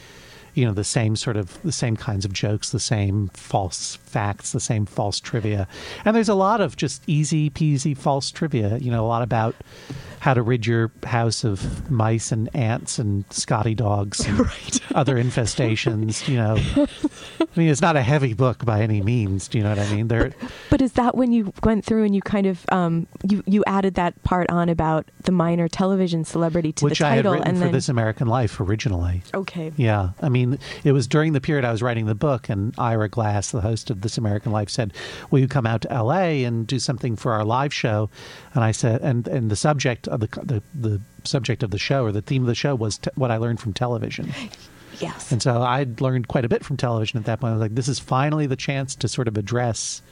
you 0.55 0.65
know, 0.65 0.73
the 0.73 0.85
same 0.85 1.17
sort 1.17 1.37
of 1.37 1.61
the 1.63 1.73
same 1.73 1.97
kinds 1.97 2.25
of 2.25 2.33
jokes, 2.33 2.71
the 2.71 2.81
same 2.81 3.29
false 3.29 3.97
facts, 3.97 4.53
the 4.53 4.61
same 4.61 4.87
false 4.87 5.21
trivia, 5.21 5.67
and 6.05 6.15
there's 6.15 6.29
a 6.29 6.35
lot 6.35 6.61
of 6.61 6.77
just 6.77 7.03
easy 7.07 7.51
peasy 7.51 7.97
false 7.97 8.31
trivia. 8.31 8.79
You 8.79 8.91
know, 8.91 9.05
a 9.05 9.09
lot 9.09 9.23
about 9.23 9.55
how 10.21 10.35
to 10.35 10.43
rid 10.43 10.67
your 10.67 10.93
house 11.03 11.43
of 11.43 11.91
mice 11.91 12.31
and 12.31 12.49
ants 12.55 12.99
and 12.99 13.25
Scotty 13.31 13.75
dogs 13.75 14.21
and 14.25 14.41
other 14.95 15.17
infestations. 15.17 16.29
You 16.29 16.37
know, 16.37 16.87
I 17.41 17.47
mean, 17.57 17.69
it's 17.69 17.81
not 17.81 17.97
a 17.97 18.03
heavy 18.03 18.35
book 18.35 18.65
by 18.65 18.83
any 18.83 19.03
means. 19.03 19.49
Do 19.49 19.59
you 19.59 19.65
know 19.65 19.71
what 19.71 19.79
I 19.81 19.93
mean? 19.93 20.09
There, 20.09 20.33
But 20.71 20.81
is 20.81 20.93
that 20.93 21.17
when 21.17 21.33
you 21.33 21.53
went 21.65 21.85
through 21.85 22.05
and 22.05 22.15
you 22.15 22.23
kind 22.23 22.47
of 22.47 22.65
um, 22.71 23.07
you 23.29 23.43
you 23.47 23.65
added 23.67 23.95
that 23.95 24.21
part 24.23 24.51
on 24.51 24.69
about 24.69 25.07
the 25.25 25.33
minor 25.33 25.69
television 25.69 26.25
celebrity 26.25 26.73
to 26.73 26.85
which 26.85 26.99
the 26.99 27.07
I 27.07 27.11
had 27.11 27.17
title 27.17 27.33
written 27.33 27.49
and 27.49 27.59
for 27.59 27.65
then 27.65 27.73
This 27.73 27.89
American 27.89 28.29
Life 28.29 28.61
originally. 28.61 29.23
okay 29.35 29.73
Yeah, 29.77 30.11
I 30.21 30.29
mean, 30.29 30.42
it 30.85 30.93
was 30.93 31.07
during 31.07 31.33
the 31.33 31.41
period 31.41 31.65
I 31.65 31.73
was 31.73 31.83
writing 31.83 32.07
the 32.07 32.15
book, 32.15 32.49
and 32.49 32.75
Ira 32.79 33.09
Glass, 33.09 33.51
the 33.51 33.61
host 33.61 33.91
of 33.91 34.01
This 34.01 34.19
American 34.19 34.53
Life, 34.53 34.71
said, 34.71 34.93
"Will 35.31 35.41
you 35.41 35.49
come 35.49 35.67
out 35.67 35.83
to 35.83 35.93
L.A. 35.93 36.45
and 36.45 36.67
do 36.67 36.79
something 36.79 37.17
for 37.17 37.33
our 37.33 37.45
live 37.45 37.73
show?" 37.73 38.11
And 38.55 38.65
I 38.65 38.73
said, 38.73 39.01
and 39.03 39.27
and 39.29 39.51
the 39.51 39.57
subject 39.57 40.09
of 40.09 40.21
the 40.21 40.29
the, 40.43 40.63
the 40.75 41.01
subject 41.25 41.63
of 41.63 41.71
the 41.71 41.79
show 41.79 42.05
or 42.05 42.13
the 42.13 42.23
theme 42.23 42.43
of 42.43 42.49
the 42.49 42.55
show 42.55 42.75
was 42.75 43.01
what 43.15 43.31
I 43.31 43.37
learned 43.37 43.61
from 43.61 43.73
television. 43.73 44.33
yes 45.01 45.33
And 45.33 45.43
so 45.43 45.63
I'd 45.63 46.01
learned 46.01 46.29
quite 46.29 46.45
a 46.45 46.49
bit 46.49 46.65
from 46.65 46.77
television 46.77 47.19
at 47.19 47.27
that 47.27 47.41
point. 47.41 47.53
I 47.53 47.55
was 47.55 47.61
like, 47.61 47.75
this 47.75 47.89
is 47.89 47.99
finally 47.99 48.47
the 48.47 48.57
chance 48.57 48.95
to 48.97 49.09
sort 49.09 49.29
of 49.29 49.37
address 49.37 50.03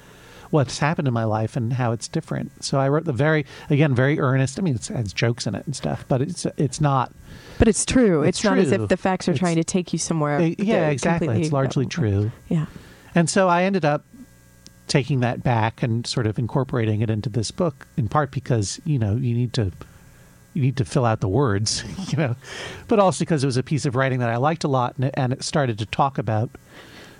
what's 0.50 0.78
happened 0.78 1.08
in 1.08 1.14
my 1.14 1.24
life 1.24 1.56
and 1.56 1.72
how 1.72 1.92
it's 1.92 2.08
different. 2.08 2.64
So 2.64 2.78
I 2.78 2.88
wrote 2.88 3.04
the 3.04 3.12
very, 3.12 3.46
again, 3.70 3.94
very 3.94 4.18
earnest. 4.18 4.58
I 4.58 4.62
mean, 4.62 4.74
it 4.74 4.86
has 4.88 5.12
jokes 5.12 5.46
in 5.46 5.54
it 5.54 5.64
and 5.66 5.74
stuff, 5.76 6.04
but 6.08 6.20
it's 6.22 6.46
it's 6.56 6.80
not. 6.80 7.12
But 7.60 7.68
it's 7.68 7.84
true 7.86 8.22
it's, 8.22 8.38
It's 8.38 8.44
not 8.44 8.58
as 8.58 8.72
if 8.72 8.88
the 8.88 8.96
facts 8.96 9.28
are 9.28 9.32
It's- 9.32 9.38
trying 9.38 9.56
to 9.56 9.64
take 9.64 9.92
you 9.92 9.98
somewhere 10.00 10.40
Eh, 10.40 10.54
yeah, 10.58 10.88
exactly. 10.88 11.40
It's 11.40 11.52
largely 11.52 11.86
true. 11.86 12.32
yeah 12.48 12.66
And 13.14 13.30
so 13.30 13.48
I 13.48 13.62
ended 13.62 13.84
up 13.84 14.04
taking 14.88 15.20
that 15.20 15.44
back 15.44 15.84
and 15.84 16.04
sort 16.06 16.26
of 16.26 16.36
incorporating 16.38 17.00
it 17.00 17.10
into 17.10 17.28
this 17.28 17.52
book, 17.52 17.86
in 17.96 18.08
part 18.08 18.32
because 18.32 18.80
you 18.84 18.98
know 18.98 19.12
you 19.14 19.34
need 19.34 19.52
to 19.52 19.70
you 20.54 20.62
need 20.62 20.76
to 20.78 20.84
fill 20.84 21.04
out 21.04 21.20
the 21.20 21.28
words, 21.28 21.84
you 22.10 22.18
know, 22.18 22.34
but 22.88 22.98
also 22.98 23.20
because 23.22 23.44
it 23.44 23.46
was 23.46 23.56
a 23.56 23.62
piece 23.62 23.86
of 23.86 23.94
writing 23.94 24.18
that 24.18 24.28
I 24.30 24.36
liked 24.36 24.64
a 24.64 24.68
lot, 24.68 24.96
and 24.96 25.04
it, 25.04 25.14
and 25.16 25.32
it 25.32 25.44
started 25.44 25.78
to 25.78 25.86
talk 25.86 26.18
about 26.18 26.50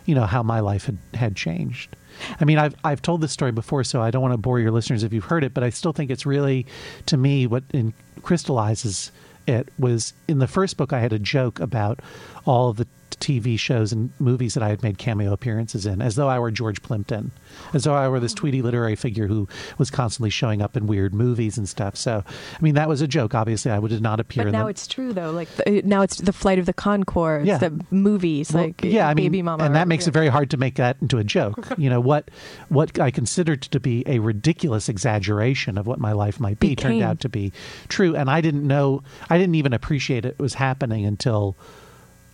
you 0.04 0.16
know 0.16 0.26
how 0.26 0.42
my 0.42 0.58
life 0.58 0.86
had 0.86 0.98
had 1.14 1.36
changed. 1.36 1.94
I 2.40 2.44
mean, 2.44 2.58
I've 2.58 2.74
I've 2.82 3.02
told 3.02 3.20
this 3.20 3.30
story 3.30 3.52
before, 3.52 3.84
so 3.84 4.02
I 4.02 4.10
don't 4.10 4.22
want 4.22 4.34
to 4.34 4.38
bore 4.38 4.58
your 4.58 4.72
listeners 4.72 5.04
if 5.04 5.12
you've 5.12 5.26
heard 5.26 5.44
it, 5.44 5.54
but 5.54 5.62
I 5.62 5.70
still 5.70 5.92
think 5.92 6.10
it's 6.10 6.26
really, 6.26 6.66
to 7.06 7.16
me, 7.16 7.46
what 7.46 7.62
in, 7.72 7.94
crystallizes 8.22 9.12
it 9.46 9.68
was 9.78 10.12
in 10.28 10.38
the 10.38 10.46
first 10.46 10.76
book. 10.76 10.92
I 10.92 11.00
had 11.00 11.12
a 11.12 11.18
joke 11.18 11.60
about 11.60 12.00
all 12.44 12.68
of 12.70 12.76
the 12.76 12.86
TV 13.20 13.58
shows 13.58 13.92
and 13.92 14.10
movies 14.18 14.54
that 14.54 14.62
I 14.62 14.68
had 14.68 14.82
made 14.82 14.96
cameo 14.96 15.32
appearances 15.32 15.84
in, 15.84 16.00
as 16.00 16.16
though 16.16 16.28
I 16.28 16.38
were 16.38 16.50
George 16.50 16.82
Plimpton, 16.82 17.32
as 17.74 17.84
though 17.84 17.94
I 17.94 18.08
were 18.08 18.20
this 18.20 18.34
tweety 18.34 18.62
literary 18.62 18.96
figure 18.96 19.26
who 19.26 19.46
was 19.76 19.90
constantly 19.90 20.30
showing 20.30 20.62
up 20.62 20.76
in 20.76 20.86
weird 20.86 21.12
movies 21.14 21.58
and 21.58 21.68
stuff. 21.68 21.96
So, 21.96 22.24
I 22.26 22.62
mean, 22.62 22.74
that 22.76 22.88
was 22.88 23.02
a 23.02 23.08
joke. 23.08 23.34
Obviously, 23.34 23.70
I 23.70 23.78
would 23.78 23.90
did 23.90 24.02
not 24.02 24.20
appear 24.20 24.44
but 24.44 24.48
in 24.48 24.52
now 24.52 24.66
it's 24.68 24.86
true 24.86 25.12
though 25.12 25.30
like 25.30 25.48
the, 25.56 25.82
now 25.84 26.00
it's 26.00 26.18
the 26.18 26.32
flight 26.32 26.58
of 26.58 26.66
the 26.66 26.72
Conchords 26.72 27.44
Yeah. 27.44 27.58
the 27.58 27.84
movies 27.90 28.52
Well, 28.52 28.64
like 28.64 28.82
yeah, 28.82 29.08
I 29.08 29.14
mean, 29.14 29.26
baby 29.26 29.42
mama 29.42 29.64
and 29.64 29.74
that 29.74 29.88
makes 29.88 30.06
yeah. 30.06 30.10
it 30.10 30.12
very 30.12 30.28
hard 30.28 30.50
to 30.50 30.56
make 30.56 30.76
that 30.76 30.96
into 31.02 31.18
a 31.18 31.24
joke. 31.24 31.68
you 31.78 31.90
know 31.90 32.00
what 32.00 32.30
what 32.68 32.98
I 32.98 33.10
considered 33.10 33.62
to 33.62 33.80
be 33.80 34.04
a 34.06 34.20
ridiculous 34.20 34.88
exaggeration 34.88 35.76
of 35.76 35.86
what 35.86 35.98
my 35.98 36.12
life 36.12 36.40
might 36.40 36.58
be 36.60 36.74
turned 36.74 37.02
out 37.02 37.20
to 37.20 37.28
be 37.28 37.52
true, 37.88 38.16
and 38.16 38.30
I 38.30 38.40
didn't 38.40 38.66
know, 38.66 39.02
I 39.28 39.36
didn't 39.36 39.56
even 39.56 39.72
appreciate 39.72 40.24
it 40.24 40.38
was 40.38 40.54
happening 40.54 41.04
until. 41.04 41.56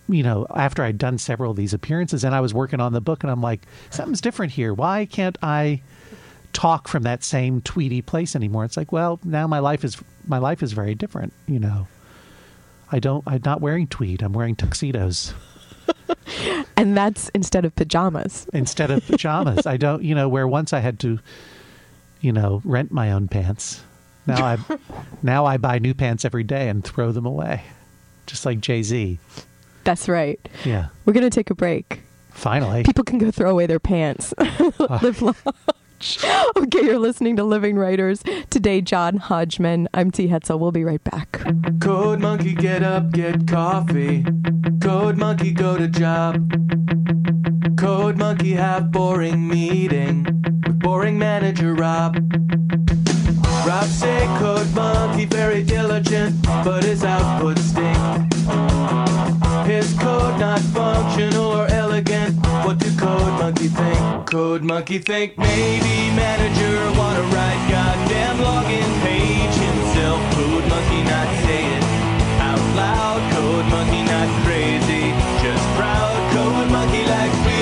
You 0.09 0.23
know, 0.23 0.47
after 0.55 0.83
I'd 0.83 0.97
done 0.97 1.17
several 1.17 1.51
of 1.51 1.57
these 1.57 1.73
appearances 1.73 2.23
and 2.23 2.33
I 2.33 2.41
was 2.41 2.53
working 2.53 2.79
on 2.79 2.93
the 2.93 3.01
book, 3.01 3.23
and 3.23 3.31
I'm 3.31 3.41
like, 3.41 3.61
something's 3.89 4.21
different 4.21 4.53
here. 4.53 4.73
Why 4.73 5.05
can't 5.05 5.37
I 5.41 5.81
talk 6.53 6.87
from 6.87 7.03
that 7.03 7.23
same 7.23 7.61
tweety 7.61 8.01
place 8.01 8.35
anymore? 8.35 8.63
It's 8.65 8.77
like, 8.77 8.91
well, 8.91 9.19
now 9.23 9.47
my 9.47 9.59
life 9.59 9.83
is 9.83 9.97
my 10.25 10.37
life 10.37 10.63
is 10.63 10.73
very 10.73 10.95
different. 10.95 11.33
You 11.47 11.59
know, 11.59 11.87
I 12.91 12.99
don't. 12.99 13.23
I'm 13.27 13.41
not 13.43 13.61
wearing 13.61 13.87
tweed. 13.87 14.21
I'm 14.21 14.33
wearing 14.33 14.55
tuxedos 14.55 15.33
and 16.77 16.95
that's 16.95 17.29
instead 17.29 17.65
of 17.65 17.75
pajamas 17.75 18.47
instead 18.53 18.91
of 18.91 19.05
pajamas. 19.05 19.65
I 19.65 19.77
don't, 19.77 20.03
you 20.03 20.15
know, 20.15 20.29
where 20.29 20.47
once 20.47 20.73
I 20.73 20.79
had 20.79 20.99
to, 21.01 21.19
you 22.21 22.31
know, 22.31 22.61
rent 22.63 22.91
my 22.91 23.11
own 23.11 23.27
pants. 23.27 23.81
Now 24.25 24.45
I, 24.45 24.57
now 25.23 25.45
I 25.45 25.57
buy 25.57 25.79
new 25.79 25.93
pants 25.93 26.25
every 26.25 26.43
day 26.43 26.69
and 26.69 26.83
throw 26.83 27.11
them 27.11 27.25
away, 27.25 27.63
just 28.25 28.45
like 28.45 28.59
Jay 28.59 28.83
Z. 28.83 29.19
that's 29.87 30.09
right 30.09 30.37
Yeah, 30.65 30.87
we're 31.05 31.13
gonna 31.13 31.29
take 31.29 31.49
a 31.49 31.55
break 31.55 32.01
finally. 32.31 32.83
people 32.83 33.03
can 33.05 33.17
go 33.19 33.31
throw 33.31 33.49
away 33.51 33.65
their 33.67 33.79
pants. 33.79 34.33
Ah. 34.79 34.99
Live 35.01 35.21
large. 35.21 35.37
Okay, 36.55 36.83
you're 36.83 36.99
listening 36.99 37.35
to 37.37 37.43
Living 37.43 37.77
Writers. 37.77 38.21
Today, 38.51 38.81
John 38.81 39.17
Hodgman. 39.17 39.87
I'm 39.93 40.11
T. 40.11 40.27
Hetzel. 40.27 40.59
We'll 40.59 40.71
be 40.71 40.83
right 40.83 41.03
back. 41.03 41.41
Code 41.81 42.19
monkey, 42.19 42.53
get 42.53 42.83
up, 42.83 43.11
get 43.11 43.47
coffee. 43.47 44.23
Code 44.81 45.17
monkey, 45.17 45.51
go 45.51 45.75
to 45.77 45.87
job. 45.87 46.35
Code 47.77 48.17
monkey, 48.17 48.53
have 48.53 48.91
boring 48.91 49.47
meeting 49.47 50.23
with 50.65 50.79
boring 50.79 51.17
manager 51.17 51.73
Rob. 51.73 52.15
Rob 53.65 53.87
code 54.39 54.75
monkey 54.75 55.25
very 55.25 55.63
diligent, 55.63 56.35
but 56.63 56.83
his 56.83 57.03
output 57.03 57.57
stink. 57.59 57.97
His 59.65 59.93
code 59.99 60.39
not 60.39 60.59
functional 60.75 61.51
or 61.59 61.67
elegant. 61.67 62.35
What 62.65 62.79
do 62.79 62.89
code 62.97 63.33
monkey 63.41 63.67
think? 63.67 64.27
Code 64.27 64.63
monkey 64.63 64.99
think 64.99 65.37
maybe 65.37 66.15
manager 66.15 66.77
wanna 66.99 67.23
write 67.33 67.61
goddamn 67.69 68.37
login 68.37 68.91
page 69.03 69.55
himself. 69.67 70.19
Code 70.35 70.67
monkey 70.73 71.01
not 71.11 71.27
say 71.43 71.63
it 71.75 71.83
out 72.49 72.63
loud. 72.75 73.21
Code 73.33 73.67
monkey 73.73 74.03
not 74.13 74.29
crazy, 74.45 75.05
just 75.43 75.65
proud. 75.77 76.15
Code 76.33 76.71
monkey 76.71 77.05
like 77.05 77.31
Fritos. 77.43 77.56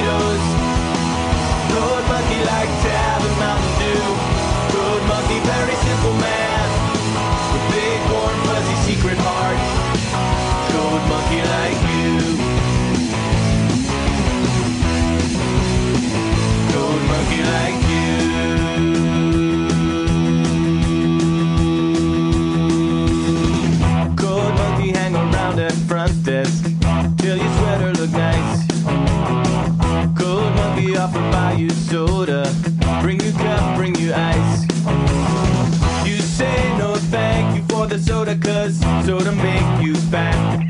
No 36.77 36.95
thank 36.95 37.55
you 37.55 37.63
for 37.69 37.87
the 37.87 37.97
soda 37.97 38.35
cuz 38.37 38.79
soda 39.05 39.31
make 39.31 39.85
you 39.85 39.93
bad 40.11 40.65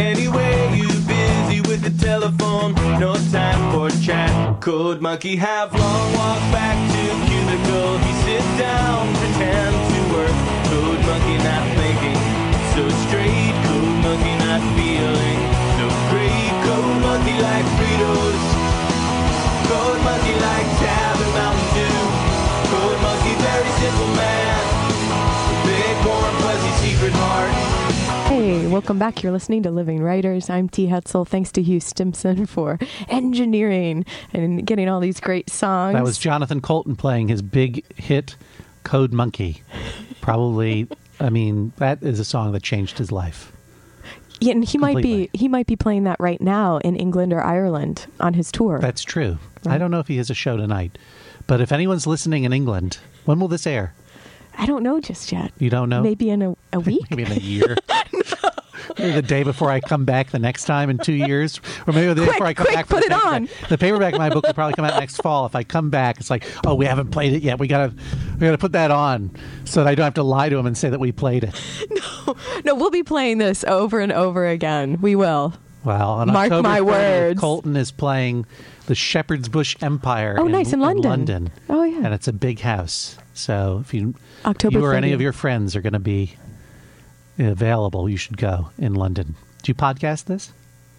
Anyway 0.00 0.54
you 0.78 0.88
busy 1.12 1.60
with 1.68 1.82
the 1.82 1.94
telephone 2.04 2.74
no 2.98 3.14
time 3.32 3.60
for 3.72 3.90
chat. 4.04 4.19
Code 4.58 5.00
monkey 5.00 5.36
have 5.36 5.72
long 5.72 6.12
walk 6.12 6.42
back 6.50 6.76
to 6.92 7.02
cubicle. 7.30 7.96
He 8.02 8.12
sit 8.26 8.44
down, 8.58 9.06
pretend 9.14 9.72
to 9.72 10.00
work. 10.10 10.36
Code 10.68 11.00
monkey 11.06 11.38
not 11.40 11.64
thinking 11.78 12.18
so 12.74 12.82
straight. 13.06 13.54
Code 13.64 13.98
monkey 14.04 14.34
not 14.42 14.60
feeling 14.74 15.40
so 15.78 15.86
great. 16.10 16.50
Code 16.66 16.98
monkey 17.00 17.36
like 17.40 17.64
Fritos. 17.78 18.42
Code 19.70 20.02
monkey 20.02 20.36
like 20.36 20.68
Tab 20.82 21.16
and 21.24 21.32
Mountain 21.38 21.68
Dew. 21.72 22.00
Code 22.74 23.00
monkey 23.00 23.34
very 23.40 23.70
simple 23.80 24.12
man. 24.18 24.60
Big 25.64 25.94
warm 26.04 26.34
fuzzy 26.42 26.72
secret 26.84 27.14
heart. 27.14 27.79
Hey, 28.40 28.66
welcome 28.68 28.98
back. 28.98 29.22
You're 29.22 29.32
listening 29.32 29.64
to 29.64 29.70
Living 29.70 30.02
Writers. 30.02 30.48
I'm 30.48 30.66
T. 30.66 30.86
Hetzel. 30.86 31.28
Thanks 31.28 31.52
to 31.52 31.62
Hugh 31.62 31.78
Stimson 31.78 32.46
for 32.46 32.78
engineering 33.10 34.06
and 34.32 34.66
getting 34.66 34.88
all 34.88 34.98
these 34.98 35.20
great 35.20 35.50
songs. 35.50 35.92
That 35.92 36.04
was 36.04 36.16
Jonathan 36.16 36.62
Coulton 36.62 36.96
playing 36.96 37.28
his 37.28 37.42
big 37.42 37.84
hit, 38.00 38.36
Code 38.82 39.12
Monkey. 39.12 39.62
Probably, 40.22 40.88
I 41.20 41.28
mean, 41.28 41.74
that 41.76 42.02
is 42.02 42.18
a 42.18 42.24
song 42.24 42.52
that 42.52 42.62
changed 42.62 42.96
his 42.96 43.12
life. 43.12 43.52
Yeah, 44.40 44.52
and 44.52 44.64
he 44.64 44.78
might 44.78 45.02
be 45.02 45.28
he 45.34 45.46
might 45.46 45.66
be 45.66 45.76
playing 45.76 46.04
that 46.04 46.18
right 46.18 46.40
now 46.40 46.78
in 46.78 46.96
England 46.96 47.34
or 47.34 47.42
Ireland 47.42 48.06
on 48.20 48.32
his 48.32 48.50
tour. 48.50 48.78
That's 48.78 49.02
true. 49.02 49.36
I 49.66 49.76
don't 49.76 49.90
know 49.90 50.00
if 50.00 50.08
he 50.08 50.16
has 50.16 50.30
a 50.30 50.34
show 50.34 50.56
tonight, 50.56 50.96
but 51.46 51.60
if 51.60 51.72
anyone's 51.72 52.06
listening 52.06 52.44
in 52.44 52.54
England, 52.54 53.00
when 53.26 53.38
will 53.38 53.48
this 53.48 53.66
air? 53.66 53.92
I 54.56 54.64
don't 54.64 54.82
know 54.82 54.98
just 54.98 55.30
yet. 55.30 55.52
You 55.58 55.68
don't 55.68 55.90
know? 55.90 56.02
Maybe 56.02 56.30
in 56.30 56.40
a, 56.40 56.56
a 56.72 56.80
week. 56.80 57.02
Maybe 57.10 57.24
in 57.24 57.32
a 57.32 57.34
year. 57.34 57.76
The 59.00 59.22
day 59.22 59.42
before 59.42 59.70
I 59.70 59.80
come 59.80 60.04
back 60.04 60.30
the 60.30 60.38
next 60.38 60.64
time 60.64 60.90
in 60.90 60.98
two 60.98 61.12
years, 61.14 61.60
or 61.86 61.92
maybe 61.92 62.08
the 62.08 62.14
day 62.16 62.22
Quick, 62.24 62.32
before 62.34 62.46
I 62.46 62.54
come 62.54 62.66
quick, 62.66 62.74
back. 62.76 62.88
put 62.88 63.00
the 63.00 63.06
it 63.06 63.10
paperback. 63.10 63.32
on. 63.32 63.48
The 63.68 63.78
paperback 63.78 64.12
of 64.14 64.18
my 64.18 64.28
book 64.30 64.46
will 64.46 64.54
probably 64.54 64.74
come 64.74 64.84
out 64.84 64.98
next 65.00 65.16
fall. 65.22 65.46
If 65.46 65.54
I 65.54 65.62
come 65.64 65.90
back, 65.90 66.18
it's 66.20 66.30
like, 66.30 66.44
oh, 66.66 66.74
we 66.74 66.86
haven't 66.86 67.10
played 67.10 67.32
it 67.32 67.42
yet. 67.42 67.58
We 67.58 67.66
gotta, 67.68 67.94
we 68.34 68.40
gotta 68.40 68.58
put 68.58 68.72
that 68.72 68.90
on 68.90 69.30
so 69.64 69.82
that 69.82 69.88
I 69.90 69.94
don't 69.94 70.04
have 70.04 70.14
to 70.14 70.22
lie 70.22 70.48
to 70.48 70.56
him 70.56 70.66
and 70.66 70.76
say 70.76 70.90
that 70.90 71.00
we 71.00 71.12
played 71.12 71.44
it. 71.44 71.54
No, 72.26 72.36
no, 72.64 72.74
we'll 72.74 72.90
be 72.90 73.02
playing 73.02 73.38
this 73.38 73.64
over 73.64 73.98
and 74.00 74.12
over 74.12 74.46
again. 74.46 74.98
We 75.00 75.16
will. 75.16 75.54
Well, 75.84 76.10
on 76.10 76.28
Mark 76.28 76.52
October 76.52 76.68
my 76.68 76.80
30th, 76.80 76.84
words. 76.86 77.40
Coulton 77.40 77.76
is 77.76 77.90
playing 77.90 78.44
the 78.86 78.94
Shepherd's 78.94 79.48
Bush 79.48 79.76
Empire. 79.80 80.36
Oh, 80.38 80.46
nice, 80.46 80.72
in 80.72 80.80
London. 80.80 81.10
london 81.10 81.50
Oh, 81.68 81.82
yeah. 81.82 82.04
and 82.04 82.14
it's 82.14 82.28
a 82.28 82.32
big 82.32 82.60
house. 82.60 83.16
So 83.34 83.78
if 83.82 83.94
you, 83.94 84.14
October 84.44 84.78
you 84.80 84.84
or 84.84 84.94
any 84.94 85.12
of 85.12 85.20
your 85.20 85.32
friends 85.32 85.74
are 85.74 85.80
going 85.80 85.94
to 85.94 85.98
be 85.98 86.34
available, 87.48 88.08
you 88.08 88.16
should 88.16 88.36
go 88.36 88.70
in 88.78 88.94
London. 88.94 89.34
Do 89.62 89.70
you 89.70 89.74
podcast 89.74 90.24
this? 90.24 90.52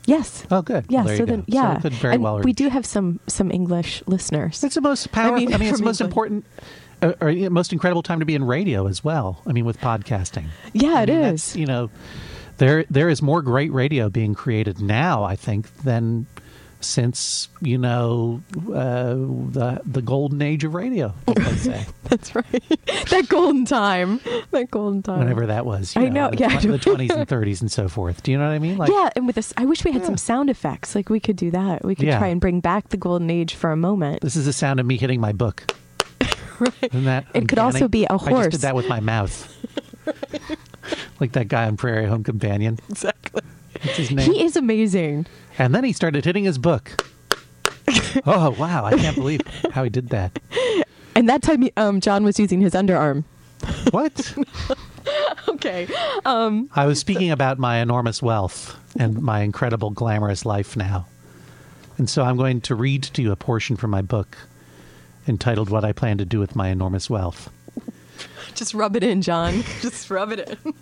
Yes. 0.05 0.45
Oh, 0.49 0.61
good. 0.61 0.85
Yeah. 0.89 1.03
Well, 1.03 1.17
so 1.17 1.25
then, 1.25 1.43
yeah, 1.47 1.79
so 1.79 1.89
very 1.89 2.15
and 2.15 2.23
well. 2.23 2.39
we 2.39 2.53
do 2.53 2.69
have 2.69 2.85
some 2.85 3.19
some 3.27 3.51
English 3.51 4.01
listeners. 4.07 4.63
It's 4.63 4.75
the 4.75 4.81
most 4.81 5.11
powerful. 5.11 5.35
I 5.35 5.39
mean, 5.39 5.59
mean, 5.59 5.69
it's 5.69 5.79
the 5.79 5.85
most 5.85 6.01
England. 6.01 6.43
important. 6.43 6.45
Uh, 7.03 7.13
or 7.21 7.29
yeah, 7.29 7.49
most 7.49 7.71
incredible 7.71 8.03
time 8.03 8.19
to 8.19 8.25
be 8.25 8.35
in 8.35 8.43
radio 8.43 8.87
as 8.87 9.03
well. 9.03 9.41
I 9.45 9.53
mean, 9.53 9.65
with 9.65 9.79
podcasting. 9.79 10.45
yeah, 10.73 10.95
I 10.99 11.03
it 11.03 11.09
mean, 11.09 11.17
is. 11.19 11.55
You 11.55 11.65
know, 11.67 11.89
there 12.57 12.85
there 12.89 13.09
is 13.09 13.21
more 13.21 13.41
great 13.41 13.71
radio 13.71 14.09
being 14.09 14.33
created 14.33 14.81
now. 14.81 15.23
I 15.23 15.35
think 15.35 15.71
than 15.83 16.25
since 16.81 17.47
you 17.61 17.77
know 17.77 18.41
uh, 18.73 19.13
the 19.13 19.81
the 19.85 20.01
golden 20.01 20.41
age 20.41 20.63
of 20.63 20.73
radio. 20.73 21.13
Say, 21.55 21.85
That's 22.03 22.35
right. 22.35 22.63
that 23.09 23.25
golden 23.29 23.65
time. 23.65 24.19
That 24.51 24.69
golden 24.71 25.01
time. 25.03 25.19
whenever 25.19 25.45
that 25.45 25.65
was. 25.65 25.95
you 25.95 26.01
I 26.03 26.09
know, 26.09 26.29
the, 26.31 26.37
yeah. 26.37 26.59
the 26.59 26.77
twenties 26.77 27.11
and 27.11 27.27
thirties 27.27 27.61
and 27.61 27.71
so 27.71 27.87
forth. 27.87 28.23
Do 28.23 28.31
you 28.31 28.37
know 28.37 28.47
what 28.47 28.53
I 28.53 28.59
mean? 28.59 28.77
Like, 28.77 28.91
yeah, 28.91 29.09
and 29.15 29.27
with 29.27 29.35
this, 29.35 29.53
I 29.57 29.65
wish 29.65 29.83
we 29.85 29.91
had 29.91 30.05
some 30.05 30.17
sound 30.17 30.49
effects. 30.49 30.95
Like 30.95 31.09
we 31.09 31.19
could 31.19 31.35
do 31.35 31.51
that. 31.51 31.85
We 31.85 31.95
could 31.95 32.05
Yeah. 32.07 32.17
try 32.19 32.27
and 32.27 32.41
bring 32.41 32.59
back 32.59 32.89
the 32.89 32.97
golden 32.97 33.29
age 33.29 33.53
for 33.55 33.71
a 33.71 33.77
moment. 33.77 34.21
This 34.21 34.35
is 34.35 34.45
the 34.45 34.53
sound 34.53 34.79
of 34.79 34.85
me 34.85 34.97
hitting 34.97 35.21
my 35.21 35.31
book. 35.31 35.73
right. 36.59 36.73
Isn't 36.83 37.05
that 37.05 37.25
It 37.33 37.47
could 37.47 37.59
also 37.59 37.87
be 37.87 38.05
a 38.05 38.13
I 38.13 38.17
horse. 38.17 38.47
did 38.49 38.61
that 38.61 38.75
with 38.75 38.87
my 38.87 38.99
mouth. 38.99 39.47
like 41.19 41.33
that 41.33 41.47
guy 41.47 41.65
on 41.67 41.77
Prairie 41.77 42.07
Home 42.07 42.23
Companion. 42.23 42.79
Exactly. 42.89 43.41
What's 43.83 43.97
his 43.97 44.11
name? 44.11 44.31
He 44.31 44.43
is 44.43 44.55
amazing. 44.55 45.25
And 45.57 45.73
then 45.73 45.83
he 45.83 45.93
started 45.93 46.25
hitting 46.25 46.43
his 46.43 46.57
book. 46.57 47.05
oh 48.25 48.55
wow! 48.59 48.85
I 48.85 48.95
can't 48.95 49.15
believe 49.15 49.41
how 49.71 49.83
he 49.83 49.89
did 49.89 50.09
that. 50.09 50.39
And 51.15 51.27
that 51.27 51.41
time, 51.41 51.67
um, 51.77 51.99
John 51.99 52.23
was 52.23 52.39
using 52.39 52.61
his 52.61 52.73
underarm. 52.73 53.23
What? 53.91 54.35
Okay. 55.47 55.87
Um, 56.25 56.69
I 56.75 56.85
was 56.85 56.99
speaking 56.99 57.31
about 57.31 57.59
my 57.59 57.77
enormous 57.77 58.21
wealth 58.21 58.77
and 58.97 59.21
my 59.21 59.41
incredible 59.41 59.89
glamorous 59.89 60.45
life 60.45 60.77
now. 60.77 61.07
And 61.97 62.09
so 62.09 62.23
I'm 62.23 62.37
going 62.37 62.61
to 62.61 62.75
read 62.75 63.03
to 63.03 63.21
you 63.21 63.31
a 63.31 63.35
portion 63.35 63.75
from 63.75 63.91
my 63.91 64.01
book 64.01 64.37
entitled 65.27 65.69
What 65.69 65.83
I 65.83 65.91
Plan 65.91 66.17
to 66.19 66.25
Do 66.25 66.39
with 66.39 66.55
My 66.55 66.69
Enormous 66.69 67.09
Wealth. 67.09 67.49
just 68.55 68.73
rub 68.73 68.95
it 68.95 69.03
in, 69.03 69.21
John. 69.21 69.63
just 69.81 70.09
rub 70.09 70.31
it 70.31 70.57
in. 70.63 70.73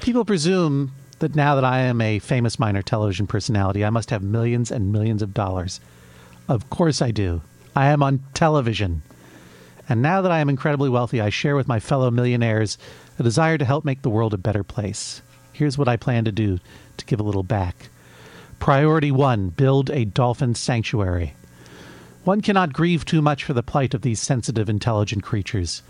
People 0.00 0.24
presume 0.24 0.92
that 1.20 1.34
now 1.34 1.54
that 1.54 1.64
I 1.64 1.80
am 1.80 2.00
a 2.00 2.18
famous 2.18 2.58
minor 2.58 2.82
television 2.82 3.26
personality, 3.26 3.84
I 3.84 3.90
must 3.90 4.10
have 4.10 4.22
millions 4.22 4.70
and 4.70 4.92
millions 4.92 5.22
of 5.22 5.34
dollars. 5.34 5.80
Of 6.48 6.70
course 6.70 7.02
I 7.02 7.10
do. 7.10 7.42
I 7.74 7.88
am 7.88 8.02
on 8.02 8.22
television. 8.34 9.02
And 9.88 10.02
now 10.02 10.20
that 10.22 10.32
I 10.32 10.40
am 10.40 10.48
incredibly 10.48 10.88
wealthy, 10.88 11.20
I 11.20 11.30
share 11.30 11.56
with 11.56 11.68
my 11.68 11.80
fellow 11.80 12.10
millionaires 12.10 12.78
a 13.18 13.22
desire 13.22 13.58
to 13.58 13.64
help 13.64 13.84
make 13.84 14.02
the 14.02 14.10
world 14.10 14.34
a 14.34 14.38
better 14.38 14.62
place. 14.62 15.22
Here's 15.52 15.78
what 15.78 15.88
I 15.88 15.96
plan 15.96 16.24
to 16.24 16.32
do 16.32 16.58
to 16.98 17.06
give 17.06 17.20
a 17.20 17.24
little 17.24 17.42
back. 17.42 17.88
Priority 18.58 19.10
one 19.10 19.48
build 19.48 19.90
a 19.90 20.04
dolphin 20.04 20.54
sanctuary. 20.54 21.34
One 22.24 22.40
cannot 22.40 22.72
grieve 22.72 23.04
too 23.04 23.22
much 23.22 23.44
for 23.44 23.54
the 23.54 23.62
plight 23.62 23.94
of 23.94 24.02
these 24.02 24.20
sensitive, 24.20 24.68
intelligent 24.68 25.22
creatures. 25.22 25.82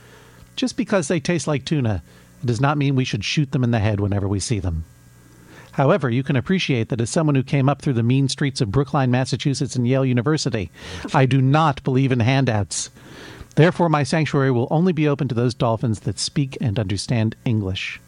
Just 0.55 0.77
because 0.77 1.09
they 1.09 1.21
taste 1.21 1.47
like 1.47 1.65
tuna, 1.65 2.03
it 2.43 2.47
does 2.47 2.61
not 2.61 2.79
mean 2.79 2.95
we 2.95 3.05
should 3.05 3.25
shoot 3.25 3.51
them 3.53 3.65
in 3.65 3.73
the 3.73 3.79
head 3.79 3.99
whenever 3.99 4.29
we 4.29 4.39
see 4.39 4.61
them. 4.61 4.85
However, 5.79 6.11
you 6.11 6.25
can 6.25 6.35
appreciate 6.35 6.89
that 6.89 7.01
as 7.01 7.09
someone 7.09 7.37
who 7.37 7.45
came 7.45 7.69
up 7.69 7.81
through 7.81 7.93
the 7.93 8.03
mean 8.03 8.29
streets 8.29 8.61
of 8.61 8.73
Brookline, 8.73 9.13
Massachusetts, 9.13 9.77
and 9.77 9.87
Yale 9.87 10.05
University, 10.05 10.73
I 11.15 11.25
do 11.25 11.41
not 11.41 11.85
believe 11.85 12.11
in 12.11 12.19
handouts. 12.19 12.91
Therefore, 13.55 13.89
my 13.89 14.03
sanctuary 14.03 14.51
will 14.51 14.67
only 14.73 14.93
be 14.93 15.07
open 15.07 15.29
to 15.29 15.37
those 15.37 15.55
dolphins 15.55 16.01
that 16.01 16.19
speak 16.19 16.59
and 16.61 16.81
understand 16.81 17.37
English. 17.45 18.01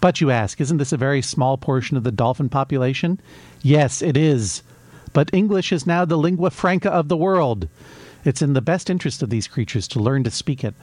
But 0.00 0.20
you 0.20 0.32
ask, 0.32 0.60
isn't 0.60 0.78
this 0.78 0.92
a 0.92 0.96
very 0.96 1.22
small 1.22 1.56
portion 1.56 1.96
of 1.96 2.02
the 2.02 2.10
dolphin 2.10 2.48
population? 2.48 3.20
Yes, 3.62 4.02
it 4.02 4.16
is. 4.16 4.64
But 5.12 5.30
English 5.32 5.70
is 5.70 5.86
now 5.86 6.04
the 6.04 6.18
lingua 6.18 6.50
franca 6.50 6.90
of 6.90 7.06
the 7.06 7.16
world. 7.16 7.68
It's 8.24 8.42
in 8.42 8.54
the 8.54 8.60
best 8.60 8.90
interest 8.90 9.22
of 9.22 9.30
these 9.30 9.46
creatures 9.46 9.86
to 9.88 10.00
learn 10.00 10.24
to 10.24 10.30
speak 10.32 10.64
it. 10.64 10.74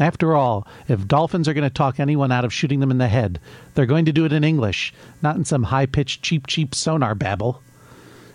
After 0.00 0.34
all, 0.34 0.66
if 0.88 1.06
dolphins 1.06 1.46
are 1.46 1.52
going 1.52 1.68
to 1.68 1.70
talk 1.70 2.00
anyone 2.00 2.32
out 2.32 2.46
of 2.46 2.54
shooting 2.54 2.80
them 2.80 2.90
in 2.90 2.96
the 2.96 3.08
head, 3.08 3.38
they're 3.74 3.84
going 3.84 4.06
to 4.06 4.12
do 4.12 4.24
it 4.24 4.32
in 4.32 4.42
English, 4.42 4.94
not 5.20 5.36
in 5.36 5.44
some 5.44 5.64
high 5.64 5.84
pitched, 5.84 6.22
cheap, 6.22 6.46
cheap 6.46 6.74
sonar 6.74 7.14
babble. 7.14 7.62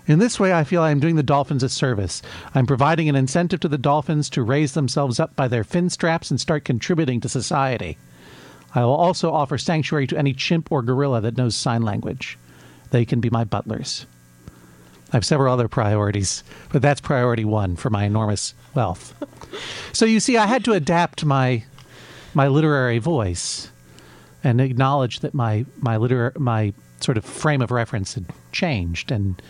In 0.05 0.20
this 0.20 0.39
way, 0.39 0.53
I 0.53 0.63
feel 0.63 0.84
I 0.84 0.91
am 0.91 0.99
doing 0.99 1.16
the 1.16 1.24
dolphins 1.24 1.63
a 1.63 1.70
service. 1.70 2.22
I'm 2.53 2.68
providing 2.68 3.09
an 3.09 3.16
incentive 3.16 3.59
to 3.61 3.68
the 3.68 3.80
dolphins 3.80 4.30
to 4.30 4.43
raise 4.43 4.74
themselves 4.74 5.20
up 5.20 5.36
by 5.36 5.47
their 5.47 5.63
fin 5.63 5.89
straps 5.89 6.30
and 6.30 6.39
start 6.39 6.66
contributing 6.66 7.20
to 7.22 7.30
society. 7.30 7.97
I 8.76 8.82
will 8.82 8.93
also 8.93 9.34
offer 9.34 9.57
sanctuary 9.57 10.05
to 10.07 10.18
any 10.18 10.34
chimp 10.34 10.72
or 10.72 10.84
gorilla 10.84 11.22
that 11.22 11.38
knows 11.38 11.55
sign 11.55 11.82
language. 11.82 12.38
They 12.91 13.05
can 13.05 13.20
be 13.20 13.32
my 13.32 13.43
butlers. 13.43 14.05
I 15.11 15.18
have 15.18 15.26
several 15.26 15.51
other 15.51 15.68
priorities, 15.68 16.43
but 16.72 16.84
that's 16.84 17.01
priority 17.01 17.45
one 17.45 17.76
for 17.76 17.89
my 17.89 18.03
enormous 18.03 18.53
wealth. 18.76 19.16
so 19.93 20.06
you 20.06 20.20
see, 20.20 20.38
I 20.38 20.46
had 20.46 20.64
to 20.66 20.74
adapt 20.74 21.26
my 21.26 21.64
my 22.34 22.48
literary 22.48 23.00
voice 23.00 23.70
and 24.43 24.62
acknowledge 24.62 25.22
that 25.22 25.34
my 25.34 25.66
my 25.78 25.98
liter- 25.98 26.34
my 26.38 26.74
sort 27.00 27.18
of 27.18 27.26
frame 27.26 27.62
of 27.62 27.72
reference 27.72 28.14
had 28.14 28.26
changed, 28.52 29.12
and 29.12 29.41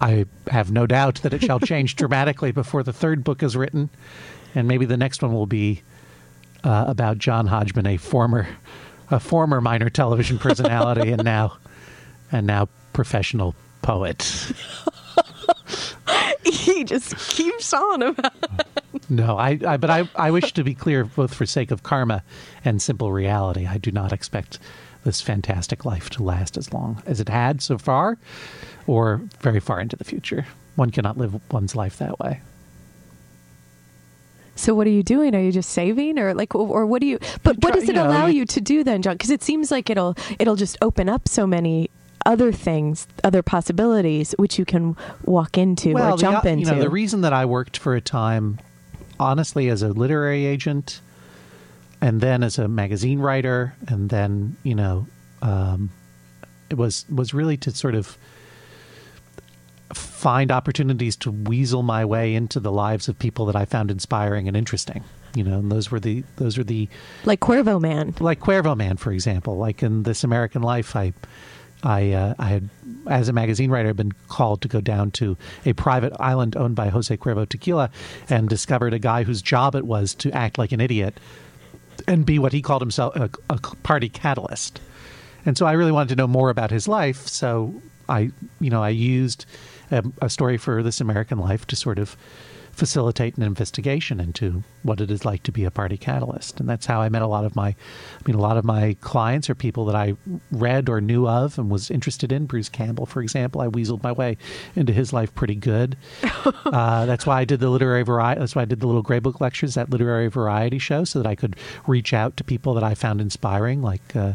I 0.00 0.26
have 0.48 0.70
no 0.70 0.86
doubt 0.86 1.22
that 1.22 1.32
it 1.32 1.42
shall 1.42 1.60
change 1.60 1.96
dramatically 2.02 2.52
before 2.52 2.82
the 2.82 2.92
third 2.92 3.24
book 3.24 3.42
is 3.42 3.56
written, 3.56 3.90
and 4.54 4.66
maybe 4.68 4.84
the 4.84 4.96
next 4.96 5.22
one 5.22 5.32
will 5.32 5.46
be 5.46 5.82
uh, 6.64 6.84
about 6.88 7.18
John 7.18 7.46
Hodgman, 7.46 7.86
a 7.86 7.96
former 7.96 8.48
a 9.10 9.20
former 9.20 9.60
minor 9.60 9.88
television 9.88 10.38
personality, 10.38 11.12
and 11.12 11.24
now 11.24 11.56
and 12.32 12.46
now 12.46 12.68
professional 12.92 13.54
poet. 13.82 14.52
he 16.44 16.84
just 16.84 17.16
keeps 17.30 17.72
on 17.72 18.02
about. 18.02 18.32
No, 19.08 19.36
I, 19.38 19.58
I 19.66 19.76
but 19.76 19.90
I, 19.90 20.08
I 20.16 20.30
wish 20.30 20.52
to 20.54 20.64
be 20.64 20.74
clear, 20.74 21.04
both 21.04 21.34
for 21.34 21.46
sake 21.46 21.70
of 21.70 21.82
karma 21.82 22.22
and 22.64 22.80
simple 22.80 23.12
reality. 23.12 23.66
I 23.66 23.78
do 23.78 23.90
not 23.90 24.12
expect 24.12 24.58
this 25.04 25.20
fantastic 25.20 25.84
life 25.84 26.10
to 26.10 26.22
last 26.22 26.56
as 26.56 26.72
long 26.72 27.02
as 27.06 27.20
it 27.20 27.28
had 27.28 27.62
so 27.62 27.78
far, 27.78 28.18
or 28.86 29.22
very 29.40 29.60
far 29.60 29.80
into 29.80 29.96
the 29.96 30.04
future. 30.04 30.46
One 30.76 30.90
cannot 30.90 31.18
live 31.18 31.38
one's 31.52 31.74
life 31.76 31.98
that 31.98 32.18
way. 32.18 32.40
So 34.54 34.74
what 34.74 34.86
are 34.88 34.90
you 34.90 35.02
doing? 35.04 35.34
Are 35.36 35.40
you 35.40 35.52
just 35.52 35.70
saving, 35.70 36.18
or 36.18 36.34
like, 36.34 36.54
or 36.54 36.84
what 36.84 37.00
do 37.00 37.06
you? 37.06 37.18
But 37.44 37.62
what 37.62 37.74
does 37.74 37.88
it 37.88 37.96
allow 37.96 38.26
you- 38.26 38.44
to 38.46 38.60
do 38.60 38.82
then, 38.82 39.02
John? 39.02 39.14
Because 39.14 39.30
it 39.30 39.42
seems 39.42 39.70
like 39.70 39.88
it'll 39.88 40.16
it'll 40.38 40.56
just 40.56 40.76
open 40.82 41.08
up 41.08 41.28
so 41.28 41.46
many 41.46 41.90
other 42.26 42.50
things, 42.52 43.06
other 43.22 43.42
possibilities, 43.42 44.34
which 44.38 44.58
you 44.58 44.64
can 44.64 44.96
walk 45.24 45.56
into 45.56 45.92
or 45.96 46.16
jump 46.16 46.44
uh, 46.44 46.48
into. 46.48 46.66
You 46.70 46.76
know, 46.76 46.80
the 46.82 46.90
reason 46.90 47.20
that 47.20 47.32
I 47.32 47.44
worked 47.44 47.76
for 47.76 47.94
a 47.94 48.00
time, 48.00 48.58
honestly, 49.20 49.68
as 49.68 49.82
a 49.82 49.88
literary 49.88 50.46
agent, 50.46 51.00
and 52.00 52.20
then 52.20 52.42
as 52.42 52.58
a 52.58 52.68
magazine 52.68 53.18
writer, 53.18 53.74
and 53.86 54.10
then 54.10 54.56
you 54.62 54.74
know, 54.74 55.06
um, 55.42 55.90
it 56.70 56.76
was 56.76 57.04
was 57.08 57.34
really 57.34 57.56
to 57.58 57.70
sort 57.70 57.94
of 57.94 58.16
find 59.92 60.50
opportunities 60.52 61.16
to 61.16 61.30
weasel 61.30 61.82
my 61.82 62.04
way 62.04 62.34
into 62.34 62.60
the 62.60 62.72
lives 62.72 63.08
of 63.08 63.18
people 63.18 63.46
that 63.46 63.56
I 63.56 63.64
found 63.64 63.90
inspiring 63.90 64.48
and 64.48 64.56
interesting. 64.56 65.04
You 65.34 65.44
know, 65.44 65.58
and 65.58 65.70
those 65.70 65.90
were 65.90 66.00
the 66.00 66.24
those 66.36 66.58
were 66.58 66.64
the 66.64 66.88
like 67.24 67.40
Cuervo 67.40 67.80
Man. 67.80 68.14
like 68.20 68.40
Cuervo 68.40 68.76
Man, 68.76 68.96
for 68.96 69.12
example. 69.12 69.56
Like 69.56 69.82
in 69.82 70.02
This 70.02 70.24
American 70.24 70.62
Life, 70.62 70.96
I, 70.96 71.12
I, 71.82 72.12
uh, 72.12 72.34
I 72.38 72.46
had, 72.46 72.68
as 73.06 73.28
a 73.28 73.32
magazine 73.32 73.70
writer, 73.70 73.94
been 73.94 74.12
called 74.28 74.62
to 74.62 74.68
go 74.68 74.80
down 74.80 75.10
to 75.12 75.36
a 75.64 75.72
private 75.72 76.12
island 76.18 76.56
owned 76.56 76.74
by 76.74 76.88
Jose 76.88 77.16
Cuervo 77.16 77.48
Tequila, 77.48 77.90
and 78.28 78.48
discovered 78.48 78.94
a 78.94 78.98
guy 78.98 79.22
whose 79.22 79.42
job 79.42 79.74
it 79.74 79.86
was 79.86 80.14
to 80.16 80.32
act 80.32 80.58
like 80.58 80.72
an 80.72 80.80
idiot, 80.80 81.18
and 82.06 82.26
be 82.26 82.38
what 82.38 82.52
he 82.52 82.62
called 82.62 82.82
himself 82.82 83.14
a, 83.16 83.30
a 83.50 83.58
party 83.58 84.08
catalyst. 84.08 84.80
And 85.46 85.56
so 85.56 85.66
I 85.66 85.72
really 85.72 85.92
wanted 85.92 86.10
to 86.10 86.16
know 86.16 86.26
more 86.26 86.50
about 86.50 86.70
his 86.70 86.88
life. 86.88 87.26
So 87.26 87.80
I, 88.08 88.30
you 88.60 88.70
know, 88.70 88.82
I 88.82 88.90
used 88.90 89.46
a, 89.90 90.04
a 90.20 90.28
story 90.28 90.58
for 90.58 90.82
This 90.82 91.00
American 91.00 91.38
Life 91.38 91.66
to 91.68 91.76
sort 91.76 91.98
of 91.98 92.16
facilitate 92.78 93.36
an 93.36 93.42
investigation 93.42 94.20
into 94.20 94.62
what 94.84 95.00
it 95.00 95.10
is 95.10 95.24
like 95.24 95.42
to 95.42 95.50
be 95.50 95.64
a 95.64 95.70
party 95.70 95.96
catalyst. 95.96 96.60
And 96.60 96.68
that's 96.68 96.86
how 96.86 97.00
I 97.00 97.08
met 97.08 97.22
a 97.22 97.26
lot 97.26 97.44
of 97.44 97.56
my, 97.56 97.70
I 97.70 97.74
mean, 98.24 98.36
a 98.36 98.40
lot 98.40 98.56
of 98.56 98.64
my 98.64 98.96
clients 99.00 99.50
are 99.50 99.56
people 99.56 99.84
that 99.86 99.96
I 99.96 100.14
read 100.52 100.88
or 100.88 101.00
knew 101.00 101.26
of 101.26 101.58
and 101.58 101.70
was 101.70 101.90
interested 101.90 102.30
in. 102.30 102.46
Bruce 102.46 102.68
Campbell, 102.68 103.04
for 103.04 103.20
example, 103.20 103.60
I 103.60 103.66
weaseled 103.66 104.04
my 104.04 104.12
way 104.12 104.36
into 104.76 104.92
his 104.92 105.12
life 105.12 105.34
pretty 105.34 105.56
good. 105.56 105.96
uh, 106.44 107.04
that's 107.04 107.26
why 107.26 107.40
I 107.40 107.44
did 107.44 107.58
the 107.58 107.68
literary 107.68 108.04
variety. 108.04 108.38
That's 108.38 108.54
why 108.54 108.62
I 108.62 108.66
did 108.66 108.78
the 108.78 108.86
little 108.86 109.02
Gray 109.02 109.18
Book 109.18 109.40
lectures, 109.40 109.74
that 109.74 109.90
literary 109.90 110.28
variety 110.28 110.78
show, 110.78 111.02
so 111.02 111.20
that 111.20 111.28
I 111.28 111.34
could 111.34 111.56
reach 111.88 112.14
out 112.14 112.36
to 112.36 112.44
people 112.44 112.74
that 112.74 112.84
I 112.84 112.94
found 112.94 113.20
inspiring, 113.20 113.82
like. 113.82 114.14
Uh, 114.14 114.34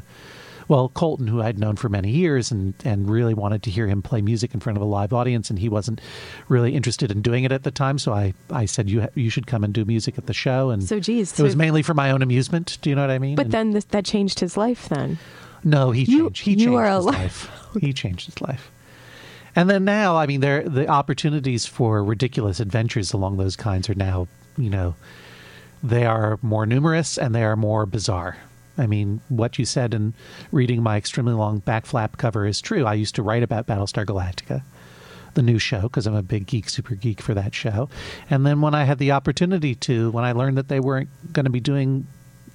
well, 0.68 0.90
Coulton, 0.90 1.28
who 1.28 1.42
I'd 1.42 1.60
known 1.60 1.76
for 1.76 1.90
many 1.90 2.10
years 2.12 2.52
and, 2.52 2.74
and 2.86 3.10
really 3.10 3.34
wanted 3.34 3.64
to 3.64 3.70
hear 3.72 3.88
him 3.88 4.02
play 4.02 4.22
music 4.22 4.54
in 4.54 4.60
front 4.60 4.78
of 4.78 4.82
a 4.82 4.86
live 4.86 5.14
audience, 5.14 5.50
and 5.50 5.60
he 5.60 5.70
wasn't 5.70 6.02
really 6.50 6.74
interested 6.76 7.12
in 7.12 7.22
doing 7.22 7.44
it 7.44 7.52
at 7.52 7.64
the 7.64 7.72
time. 7.72 7.98
So 8.00 8.14
I, 8.14 8.34
I 8.50 8.66
said, 8.66 8.90
you, 8.90 9.08
you 9.16 9.30
should 9.30 9.48
come 9.48 9.64
and 9.64 9.74
do 9.74 9.86
music 9.86 10.18
at 10.18 10.26
the 10.28 10.34
show. 10.34 10.70
And 10.70 10.84
So, 10.84 11.00
geez, 11.00 11.38
it 11.40 11.44
was 11.44 11.56
mainly 11.56 11.82
for 11.82 11.94
my 11.94 12.12
own 12.12 12.22
amusement. 12.22 12.78
Do 12.82 12.90
you 12.90 12.96
know 12.96 13.02
what 13.04 13.12
I 13.12 13.20
mean? 13.20 13.36
But 13.36 13.46
And- 13.46 13.54
then 13.54 13.72
this, 13.72 13.86
that 13.86 14.06
changed 14.06 14.40
his 14.40 14.56
life. 14.58 14.90
Then 14.90 15.18
no, 15.64 15.92
he 15.92 16.04
You- 16.04 16.26
changed. 16.30 16.42
He 16.44 16.52
you 16.52 16.58
changed 16.58 16.74
are 16.74 16.86
his 16.96 17.06
alive. 17.06 17.16
life. 17.18 17.52
He 17.82 17.94
changed 17.94 18.26
his 18.28 18.42
life. 18.42 18.70
And 19.56 19.70
then 19.70 19.86
now, 19.86 20.16
I 20.18 20.26
mean, 20.26 20.42
there 20.42 20.68
the 20.68 20.88
opportunities 20.88 21.66
for 21.66 22.04
ridiculous 22.04 22.60
adventures 22.60 23.14
along 23.14 23.38
those 23.38 23.56
kinds 23.56 23.88
are 23.90 23.94
now, 23.96 24.28
you 24.58 24.70
know, 24.70 24.96
they 25.84 26.06
are 26.06 26.40
more 26.42 26.66
numerous 26.66 27.18
and 27.18 27.36
they 27.36 27.44
are 27.44 27.56
more 27.56 27.86
bizarre. 27.86 28.38
I 28.78 28.88
mean, 28.88 29.22
what 29.30 29.60
you 29.60 29.66
said 29.66 29.94
in 29.94 30.14
reading 30.52 30.82
my 30.82 30.98
extremely 30.98 31.34
long 31.34 31.60
back 31.60 31.86
flap 31.86 32.18
cover 32.18 32.46
is 32.46 32.62
true. 32.62 32.86
I 32.86 32.96
used 32.96 33.16
to 33.16 33.24
write 33.24 33.44
about 33.44 33.68
Battlestar 33.68 34.06
Galactica, 34.06 34.64
the 35.36 35.42
new 35.42 35.60
show, 35.60 35.82
because 35.84 36.08
I'm 36.08 36.16
a 36.16 36.24
big 36.24 36.48
geek, 36.48 36.70
super 36.70 36.96
geek 36.96 37.22
for 37.22 37.34
that 37.34 37.54
show. 37.54 37.90
And 38.30 38.46
then 38.46 38.62
when 38.62 38.74
I 38.74 38.84
had 38.84 38.98
the 38.98 39.12
opportunity 39.12 39.76
to, 39.76 40.12
when 40.12 40.24
I 40.24 40.32
learned 40.32 40.58
that 40.58 40.70
they 40.70 40.80
weren't 40.80 41.10
going 41.32 41.46
to 41.46 41.52
be 41.52 41.60
doing 41.60 42.08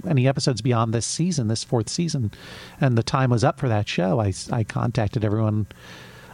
any 0.09 0.29
episodes 0.29 0.61
beyond 0.61 0.93
this 0.93 1.07
season, 1.07 1.49
this 1.49 1.64
fourth 1.64 1.89
season, 1.89 2.33
and 2.81 2.97
the 2.97 3.03
time 3.03 3.31
was 3.31 3.45
up 3.45 3.59
for 3.59 3.69
that 3.69 3.89
show, 3.89 4.21
I, 4.21 4.33
I 4.51 4.64
contacted 4.64 5.25
everyone 5.25 5.66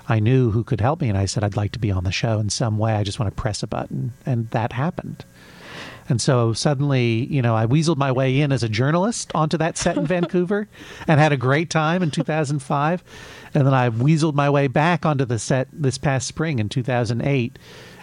I 0.09 0.18
knew 0.18 0.51
who 0.51 0.64
could 0.64 0.80
help 0.80 1.01
me, 1.01 1.09
and 1.09 1.16
I 1.16 1.24
said 1.24 1.45
I'd 1.45 1.57
like 1.57 1.72
to 1.72 1.78
be 1.78 1.91
on 1.91 2.05
the 2.05 2.12
show 2.12 2.39
in 2.39 2.51
some 2.51 2.78
way. 2.78 2.95
I 2.95 3.05
just 3.05 3.18
want 3.18 3.35
to 3.35 3.41
press 3.41 3.62
a 3.62 3.66
button, 3.66 4.12
and 4.26 4.51
that 4.51 4.72
happened. 4.72 5.24
And 6.09 6.20
so 6.20 6.52
suddenly, 6.52 7.26
you 7.26 7.40
know, 7.40 7.57
I 7.57 7.66
weaseled 7.66 7.96
my 7.96 8.12
way 8.12 8.40
in 8.40 8.52
as 8.52 8.62
a 8.62 8.68
journalist 8.68 9.32
onto 9.34 9.57
that 9.59 9.78
set 9.78 9.96
in 9.96 10.07
Vancouver 10.09 10.68
and 11.09 11.18
had 11.18 11.32
a 11.32 11.36
great 11.36 11.70
time 11.70 12.02
in 12.02 12.11
2005. 12.11 13.05
And 13.55 13.66
then 13.66 13.74
I 13.74 13.90
weaseled 13.90 14.34
my 14.34 14.50
way 14.50 14.66
back 14.66 15.07
onto 15.07 15.24
the 15.24 15.38
set 15.38 15.68
this 15.72 15.98
past 15.98 16.26
spring 16.26 16.59
in 16.59 16.68
2008 16.68 17.59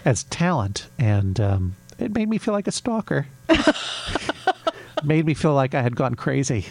as 0.06 0.24
talent. 0.26 0.88
And 0.98 1.40
um, 1.40 1.76
it 2.00 2.14
made 2.14 2.30
me 2.30 2.38
feel 2.38 2.54
like 2.54 2.68
a 2.68 2.72
stalker. 2.72 3.28
made 5.04 5.26
me 5.26 5.34
feel 5.34 5.54
like 5.54 5.76
I 5.76 5.82
had 5.82 5.96
gone 5.96 6.16
crazy. 6.16 6.66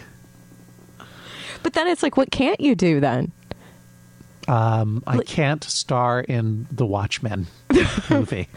But 1.62 1.74
then 1.74 1.86
it's 1.88 2.02
like, 2.02 2.16
what 2.16 2.30
can't 2.30 2.60
you 2.60 2.74
do 2.74 3.00
then? 3.00 3.32
Um, 4.48 5.04
I 5.06 5.18
can't 5.18 5.62
star 5.62 6.20
in 6.20 6.66
the 6.72 6.86
Watchmen 6.86 7.46
movie. 8.10 8.48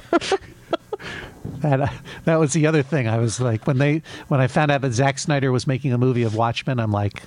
That 1.59 1.81
uh, 1.81 1.87
that 2.25 2.39
was 2.39 2.53
the 2.53 2.67
other 2.67 2.83
thing. 2.83 3.07
I 3.07 3.17
was 3.17 3.39
like, 3.39 3.67
when 3.67 3.77
they 3.77 4.01
when 4.27 4.39
I 4.39 4.47
found 4.47 4.71
out 4.71 4.81
that 4.81 4.93
Zack 4.93 5.19
Snyder 5.19 5.51
was 5.51 5.67
making 5.67 5.93
a 5.93 5.97
movie 5.97 6.23
of 6.23 6.35
Watchmen, 6.35 6.79
I'm 6.79 6.91
like, 6.91 7.23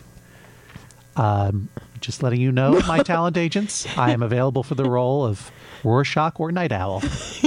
um, 1.17 1.69
just 2.01 2.23
letting 2.23 2.41
you 2.41 2.53
know, 2.53 2.81
my 2.87 2.99
talent 3.03 3.37
agents, 3.37 3.87
I 3.97 4.13
am 4.13 4.23
available 4.23 4.63
for 4.63 4.75
the 4.75 4.89
role 4.89 5.25
of 5.25 5.51
Rorschach 5.85 6.39
or 6.41 6.53
Nite 6.53 6.73
Owl. 6.73 7.03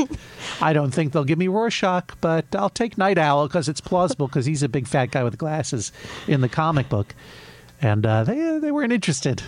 I 0.61 0.73
don't 0.73 0.91
think 0.91 1.13
they'll 1.13 1.23
give 1.23 1.39
me 1.39 1.47
Rorschach, 1.47 2.15
but 2.21 2.45
I'll 2.55 2.69
take 2.69 2.97
Nite 2.97 3.17
Owl 3.17 3.47
because 3.47 3.69
it's 3.69 3.81
plausible 3.81 4.27
because 4.27 4.45
he's 4.45 4.63
a 4.63 4.69
big 4.69 4.87
fat 4.87 5.11
guy 5.11 5.23
with 5.23 5.37
glasses 5.37 5.91
in 6.27 6.41
the 6.41 6.49
comic 6.49 6.89
book. 6.89 7.15
And 7.81 8.05
uh, 8.05 8.23
they 8.23 8.59
they 8.59 8.71
weren't 8.71 8.91
interested. 8.91 9.41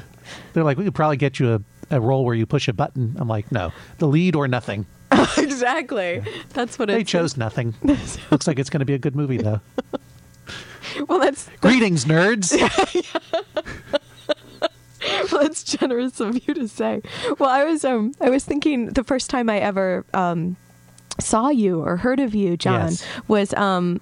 They're 0.54 0.64
like, 0.64 0.78
we 0.78 0.86
could 0.86 0.96
probably 0.96 1.18
get 1.18 1.40
you 1.40 1.56
a, 1.56 1.62
a 1.96 2.00
role 2.00 2.24
where 2.24 2.36
you 2.36 2.46
push 2.46 2.68
a 2.68 2.74
button. 2.74 3.16
I'm 3.20 3.28
like, 3.28 3.52
no, 3.52 3.74
the 3.98 4.08
lead 4.08 4.36
or 4.36 4.48
nothing. 4.48 4.86
exactly. 5.38 6.24
That's 6.54 6.78
what 6.80 6.88
They 6.88 7.02
it's. 7.02 7.10
chose 7.12 7.38
nothing. 7.38 7.74
Looks 8.32 8.48
like 8.48 8.60
it's 8.60 8.70
going 8.70 8.80
to 8.80 8.86
be 8.86 8.94
a 8.94 9.00
good 9.00 9.16
movie, 9.16 9.38
though. 9.38 9.62
Well, 11.08 11.20
that's 11.20 11.48
Greetings, 11.62 12.04
nerds. 12.04 12.52
well, 15.32 15.42
that's 15.44 15.64
generous 15.64 16.20
of 16.20 16.46
you 16.48 16.54
to 16.54 16.68
say. 16.68 17.02
Well, 17.40 17.50
I 17.50 17.64
was 17.64 17.86
um 17.86 18.14
I 18.20 18.30
was 18.30 18.44
thinking 18.44 18.88
the 18.88 19.04
first 19.04 19.30
time 19.30 19.50
I 19.50 19.60
ever 19.60 20.06
um 20.14 20.58
saw 21.20 21.48
you 21.50 21.82
or 21.82 21.98
heard 21.98 22.20
of 22.20 22.36
you, 22.36 22.58
John, 22.58 22.90
Yes. 22.90 23.06
was 23.28 23.54
um 23.54 24.02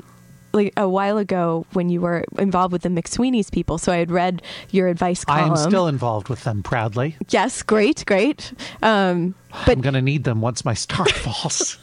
like 0.53 0.73
a 0.77 0.87
while 0.89 1.17
ago 1.17 1.65
when 1.73 1.89
you 1.89 2.01
were 2.01 2.23
involved 2.37 2.71
with 2.71 2.81
the 2.83 2.89
McSweeney's 2.89 3.49
people. 3.49 3.77
So 3.77 3.91
I 3.91 3.97
had 3.97 4.11
read 4.11 4.41
your 4.71 4.87
advice 4.87 5.23
column. 5.25 5.43
I 5.43 5.47
am 5.47 5.57
still 5.57 5.87
involved 5.87 6.29
with 6.29 6.43
them 6.43 6.63
proudly. 6.63 7.15
yes, 7.29 7.61
great, 7.63 8.03
great. 8.05 8.53
Um, 8.81 9.35
but 9.65 9.77
I'm 9.77 9.81
going 9.81 9.93
to 9.93 10.01
need 10.01 10.23
them 10.23 10.41
once 10.41 10.65
my 10.65 10.73
star 10.73 11.05
falls. 11.09 11.77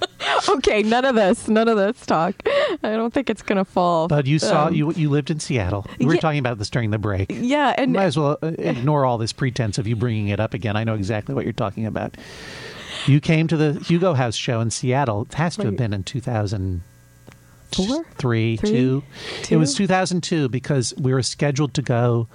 okay, 0.48 0.82
none 0.82 1.04
of 1.04 1.14
this, 1.14 1.48
none 1.48 1.68
of 1.68 1.76
this 1.76 2.04
talk. 2.06 2.34
I 2.82 2.90
don't 2.96 3.12
think 3.12 3.28
it's 3.30 3.42
gonna 3.42 3.64
fall. 3.64 4.08
But 4.08 4.26
you 4.26 4.38
saw 4.38 4.66
Um, 4.66 4.74
you 4.74 4.92
you 4.92 5.10
lived 5.10 5.30
in 5.30 5.38
Seattle. 5.40 5.86
We 5.98 6.06
were 6.06 6.14
yeah. 6.14 6.20
talking 6.20 6.38
about 6.38 6.58
this 6.58 6.70
during 6.70 6.90
the 6.90 6.98
break. 6.98 7.26
yeah, 7.34 7.74
and 7.76 7.92
Might 7.92 8.04
as 8.04 8.16
well 8.16 8.38
uh, 8.42 8.52
ignore 8.58 9.04
all 9.04 9.18
this 9.18 9.32
pretense 9.32 9.78
of 9.78 9.86
you 9.86 9.94
bringing 9.96 10.28
it 10.28 10.40
up 10.40 10.54
again. 10.54 10.76
I 10.76 10.84
know 10.84 10.94
exactly 10.94 11.34
what 11.34 11.44
you're 11.44 11.52
talking 11.52 11.86
about. 11.86 12.16
You 13.06 13.20
came 13.20 13.46
to 13.48 13.56
the 13.56 13.74
Hugo 13.80 14.14
House 14.14 14.36
show 14.36 14.60
in 14.60 14.70
Seattle. 14.70 15.22
It 15.22 15.34
has 15.34 15.56
to 15.56 15.64
have 15.66 15.76
been 15.76 15.92
in 15.92 16.02
2000. 16.04 16.82
Four? 17.74 18.04
three, 18.16 18.56
Three? 18.56 18.70
two. 18.70 19.02
Two? 19.42 19.54
It 19.54 19.58
was 19.58 19.74
2002 19.74 20.48
because 20.48 20.94
we 20.98 21.12
were 21.12 21.22
scheduled 21.22 21.74
to 21.74 21.82
go 21.82 22.28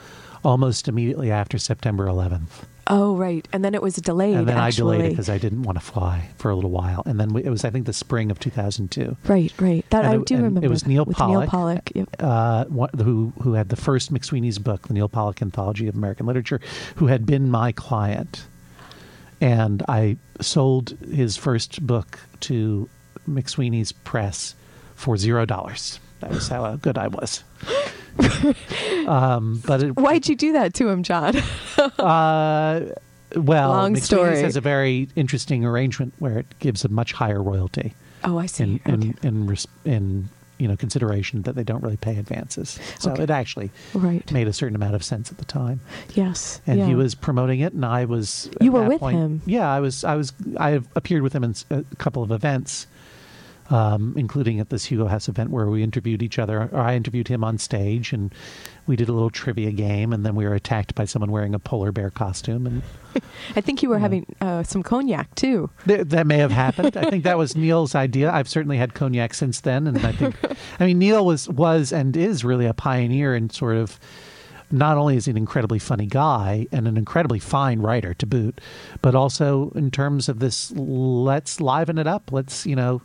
almost 0.44 0.88
immediately 0.88 1.32
after 1.32 1.58
September 1.58 2.06
11th. 2.08 2.64
oh 2.90 3.18
right, 3.18 3.46
and 3.52 3.66
then 3.66 3.76
it 3.76 3.82
was 3.82 3.96
delayed. 3.98 4.36
and 4.36 4.48
then 4.48 4.56
actually. 4.58 4.96
I 4.96 4.98
delayed 5.00 5.06
it 5.08 5.14
because 5.16 5.30
I 5.30 5.38
didn't 5.38 5.64
want 5.64 5.78
to 5.78 5.84
fly 5.84 6.30
for 6.38 6.50
a 6.52 6.56
little 6.56 6.70
while. 6.72 7.04
And 7.06 7.20
then 7.20 7.34
we, 7.34 7.44
it 7.44 7.50
was, 7.50 7.66
I 7.66 7.70
think, 7.70 7.86
the 7.86 7.92
spring 7.94 8.32
of 8.32 8.40
2002. 8.40 9.18
Right, 9.26 9.52
right. 9.60 9.86
That 9.90 10.06
And 10.06 10.22
I 10.22 10.24
do 10.24 10.36
and 10.36 10.44
it 10.44 10.48
remember. 10.48 10.70
was 10.70 10.86
Neil 10.88 11.04
with 11.04 11.18
Pollack. 11.18 11.40
Neil 11.42 11.50
Pollack. 11.50 11.92
Yep. 11.96 12.10
uh, 12.20 12.66
who 13.04 13.34
who 13.42 13.54
had 13.54 13.68
the 13.70 13.76
first 13.76 14.14
McSweeney's 14.14 14.60
book, 14.60 14.88
the 14.88 14.94
Neil 14.94 15.10
Pollack 15.10 15.42
Anthology 15.42 15.88
of 15.88 15.96
American 15.96 16.26
Literature, 16.28 16.62
who 16.96 17.08
had 17.08 17.26
been 17.26 17.50
my 17.52 17.72
client, 17.74 18.46
and 19.42 19.84
I 19.90 20.16
sold 20.40 20.92
his 21.12 21.36
first 21.36 21.86
book 21.86 22.20
to 22.42 22.88
McSweeney's 23.30 23.92
press 23.92 24.56
for 24.98 25.16
zero 25.16 25.46
dollars. 25.46 26.00
That 26.20 26.32
was 26.32 26.48
how 26.48 26.76
good 26.76 26.98
I 26.98 27.08
was. 27.08 27.44
um, 29.08 29.62
but 29.66 29.84
it, 29.84 29.96
Why'd 29.96 30.28
you 30.28 30.36
do 30.36 30.54
that 30.54 30.74
to 30.76 30.90
him, 30.90 31.04
John? 31.04 31.36
uh, 32.00 32.86
well, 33.36 33.70
Long 33.70 33.94
McSweeney's 33.94 34.04
story. 34.04 34.42
has 34.42 34.56
a 34.56 34.62
very 34.62 35.08
interesting 35.16 35.64
arrangement 35.64 36.14
where 36.20 36.40
it 36.40 36.60
gives 36.60 36.84
a 36.84 36.90
much 36.90 37.14
higher 37.14 37.42
royalty 37.42 37.94
oh, 38.24 38.38
I 38.40 38.48
see. 38.48 38.64
in 38.64 38.76
okay. 38.76 38.94
in 38.94 39.16
in, 39.24 39.58
in 39.86 40.30
you 40.58 40.68
know 40.68 40.76
consideration 40.76 41.44
that 41.44 41.56
they 41.56 41.64
don't 41.64 41.84
really 41.84 41.98
pay 41.98 42.18
advances. 42.18 42.80
So 42.98 43.12
Okay. 43.12 43.24
it 43.24 43.30
actually 43.30 43.70
Right. 43.94 44.30
made 44.32 44.48
a 44.48 44.54
certain 44.54 44.76
amount 44.76 44.96
of 44.96 45.04
sense 45.04 45.30
at 45.32 45.38
the 45.38 45.46
time. 45.46 45.80
Yes. 46.16 46.62
And 46.66 46.82
he 46.82 46.96
was 46.96 47.14
promoting 47.14 47.60
it, 47.60 47.74
and 47.74 47.86
I 47.86 48.06
was. 48.06 48.50
You 48.60 48.72
were 48.72 48.84
with 48.84 49.00
point- 49.00 49.18
him. 49.18 49.42
Yeah, 49.46 49.72
I 49.72 49.80
was. 49.80 50.04
I 50.04 50.16
was. 50.16 50.34
I 50.58 50.82
appeared 50.96 51.22
with 51.22 51.34
him 51.34 51.44
in 51.44 51.54
a 51.70 51.84
couple 51.98 52.24
of 52.24 52.32
events, 52.32 52.88
um, 53.70 54.14
including 54.16 54.60
at 54.60 54.70
this 54.70 54.86
Hugo 54.86 55.08
House 55.08 55.28
event 55.28 55.50
where 55.50 55.68
we 55.68 55.84
interviewed 55.84 56.22
each 56.22 56.40
other, 56.40 56.70
or 56.72 56.80
I 56.80 56.96
interviewed 56.96 57.28
him 57.28 57.44
on 57.44 57.58
stage, 57.58 58.14
and 58.14 58.34
we 58.86 58.96
did 58.96 59.10
a 59.10 59.14
little 59.14 59.30
trivia 59.30 59.72
game, 59.72 60.14
and 60.14 60.26
then 60.26 60.36
we 60.36 60.46
were 60.46 60.54
attacked 60.54 60.96
by 60.96 61.06
someone 61.06 61.32
wearing 61.32 61.54
a 61.54 61.60
polar 61.60 61.92
bear 61.92 62.10
costume, 62.10 62.66
and 62.66 62.82
I 63.56 63.62
think 63.62 63.84
you 63.84 63.90
were 63.90 64.00
having 64.00 64.26
uh, 64.42 64.64
some 64.64 64.84
cognac 64.84 65.34
too. 65.36 65.70
Th- 65.86 66.08
that 66.08 66.28
may 66.28 66.38
have 66.38 66.52
happened. 66.52 66.96
I 66.96 67.10
think 67.10 67.24
that 67.26 67.38
was 67.38 67.56
Neil's 67.56 67.96
idea. 67.96 68.32
I've 68.32 68.50
certainly 68.50 68.78
had 68.78 68.94
cognac 68.94 69.34
since 69.34 69.62
then, 69.62 69.88
and 69.88 70.06
I 70.06 70.12
think, 70.12 70.36
I 70.80 70.86
mean, 70.86 71.00
Neil 71.00 71.26
was 71.26 71.50
was 71.50 71.92
and 71.92 72.16
is 72.16 72.44
really 72.44 72.66
a 72.66 72.74
pioneer 72.74 73.36
in 73.36 73.50
sort 73.50 73.78
of. 73.78 74.00
Not 74.70 74.98
only 74.98 75.16
is 75.16 75.24
he 75.24 75.32
an 75.32 75.38
incredibly 75.38 75.80
funny 75.80 76.08
guy 76.08 76.68
and 76.74 76.90
an 76.90 76.98
incredibly 76.98 77.40
fine 77.40 77.80
writer 77.80 78.14
to 78.16 78.26
boot, 78.26 78.60
but 79.02 79.16
also 79.16 79.72
in 79.76 79.92
terms 79.92 80.28
of 80.28 80.40
this, 80.40 80.72
let's 80.72 81.62
liven 81.62 81.98
it 81.98 82.06
up. 82.06 82.34
Let's 82.34 82.66
you 82.66 82.76
know, 82.76 83.02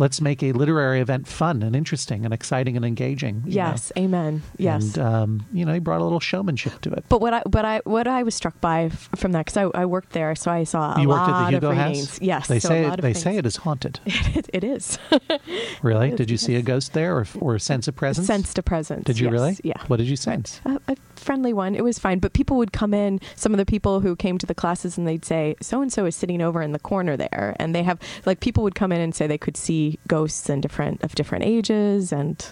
let's 0.00 0.20
make 0.20 0.42
a 0.42 0.52
literary 0.52 1.00
event 1.00 1.28
fun 1.28 1.62
and 1.62 1.76
interesting 1.76 2.24
and 2.24 2.32
exciting 2.32 2.74
and 2.74 2.84
engaging. 2.84 3.36
you 3.44 3.50
know. 3.56 3.66
Yes. 3.68 3.92
Amen. 3.98 4.42
Yes. 4.56 4.96
And 4.96 4.98
um, 4.98 5.46
you 5.52 5.64
know, 5.66 5.74
he 5.74 5.78
brought 5.78 6.00
a 6.00 6.04
little 6.04 6.20
showmanship 6.20 6.80
to 6.80 6.90
it. 6.92 7.04
but 7.08 7.20
what 7.20 7.34
I 7.34 7.42
but 7.46 7.64
I 7.64 7.80
what 7.84 8.06
I 8.08 8.22
was 8.22 8.34
struck 8.34 8.58
by 8.60 8.84
f- 8.84 9.10
from 9.16 9.32
that 9.32 9.44
because 9.44 9.56
I, 9.58 9.82
I 9.82 9.84
worked 9.86 10.12
there, 10.12 10.34
so 10.34 10.50
I 10.50 10.64
saw 10.64 10.96
a 10.96 11.02
you 11.02 11.08
lot 11.08 11.28
worked 11.28 11.30
at 11.30 11.38
the 11.38 11.44
of 11.44 11.50
Hugo 11.50 11.70
readings. 11.70 12.10
House. 12.10 12.20
Yes, 12.22 12.48
they 12.48 12.58
so 12.58 12.68
say 12.70 12.80
a 12.84 12.88
lot 12.88 12.94
it, 12.94 12.98
of 13.00 13.02
they 13.02 13.12
things. 13.12 13.22
say 13.22 13.36
it 13.36 13.46
is 13.46 13.56
haunted. 13.56 14.00
it, 14.06 14.48
it 14.52 14.64
is. 14.64 14.98
Really? 15.82 16.08
Yes, 16.10 16.18
Did 16.18 16.30
you 16.30 16.36
see 16.36 16.56
a 16.56 16.62
ghost 16.62 16.92
there, 16.92 17.16
or 17.16 17.26
or 17.40 17.54
a 17.54 17.60
sense 17.60 17.88
a 17.88 17.92
presence? 17.92 18.26
Sensed 18.26 18.58
a 18.58 18.62
presence. 18.62 19.04
Did 19.04 19.18
you 19.18 19.26
yes, 19.26 19.32
really? 19.32 19.56
Yeah. 19.64 19.82
What 19.86 19.96
did 19.96 20.08
you 20.08 20.16
sense? 20.16 20.60
A, 20.64 20.78
a 20.88 20.96
friendly 21.16 21.52
one. 21.52 21.74
It 21.74 21.84
was 21.84 21.98
fine. 21.98 22.18
But 22.18 22.32
people 22.32 22.56
would 22.58 22.72
come 22.72 22.92
in, 22.92 23.20
some 23.34 23.52
of 23.52 23.58
the 23.58 23.66
people 23.66 24.00
who 24.00 24.14
came 24.16 24.36
to 24.38 24.46
the 24.46 24.54
classes, 24.54 24.98
and 24.98 25.06
they'd 25.06 25.24
say, 25.24 25.56
so 25.60 25.80
and 25.80 25.92
so 25.92 26.04
is 26.06 26.14
sitting 26.16 26.42
over 26.42 26.60
in 26.62 26.72
the 26.72 26.78
corner 26.78 27.16
there. 27.16 27.56
And 27.58 27.74
they 27.74 27.82
have, 27.82 27.98
like, 28.26 28.40
people 28.40 28.62
would 28.62 28.74
come 28.74 28.92
in 28.92 29.00
and 29.00 29.14
say 29.14 29.26
they 29.26 29.38
could 29.38 29.56
see 29.56 29.89
ghosts 30.08 30.48
and 30.48 30.62
different, 30.62 31.02
of 31.02 31.14
different 31.14 31.44
ages. 31.44 32.12
And 32.12 32.44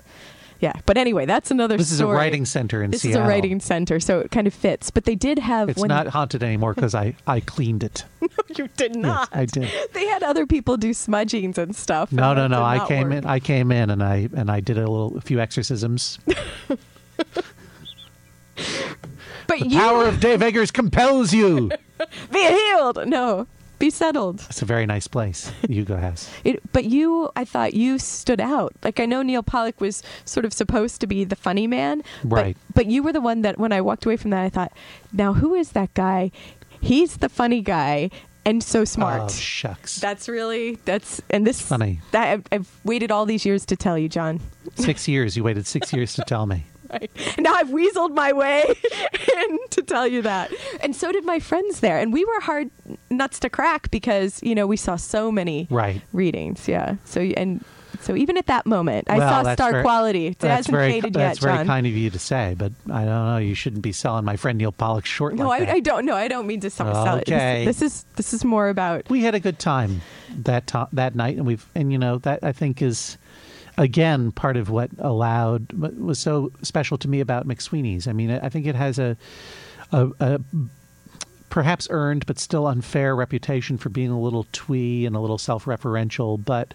yeah. 0.60 0.72
But 0.86 0.98
anyway, 0.98 1.24
that's 1.26 1.50
another 1.50 1.76
This 1.76 1.92
is 1.92 2.00
a 2.00 2.06
writing 2.06 2.44
center 2.44 2.82
in 2.82 2.90
This 2.90 3.02
Seattle. 3.02 3.22
is 3.22 3.26
a 3.26 3.28
writing 3.28 3.60
center, 3.60 4.00
so 4.00 4.18
it 4.20 4.30
kind 4.30 4.46
of 4.46 4.54
fits. 4.54 4.90
But 4.90 5.04
they 5.04 5.14
did 5.14 5.38
have 5.38 5.68
It's 5.68 5.82
not 5.84 6.08
haunted 6.08 6.42
anymore 6.42 6.74
because 6.74 6.94
I, 6.94 7.14
I 7.26 7.40
cleaned 7.40 7.84
it. 7.84 8.04
No, 8.50 8.64
you 8.64 8.68
did 8.76 8.96
not. 8.96 9.28
I 9.32 9.44
did. 9.44 9.68
They 9.92 10.06
had 10.06 10.22
other 10.22 10.46
people 10.46 10.76
do 10.76 10.90
smudgings 10.94 11.58
and 11.58 11.76
stuff. 11.76 12.10
No, 12.10 12.30
and 12.30 12.38
no, 12.38 12.48
no. 12.48 12.62
I 12.62 12.86
came 12.88 13.08
work. 13.10 13.18
in. 13.18 13.26
I 13.26 13.40
came 13.40 13.70
in 13.72 13.90
and 13.90 14.02
I 14.02 14.28
and 14.34 14.50
I 14.50 14.60
did 14.60 14.78
a 14.78 14.80
little, 14.88 15.16
a 15.18 15.20
few 15.20 15.38
exorcisms. 15.38 16.18
But 19.46 19.60
The 19.60 19.68
you 19.68 19.78
power 19.78 20.04
of 20.06 20.20
Dave 20.20 20.42
Eggers 20.42 20.70
compels 20.70 21.32
you. 21.32 21.70
be 22.32 22.38
healed. 22.48 23.06
No, 23.06 23.46
be 23.78 23.90
settled. 23.90 24.44
It's 24.48 24.62
a 24.62 24.64
very 24.64 24.86
nice 24.86 25.06
place. 25.08 25.52
Hugo 25.68 25.96
House. 25.96 26.30
It, 26.44 26.60
but 26.72 26.84
you, 26.84 27.30
I 27.36 27.44
thought 27.44 27.74
you 27.74 27.98
stood 27.98 28.40
out. 28.40 28.72
Like 28.82 29.00
I 29.00 29.06
know 29.06 29.22
Neil 29.22 29.42
Pollack 29.42 29.80
was 29.80 30.02
sort 30.24 30.44
of 30.46 30.52
supposed 30.52 31.00
to 31.00 31.06
be 31.06 31.24
the 31.24 31.36
funny 31.36 31.66
man, 31.66 32.02
but- 32.24 32.36
Right. 32.36 32.56
But, 32.74 32.86
you 32.86 33.02
were 33.02 33.12
the 33.12 33.20
one 33.20 33.42
that 33.42 33.58
when 33.58 33.72
I 33.72 33.80
walked 33.80 34.06
away 34.06 34.16
from 34.16 34.30
that, 34.30 34.44
I 34.44 34.48
thought, 34.48 34.72
now 35.12 35.32
who 35.34 35.54
is 35.54 35.72
that 35.72 35.92
guy? 35.94 36.30
He's 36.80 37.16
the 37.18 37.28
funny 37.28 37.60
guy 37.60 38.10
and 38.46 38.62
so 38.62 38.84
smart. 38.84 39.22
Oh 39.22 39.28
shucks. 39.28 39.96
that's 39.96 40.28
really 40.28 40.76
that's 40.84 41.20
and 41.28 41.46
this 41.46 41.60
funny. 41.60 42.00
That 42.12 42.28
I've, 42.28 42.44
I've 42.52 42.70
waited 42.84 43.10
all 43.10 43.26
these 43.26 43.44
years 43.44 43.66
to 43.66 43.76
tell 43.76 43.98
you, 43.98 44.08
John. 44.08 44.40
six 44.76 45.06
years. 45.08 45.36
You 45.36 45.42
waited 45.44 45.66
six 45.66 45.92
years 45.92 46.14
to 46.14 46.22
tell 46.22 46.46
me. 46.46 46.64
Right. 46.92 47.10
And 47.36 47.44
now 47.44 47.54
I've 47.54 47.68
weaseled 47.68 48.14
my 48.14 48.32
way 48.32 48.64
in 49.36 49.58
to 49.70 49.82
tell 49.82 50.06
you 50.06 50.22
that. 50.22 50.50
And 50.80 50.94
so 50.96 51.12
did 51.12 51.24
my 51.24 51.38
friends 51.38 51.80
there. 51.80 51.98
And 51.98 52.12
we 52.12 52.24
were 52.24 52.40
hard 52.40 52.70
nuts 53.10 53.38
to 53.40 53.50
crack 53.50 53.90
because, 53.90 54.42
you 54.42 54.54
know, 54.54 54.66
we 54.66 54.76
saw 54.76 54.96
so 54.96 55.30
many 55.30 55.66
Right. 55.70 56.00
readings. 56.12 56.66
Yeah. 56.68 56.96
So, 57.04 57.20
and 57.20 57.64
so 58.00 58.14
even 58.14 58.36
at 58.36 58.46
that 58.46 58.64
moment, 58.64 59.10
I 59.10 59.18
Well, 59.18 59.44
saw 59.44 59.52
star 59.54 59.70
very- 59.72 59.82
quality. 59.82 60.26
It 60.28 60.38
That's 60.38 60.56
hasn't 60.66 60.74
very. 60.76 60.92
faded 60.92 61.12
That's 61.14 61.38
yet, 61.40 61.42
very 61.42 61.58
John. 61.58 61.66
kind 61.66 61.86
of 61.86 61.92
you 61.92 62.10
to 62.10 62.18
say, 62.18 62.54
but 62.56 62.72
I 62.90 63.04
don't 63.04 63.26
know. 63.26 63.38
You 63.38 63.54
shouldn't 63.54 63.82
be 63.82 63.92
selling 63.92 64.24
my 64.24 64.36
friend 64.36 64.56
Neil 64.56 64.72
Pollack 64.72 65.04
short 65.04 65.34
no, 65.34 65.48
like 65.48 65.68
I. 65.68 65.72
I 65.74 65.80
don't 65.80 66.04
know. 66.06 66.14
I 66.14 66.28
don't 66.28 66.46
mean 66.46 66.60
to 66.60 66.70
sell, 66.70 66.94
sell 66.94 67.16
it. 67.16 67.28
Okay. 67.28 67.64
This, 67.64 67.80
this 67.80 67.92
is 67.94 68.04
this 68.16 68.32
is 68.34 68.44
more 68.44 68.68
about 68.68 69.08
we 69.10 69.22
had 69.22 69.34
a 69.34 69.40
good 69.40 69.58
time 69.58 70.00
that 70.44 70.66
to- 70.68 70.88
that 70.92 71.14
night, 71.16 71.36
and 71.38 71.46
we've 71.46 71.66
and 71.74 71.90
you 71.92 71.98
know 71.98 72.18
that 72.18 72.44
I 72.44 72.52
think 72.52 72.80
is 72.82 73.18
again 73.78 74.32
part 74.32 74.56
of 74.56 74.68
what 74.68 74.90
allowed 74.98 75.72
was 75.72 76.18
so 76.18 76.52
special 76.62 76.98
to 76.98 77.08
me 77.08 77.20
about 77.20 77.46
McSweeney's. 77.46 78.06
I 78.06 78.12
mean, 78.12 78.30
I 78.30 78.48
think 78.48 78.66
it 78.66 78.74
has 78.74 78.98
a 78.98 79.16
a, 79.92 80.10
a 80.20 80.40
perhaps 81.48 81.88
earned 81.90 82.26
but 82.26 82.38
still 82.38 82.66
unfair 82.66 83.16
reputation 83.16 83.78
for 83.78 83.88
being 83.88 84.10
a 84.10 84.20
little 84.20 84.46
twee 84.52 85.06
and 85.06 85.16
a 85.16 85.20
little 85.20 85.38
self-referential, 85.38 86.44
but. 86.44 86.74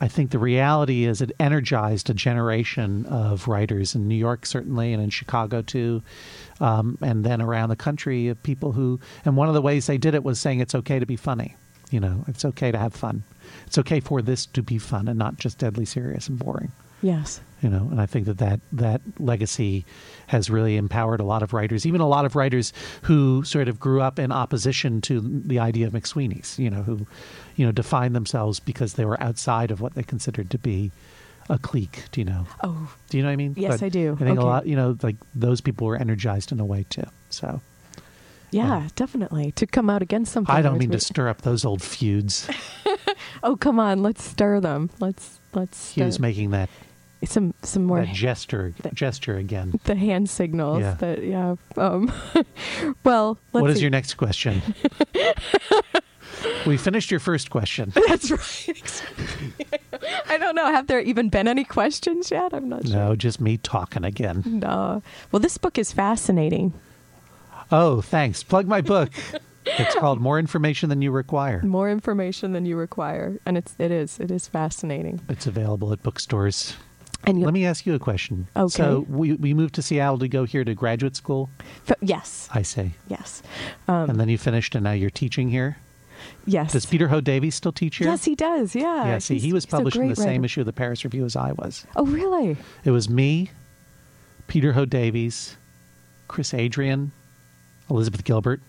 I 0.00 0.08
think 0.08 0.32
the 0.32 0.38
reality 0.40 1.04
is 1.04 1.20
it 1.20 1.30
energized 1.38 2.10
a 2.10 2.14
generation 2.14 3.06
of 3.06 3.46
writers 3.46 3.94
in 3.94 4.08
New 4.08 4.16
York, 4.16 4.46
certainly, 4.46 4.92
and 4.92 5.00
in 5.00 5.10
Chicago 5.10 5.62
too, 5.62 6.02
um, 6.60 6.98
and 7.00 7.22
then 7.22 7.40
around 7.40 7.68
the 7.68 7.76
country 7.76 8.26
of 8.26 8.42
people 8.42 8.72
who. 8.72 8.98
And 9.24 9.36
one 9.36 9.46
of 9.46 9.54
the 9.54 9.62
ways 9.62 9.86
they 9.86 9.98
did 9.98 10.16
it 10.16 10.24
was 10.24 10.40
saying 10.40 10.58
it's 10.58 10.74
okay 10.74 10.98
to 10.98 11.06
be 11.06 11.14
funny. 11.14 11.54
You 11.92 12.00
know, 12.00 12.24
it's 12.26 12.44
okay 12.44 12.72
to 12.72 12.78
have 12.78 12.94
fun. 12.94 13.22
It's 13.72 13.78
okay 13.78 14.00
for 14.00 14.20
this 14.20 14.44
to 14.44 14.62
be 14.62 14.76
fun 14.76 15.08
and 15.08 15.18
not 15.18 15.38
just 15.38 15.56
deadly 15.56 15.86
serious 15.86 16.28
and 16.28 16.38
boring. 16.38 16.72
yes. 17.00 17.40
You 17.62 17.70
know, 17.70 17.88
and 17.90 18.02
I 18.02 18.04
think 18.04 18.26
that 18.26 18.36
that, 18.36 18.60
that 18.72 19.00
legacy 19.18 19.86
has 20.26 20.50
really 20.50 20.76
empowered 20.76 21.20
a 21.20 21.24
lot 21.24 21.42
of 21.42 21.54
writers, 21.54 21.86
even 21.86 22.02
a 22.02 22.06
lot 22.06 22.26
of 22.26 22.36
writers 22.36 22.74
who 23.02 23.42
sort 23.44 23.68
of 23.68 23.80
grew 23.80 24.02
up 24.02 24.18
in 24.18 24.30
opposition 24.30 25.00
to 25.02 25.20
the 25.22 25.58
idea 25.58 25.86
of 25.86 25.94
McSweeney's. 25.94 26.58
You 26.58 26.68
know, 26.68 26.82
who, 26.82 27.06
you 27.56 27.64
know, 27.64 27.72
defined 27.72 28.14
themselves 28.14 28.60
because 28.60 28.92
they 28.94 29.06
were 29.06 29.18
outside 29.22 29.70
of 29.70 29.80
what 29.80 29.94
they 29.94 30.02
considered 30.02 30.50
to 30.50 30.58
be 30.58 30.90
a 31.48 31.56
clique. 31.58 32.04
Do 32.12 32.20
you 32.20 32.26
know? 32.26 32.46
Oh, 32.62 32.92
Do 33.08 33.16
you 33.16 33.22
know 33.22 33.30
what 33.30 33.32
I 33.32 33.36
mean? 33.36 33.54
Yes, 33.56 33.82
I 33.82 33.88
do. 33.88 34.12
I 34.20 34.24
think 34.24 34.38
Okay. 34.38 34.46
a 34.46 34.50
lot, 34.50 34.66
you 34.66 34.76
know, 34.76 34.98
like 35.02 35.16
those 35.34 35.62
people 35.62 35.86
were 35.86 35.96
energized 35.96 36.52
in 36.52 36.60
a 36.60 36.64
way 36.66 36.84
too. 36.90 37.06
So 37.30 37.60
yeah, 38.52 38.88
definitely. 38.94 39.50
To 39.52 39.66
come 39.66 39.90
out 39.90 40.02
against 40.02 40.32
something. 40.32 40.54
I 40.54 40.62
don't 40.62 40.78
mean 40.78 40.90
to 40.92 41.00
stir 41.00 41.28
up 41.28 41.42
those 41.42 41.64
old 41.64 41.82
feuds. 41.82 42.48
Oh, 43.44 43.56
come 43.56 43.80
on. 43.80 44.02
Let's 44.02 44.22
stir 44.22 44.60
them. 44.60 44.88
Let's 45.00 45.40
let's 45.52 45.92
He 45.92 46.02
was 46.02 46.20
making 46.20 46.50
that, 46.50 46.68
some 47.24 47.54
some 47.62 47.84
more 47.84 48.04
that 48.04 48.14
gesture 48.14 48.72
gesture 48.94 49.36
again. 49.36 49.78
the 49.84 49.96
hand 49.96 50.30
signals 50.30 50.80
Yeah. 50.80 50.94
that 50.94 51.24
yeah 51.24 51.54
um 51.76 52.12
well 53.04 53.38
let's 53.52 53.62
What 53.62 53.70
is 53.70 53.76
see. 53.78 53.82
your 53.82 53.90
next 53.90 54.14
question? 54.14 54.62
we 56.66 56.76
finished 56.76 57.10
your 57.10 57.20
first 57.20 57.50
question. 57.50 57.92
that's 58.08 58.30
right 58.30 59.02
i 60.28 60.36
don't 60.38 60.54
know 60.54 60.66
have 60.66 60.86
there 60.86 61.00
even 61.00 61.28
been 61.28 61.46
any 61.48 61.64
questions 61.64 62.30
yet 62.30 62.52
i'm 62.54 62.68
not 62.68 62.86
sure 62.86 62.96
No, 62.96 63.16
just 63.16 63.40
me 63.40 63.56
talking 63.58 64.04
again. 64.04 64.42
no 64.46 65.02
well 65.30 65.40
this 65.40 65.58
book 65.58 65.78
is 65.78 65.92
fascinating 65.92 66.72
Oh, 67.72 68.00
thanks. 68.02 68.42
Plug 68.42 68.66
my 68.68 68.80
book. 68.82 69.12
It's 69.64 69.94
called 69.94 70.20
More 70.20 70.38
Information 70.38 70.88
Than 70.88 71.00
You 71.02 71.10
Require. 71.10 71.62
more 71.62 71.88
information 71.90 72.52
than 72.52 72.66
you 72.66 72.76
require 72.76 73.38
and 73.46 73.56
it's 73.56 73.74
it 73.78 73.90
is 73.92 74.18
it 74.18 74.30
is 74.30 74.48
fascinating 74.48 75.20
It's 75.28 75.46
available 75.46 75.92
at 75.92 76.02
bookstores. 76.02 76.74
and 77.24 77.38
you 77.38 77.44
Let 77.44 77.54
me 77.54 77.64
ask 77.64 77.86
you 77.86 77.94
a 77.94 77.98
question. 78.00 78.48
Okay. 78.56 78.72
So 78.82 79.06
we 79.08 79.34
we 79.34 79.54
moved 79.54 79.74
to 79.76 79.82
Seattle 79.82 80.18
to 80.18 80.28
go 80.28 80.44
here 80.44 80.64
to 80.64 80.74
graduate 80.74 81.14
school. 81.16 81.48
f- 81.88 81.96
yes 82.00 82.48
I 82.52 82.62
say, 82.62 82.92
yes 83.08 83.42
um 83.88 84.10
and 84.10 84.18
then 84.20 84.28
you 84.28 84.36
finished, 84.36 84.74
and 84.74 84.82
now 84.84 84.92
you're 84.92 85.10
teaching 85.10 85.48
here. 85.48 85.76
yes 86.44 86.72
Does 86.72 86.84
Peter 86.84 87.06
Ho 87.08 87.20
Davies 87.20 87.54
still 87.54 87.72
teach 87.72 87.96
here? 87.98 88.08
yes 88.08 88.24
he 88.24 88.34
does 88.34 88.74
yeah 88.74 89.06
Yeah. 89.06 89.18
See, 89.18 89.34
He's- 89.34 89.44
he 89.44 89.52
was 89.52 89.64
published 89.64 89.96
in 89.96 90.08
the 90.08 90.14
great 90.16 90.24
same 90.24 90.44
issue 90.44 90.60
of 90.60 90.66
the 90.66 90.72
Paris 90.72 91.04
Review 91.04 91.24
as 91.24 91.36
I 91.36 91.52
was. 91.52 91.86
oh 91.94 92.04
really 92.06 92.56
It 92.84 92.90
was 92.90 93.08
me, 93.08 93.50
Peter 94.48 94.72
Ho 94.72 94.84
Davies, 94.84 95.56
Chris 96.26 96.52
Adrian, 96.52 97.12
Elizabeth 97.92 98.24
Gilbert, 98.24 98.60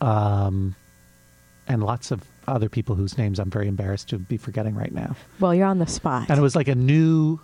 um, 0.00 0.74
and 1.68 1.82
lots 1.82 2.10
of 2.10 2.22
other 2.48 2.68
people 2.68 2.94
whose 2.96 3.16
names 3.18 3.38
I'm 3.38 3.50
very 3.50 3.68
embarrassed 3.68 4.08
to 4.10 4.18
be 4.18 4.36
forgetting 4.36 4.74
right 4.74 4.92
now. 4.92 5.14
well 5.38 5.54
you're 5.54 5.66
on 5.66 5.78
the 5.78 5.86
spot 5.86 6.26
And 6.28 6.38
it 6.38 6.42
was 6.42 6.56
like 6.56 6.66
a 6.68 6.74
new, 6.74 7.38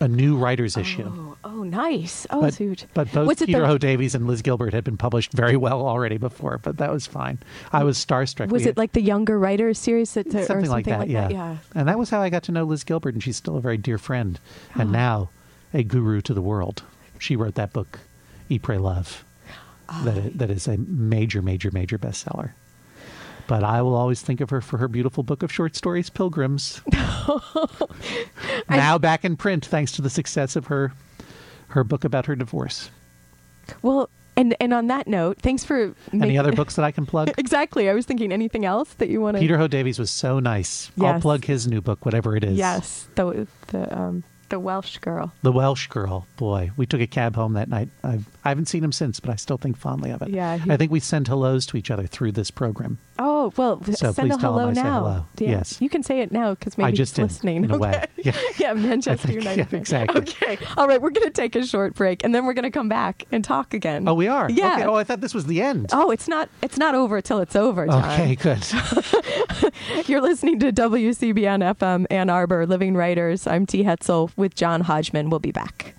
a 0.00 0.08
new 0.08 0.36
writers 0.38 0.76
issue. 0.76 1.04
oh, 1.06 1.36
oh 1.44 1.62
nice 1.64 2.26
oh 2.30 2.40
But, 2.40 2.54
so 2.54 2.74
but 2.94 3.12
both 3.12 3.42
it 3.42 3.46
Peter 3.46 3.60
the- 3.60 3.66
Ho 3.66 3.76
Davies 3.78 4.14
and 4.14 4.26
Liz 4.26 4.40
Gilbert 4.42 4.72
had 4.72 4.84
been 4.84 4.96
published 4.96 5.32
very 5.32 5.56
well 5.56 5.86
already 5.86 6.16
before, 6.18 6.58
but 6.62 6.78
that 6.78 6.90
was 6.92 7.06
fine. 7.06 7.38
I 7.72 7.84
was 7.84 7.98
starstruck. 8.02 8.48
was 8.50 8.62
We 8.64 8.70
it 8.70 8.78
like 8.78 8.92
the 8.92 9.02
younger 9.02 9.38
writers 9.38 9.78
series 9.78 10.14
that 10.14 10.28
or 10.34 10.44
something, 10.46 10.70
like 10.70 10.86
that? 10.86 11.08
yeah. 11.10 11.28
yeah 11.28 11.56
And 11.74 11.88
that 11.88 11.98
was 11.98 12.08
how 12.10 12.22
I 12.22 12.30
got 12.30 12.44
to 12.44 12.52
know 12.52 12.64
Liz 12.64 12.84
Gilbert, 12.84 13.12
and 13.14 13.22
she's 13.22 13.36
still 13.36 13.56
a 13.56 13.60
very 13.60 13.76
dear 13.76 13.98
friend, 13.98 14.38
and 14.74 14.90
now 14.92 15.28
a 15.74 15.82
guru 15.82 16.20
to 16.22 16.32
the 16.32 16.42
world. 16.42 16.82
She 17.18 17.36
wrote 17.36 17.54
that 17.56 17.72
book, 17.72 17.98
Eat, 18.48 18.62
Pray, 18.62 18.78
Love, 18.78 19.24
that 20.04 20.16
i- 20.18 20.32
that 20.34 20.50
is 20.50 20.66
a 20.68 20.76
major, 20.78 21.42
major, 21.42 21.70
major 21.70 21.98
bestseller. 21.98 22.50
But 23.48 23.64
I 23.64 23.82
will 23.82 23.94
always 23.94 24.22
think 24.22 24.40
of 24.40 24.50
her 24.50 24.60
for 24.60 24.78
her 24.78 24.88
beautiful 24.88 25.22
book 25.24 25.42
of 25.42 25.52
short 25.52 25.74
stories, 25.76 26.08
Pilgrims. 26.10 26.80
now 28.68 28.98
back 28.98 29.24
in 29.24 29.36
print, 29.36 29.64
thanks 29.66 29.92
to 29.92 30.02
the 30.02 30.10
success 30.10 30.56
of 30.56 30.66
her 30.66 30.92
her 31.68 31.84
book 31.84 32.04
about 32.04 32.26
her 32.26 32.36
divorce. 32.36 32.90
Well, 33.82 34.10
and 34.36 34.54
and 34.60 34.72
on 34.72 34.86
that 34.88 35.06
note, 35.08 35.38
thanks 35.40 35.64
for 35.64 35.94
Any 36.12 36.38
other 36.38 36.52
books 36.60 36.76
that 36.76 36.84
I 36.84 36.90
can 36.92 37.04
plug? 37.06 37.30
Exactly. 37.38 37.88
I 37.90 37.94
was 37.94 38.06
thinking 38.06 38.32
anything 38.32 38.64
else 38.64 38.94
that 38.94 39.08
you 39.08 39.20
want 39.20 39.36
to. 39.36 39.40
Peter 39.40 39.58
Ho 39.58 39.66
Davies 39.68 39.98
was 39.98 40.10
so 40.10 40.38
nice. 40.38 40.90
I'll 41.00 41.20
plug 41.20 41.44
his 41.44 41.66
new 41.66 41.80
book, 41.80 42.04
whatever 42.04 42.36
it 42.36 42.44
is. 42.44 42.56
Yes, 42.56 43.08
the 43.14 43.46
the 43.68 43.98
um 43.98 44.24
the 44.52 44.60
Welsh 44.60 44.98
girl. 44.98 45.32
The 45.42 45.50
Welsh 45.50 45.86
Girl. 45.88 46.26
Boy, 46.36 46.70
we 46.76 46.84
took 46.84 47.00
a 47.00 47.06
cab 47.06 47.34
home 47.34 47.54
that 47.54 47.70
night. 47.70 47.88
I've, 48.04 48.28
I 48.44 48.50
haven't 48.50 48.66
seen 48.66 48.84
him 48.84 48.92
since, 48.92 49.18
but 49.18 49.30
I 49.30 49.36
still 49.36 49.56
think 49.56 49.78
fondly 49.78 50.10
of 50.10 50.20
it. 50.20 50.28
Yeah, 50.28 50.58
he- 50.58 50.70
I 50.70 50.76
think 50.76 50.92
we 50.92 51.00
send 51.00 51.26
hellos 51.26 51.64
to 51.66 51.78
each 51.78 51.90
other 51.90 52.06
through 52.06 52.32
this 52.32 52.50
program. 52.50 52.98
Oh 53.18 53.31
Oh, 53.42 53.52
well, 53.56 53.82
So 53.94 54.12
send 54.12 54.30
a 54.32 54.38
hello 54.38 54.70
now. 54.70 54.82
hello. 55.00 55.26
Yeah, 55.38 55.50
Yes. 55.50 55.80
you 55.80 55.88
can 55.88 56.02
say 56.02 56.20
it 56.20 56.30
now 56.32 56.54
because 56.54 56.78
maybe 56.78 56.88
I 56.88 56.90
just 56.92 57.16
he's 57.16 57.22
listening. 57.24 57.64
in. 57.64 57.72
Okay. 57.72 58.06
Yeah. 58.22 58.32
yeah, 58.58 58.72
Manchester 58.74 59.26
think- 59.28 59.40
United. 59.40 59.66
yeah, 59.72 59.78
exactly. 59.78 60.20
Okay, 60.20 60.56
all 60.76 60.86
right. 60.86 61.02
We're 61.02 61.10
going 61.10 61.26
to 61.26 61.32
take 61.32 61.56
a 61.56 61.66
short 61.66 61.94
break, 61.94 62.22
and 62.22 62.32
then 62.32 62.44
we're 62.46 62.52
going 62.52 62.62
to 62.64 62.70
come 62.70 62.88
back 62.88 63.24
and 63.32 63.42
talk 63.44 63.74
again. 63.74 64.06
Oh, 64.06 64.14
we 64.14 64.28
are? 64.28 64.48
Yeah. 64.48 64.74
Okay. 64.74 64.84
Oh, 64.84 64.94
I 64.94 65.02
thought 65.02 65.20
this 65.20 65.34
was 65.34 65.46
the 65.46 65.60
end. 65.60 65.90
Oh, 65.92 66.10
it's 66.12 66.28
not. 66.28 66.48
It's 66.62 66.78
not 66.78 66.94
over 66.94 67.20
till 67.20 67.40
it's 67.40 67.56
over. 67.56 67.86
John. 67.86 68.04
okay, 68.04 68.36
good. 68.36 68.64
You're 70.06 70.20
listening 70.20 70.60
to 70.60 70.72
WCBN 70.72 71.74
FM 71.76 72.06
Ann 72.10 72.30
Arbor 72.30 72.64
Living 72.66 72.94
Writers. 72.94 73.46
I'm 73.48 73.66
T. 73.66 73.82
Hetzel 73.82 74.30
with 74.36 74.54
John 74.54 74.82
Hodgman. 74.82 75.30
We'll 75.30 75.40
be 75.40 75.52
back. 75.52 75.94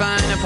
Fine 0.00 0.32
a 0.32 0.36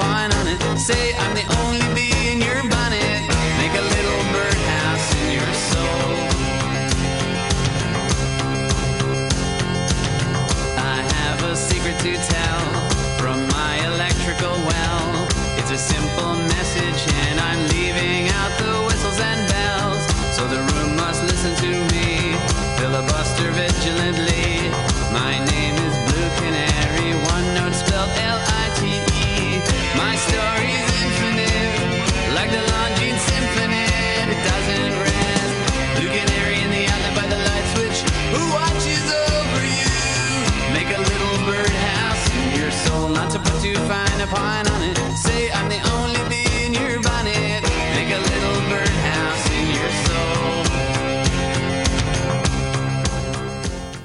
to 43.30 43.38
put 43.38 43.62
too 43.62 43.74
fine 43.74 44.20
a 44.20 44.26
pine 44.26 44.66
on 44.68 44.82
it. 44.82 44.96
Say 45.16 45.50
I'm 45.50 45.68
the 45.68 45.80
only 45.92 46.20
bee 46.28 46.66
in 46.66 46.74
your 46.74 47.00
bonnet. 47.02 47.62
Make 47.94 48.10
a 48.12 48.18
little 48.20 48.60
birdhouse 48.68 49.50
in 49.50 49.66
your 49.74 49.90
soul. 50.04 50.64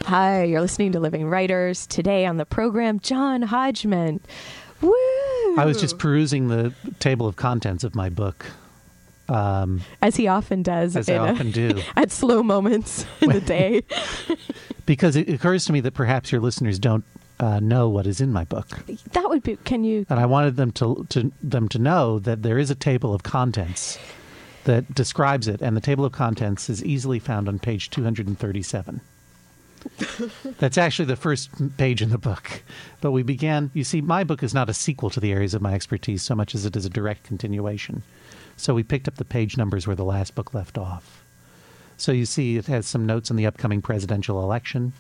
Hi, 0.07 0.43
you're 0.43 0.61
listening 0.61 0.91
to 0.93 0.99
Living 0.99 1.27
Writers. 1.27 1.85
Today 1.87 2.25
on 2.25 2.37
the 2.37 2.45
program, 2.45 2.99
John 2.99 3.41
Hodgman. 3.43 4.19
Woo! 4.81 4.91
I 5.57 5.65
was 5.65 5.79
just 5.79 5.99
perusing 5.99 6.47
the 6.47 6.73
table 6.99 7.27
of 7.27 7.35
contents 7.35 7.83
of 7.83 7.93
my 7.95 8.09
book, 8.09 8.45
um, 9.27 9.81
as 10.01 10.15
he 10.15 10.27
often 10.27 10.63
does, 10.63 10.95
as 10.95 11.09
I 11.09 11.13
in 11.15 11.21
a- 11.21 11.31
often 11.33 11.51
do, 11.51 11.81
at 11.97 12.11
slow 12.11 12.41
moments 12.41 13.05
in 13.21 13.29
the 13.29 13.41
day. 13.45 13.83
because 14.85 15.15
it 15.17 15.29
occurs 15.29 15.65
to 15.65 15.73
me 15.73 15.81
that 15.81 15.93
perhaps 15.93 16.31
your 16.31 16.39
listeners 16.41 16.79
don't 16.79 17.03
uh, 17.39 17.59
know 17.59 17.87
what 17.89 18.05
is 18.05 18.19
in 18.21 18.31
my 18.31 18.43
book, 18.43 18.67
that 19.13 19.29
would 19.29 19.43
be. 19.43 19.55
Can 19.57 19.83
you? 19.83 20.05
and 20.09 20.19
I 20.19 20.25
wanted 20.25 20.57
them 20.57 20.71
to, 20.73 21.05
to 21.09 21.31
them 21.41 21.69
to 21.69 21.79
know 21.79 22.19
that 22.19 22.43
there 22.43 22.57
is 22.57 22.69
a 22.69 22.75
table 22.75 23.13
of 23.13 23.23
contents 23.23 23.97
that 24.65 24.93
describes 24.93 25.47
it, 25.47 25.61
and 25.61 25.75
the 25.75 25.81
table 25.81 26.05
of 26.05 26.11
contents 26.11 26.69
is 26.69 26.83
easily 26.83 27.19
found 27.19 27.47
on 27.47 27.59
page 27.59 27.89
237. 27.89 29.01
That's 30.59 30.77
actually 30.77 31.05
the 31.05 31.15
first 31.15 31.49
page 31.77 32.01
in 32.01 32.09
the 32.09 32.17
book. 32.17 32.63
But 33.01 33.11
we 33.11 33.23
began, 33.23 33.71
you 33.73 33.83
see, 33.83 34.01
my 34.01 34.23
book 34.23 34.43
is 34.43 34.53
not 34.53 34.69
a 34.69 34.73
sequel 34.73 35.09
to 35.11 35.19
the 35.19 35.31
areas 35.31 35.53
of 35.53 35.61
my 35.61 35.73
expertise 35.73 36.21
so 36.21 36.35
much 36.35 36.53
as 36.53 36.65
it 36.65 36.75
is 36.75 36.85
a 36.85 36.89
direct 36.89 37.23
continuation. 37.23 38.03
So 38.57 38.73
we 38.73 38.83
picked 38.83 39.07
up 39.07 39.15
the 39.15 39.25
page 39.25 39.55
numbers 39.55 39.87
where 39.87 39.95
the 39.95 40.03
last 40.03 40.35
book 40.35 40.53
left 40.53 40.77
off. 40.77 41.23
So 41.95 42.11
you 42.11 42.25
see, 42.25 42.57
it 42.57 42.67
has 42.67 42.87
some 42.87 43.05
notes 43.05 43.31
on 43.31 43.37
the 43.37 43.45
upcoming 43.45 43.81
presidential 43.81 44.43
election. 44.43 44.93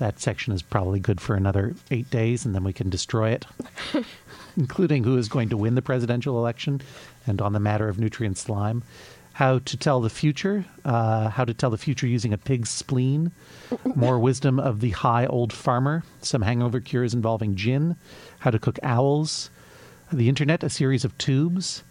That 0.00 0.18
section 0.18 0.54
is 0.54 0.62
probably 0.62 0.98
good 0.98 1.20
for 1.20 1.36
another 1.36 1.74
eight 1.90 2.08
days, 2.08 2.46
and 2.46 2.54
then 2.54 2.64
we 2.64 2.72
can 2.72 2.88
destroy 2.88 3.32
it, 3.32 3.44
including 4.56 5.04
who 5.04 5.18
is 5.18 5.28
going 5.28 5.50
to 5.50 5.58
win 5.58 5.74
the 5.74 5.82
presidential 5.82 6.38
election. 6.38 6.80
And 7.26 7.42
on 7.42 7.52
the 7.52 7.60
matter 7.60 7.86
of 7.86 7.98
nutrient 7.98 8.38
slime. 8.38 8.82
How 9.34 9.58
to 9.58 9.76
tell 9.76 10.00
the 10.00 10.08
future, 10.08 10.64
uh, 10.86 11.28
how 11.28 11.44
to 11.44 11.52
tell 11.52 11.68
the 11.68 11.78
future 11.78 12.06
using 12.06 12.32
a 12.32 12.38
pig's 12.38 12.70
spleen, 12.70 13.30
more 13.94 14.18
wisdom 14.28 14.58
of 14.58 14.80
the 14.80 14.90
high 14.90 15.26
old 15.26 15.52
farmer, 15.52 16.02
some 16.22 16.42
hangover 16.42 16.80
cures 16.80 17.12
involving 17.12 17.54
gin, 17.54 17.96
how 18.38 18.50
to 18.50 18.58
cook 18.58 18.78
owls, 18.82 19.50
the 20.10 20.30
internet, 20.30 20.64
a 20.64 20.70
series 20.70 21.04
of 21.04 21.16
tubes, 21.18 21.84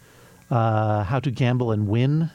uh, 0.50 1.04
how 1.04 1.20
to 1.20 1.30
gamble 1.30 1.70
and 1.70 1.86
win, 1.86 2.30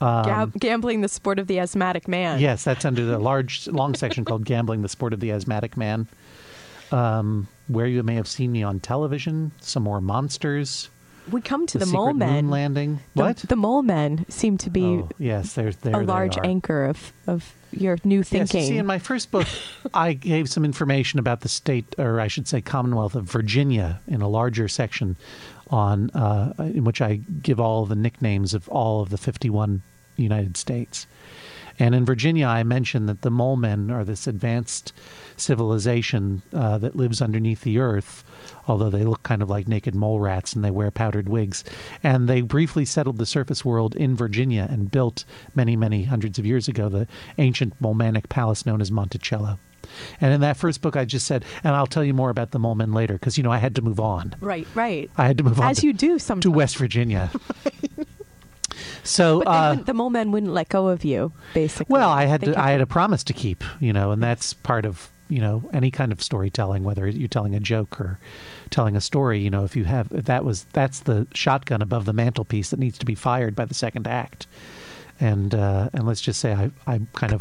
Gab- 0.00 0.54
gambling 0.58 1.00
the 1.00 1.08
sport 1.08 1.38
of 1.38 1.46
the 1.46 1.58
asthmatic 1.58 2.08
man. 2.08 2.40
Yes, 2.40 2.64
that's 2.64 2.84
under 2.84 3.04
the 3.04 3.18
large, 3.18 3.66
long 3.68 3.94
section 3.94 4.24
called 4.24 4.44
Gambling, 4.44 4.82
the 4.82 4.88
Sport 4.88 5.12
of 5.12 5.20
the 5.20 5.30
Asthmatic 5.32 5.76
Man. 5.76 6.06
Um, 6.90 7.48
where 7.68 7.86
you 7.86 8.02
may 8.02 8.16
have 8.16 8.28
seen 8.28 8.52
me 8.52 8.62
on 8.62 8.78
television, 8.80 9.52
some 9.60 9.82
more 9.84 10.00
monsters, 10.02 10.90
We 11.30 11.40
come 11.40 11.66
to 11.68 11.78
the, 11.78 11.86
the, 11.86 11.92
mole 11.92 12.12
men. 12.12 12.32
moon 12.44 12.50
landing. 12.50 13.00
The- 13.14 13.22
What? 13.22 13.36
The, 13.38 13.56
mole 13.56 13.82
men 13.82 14.26
seem 14.28 14.58
to 14.58 14.68
be 14.70 14.82
oh, 14.84 15.08
yes, 15.18 15.54
there's 15.54 15.76
there 15.76 15.94
a 15.96 16.00
they 16.00 16.04
large 16.04 16.36
anchor 16.44 16.84
of, 16.84 17.12
of 17.26 17.54
your 17.70 17.96
new 18.04 18.22
thinking. 18.22 18.60
you 18.60 18.66
see, 18.66 18.76
in 18.76 18.84
my 18.84 18.98
first 18.98 19.30
book, 19.30 19.46
I 19.94 20.12
gave 20.12 20.50
some 20.50 20.66
information 20.66 21.18
about 21.18 21.40
the 21.40 21.48
state, 21.48 21.94
or 21.96 22.20
I 22.20 22.26
should 22.28 22.46
say, 22.46 22.60
Commonwealth 22.60 23.14
of 23.14 23.24
Virginia, 23.24 24.00
in 24.06 24.20
a 24.20 24.28
larger 24.28 24.68
section, 24.68 25.16
on 25.72 26.10
uh, 26.10 26.52
in 26.58 26.84
which 26.84 27.00
I 27.00 27.16
give 27.42 27.58
all 27.58 27.86
the 27.86 27.96
nicknames 27.96 28.54
of 28.54 28.68
all 28.68 29.00
of 29.00 29.10
the 29.10 29.18
51 29.18 29.82
United 30.16 30.56
States. 30.56 31.06
And 31.78 31.94
in 31.94 32.04
Virginia, 32.04 32.46
I 32.46 32.62
mentioned 32.62 33.08
that 33.08 33.22
the 33.22 33.30
mole 33.30 33.56
men 33.56 33.90
are 33.90 34.04
this 34.04 34.26
advanced 34.26 34.92
civilization 35.36 36.42
uh, 36.52 36.78
that 36.78 36.96
lives 36.96 37.22
underneath 37.22 37.62
the 37.62 37.78
earth, 37.78 38.22
although 38.68 38.90
they 38.90 39.04
look 39.04 39.22
kind 39.22 39.42
of 39.42 39.48
like 39.48 39.66
naked 39.66 39.94
mole 39.94 40.20
rats 40.20 40.52
and 40.52 40.62
they 40.62 40.70
wear 40.70 40.90
powdered 40.90 41.28
wigs. 41.28 41.64
And 42.02 42.28
they 42.28 42.42
briefly 42.42 42.84
settled 42.84 43.18
the 43.18 43.26
surface 43.26 43.64
world 43.64 43.96
in 43.96 44.14
Virginia 44.14 44.68
and 44.70 44.90
built 44.90 45.24
many, 45.54 45.74
many 45.74 46.04
hundreds 46.04 46.38
of 46.38 46.46
years 46.46 46.68
ago 46.68 46.88
the 46.88 47.08
ancient 47.38 47.80
Molmanic 47.80 48.28
palace 48.28 48.66
known 48.66 48.80
as 48.80 48.92
Monticello. 48.92 49.58
And 50.20 50.32
in 50.32 50.40
that 50.42 50.56
first 50.56 50.80
book, 50.80 50.96
I 50.96 51.04
just 51.04 51.26
said, 51.26 51.44
and 51.64 51.74
I'll 51.74 51.86
tell 51.86 52.04
you 52.04 52.14
more 52.14 52.30
about 52.30 52.50
the 52.50 52.58
mole 52.58 52.74
men 52.74 52.92
later, 52.92 53.14
because, 53.14 53.36
you 53.36 53.44
know, 53.44 53.52
I 53.52 53.58
had 53.58 53.74
to 53.76 53.82
move 53.82 54.00
on. 54.00 54.34
right, 54.40 54.66
right. 54.74 55.10
I 55.16 55.26
had 55.26 55.38
to 55.38 55.44
move 55.44 55.60
on 55.60 55.70
As 55.70 55.78
to, 55.80 55.86
you 55.86 55.92
do 55.92 56.18
sometimes 56.18 56.42
to. 56.42 56.50
West 56.50 56.76
Virginia. 56.76 57.30
so, 59.04 59.40
But 59.40 59.48
uh, 59.48 59.74
the 59.74 59.94
mole 59.94 60.10
men 60.10 60.32
wouldn't 60.32 60.52
let 60.52 60.68
go 60.68 60.88
of 60.88 61.04
you, 61.04 61.32
basically. 61.54 61.92
well, 61.92 62.10
I 62.10 62.24
had 62.24 62.40
They 62.40 62.52
to, 62.52 62.60
I 62.60 62.70
had 62.70 62.80
a 62.80 62.86
promise 62.86 63.24
to 63.24 63.32
keep, 63.32 63.64
you 63.80 63.92
know, 63.92 64.10
and 64.12 64.22
that's 64.22 64.52
part 64.54 64.84
of 64.84 65.10
you 65.28 65.40
know 65.40 65.62
any 65.72 65.90
kind 65.90 66.12
of 66.12 66.22
storytelling, 66.22 66.84
whether 66.84 67.08
you're 67.08 67.28
telling 67.28 67.54
a 67.54 67.60
joke 67.60 67.98
or 68.00 68.18
telling 68.70 68.96
a 68.96 69.00
story. 69.00 69.40
You 69.40 69.50
know, 69.50 69.64
if 69.64 69.74
you 69.76 69.84
have 69.84 70.12
if 70.12 70.24
that 70.26 70.44
was 70.44 70.64
that's 70.72 71.00
the 71.00 71.26
shotgun 71.34 71.80
above 71.82 72.04
the 72.04 72.12
mantelpiece 72.12 72.70
that 72.70 72.78
needs 72.78 72.98
to 72.98 73.06
be 73.06 73.14
fired 73.14 73.54
by 73.54 73.64
the 73.64 73.74
second 73.74 74.06
act, 74.06 74.46
and 75.22 75.54
uh, 75.54 75.88
and 75.92 76.04
let's 76.04 76.20
just 76.20 76.40
say 76.40 76.52
I 76.52 76.70
I 76.86 77.00
kind 77.14 77.32
of 77.32 77.40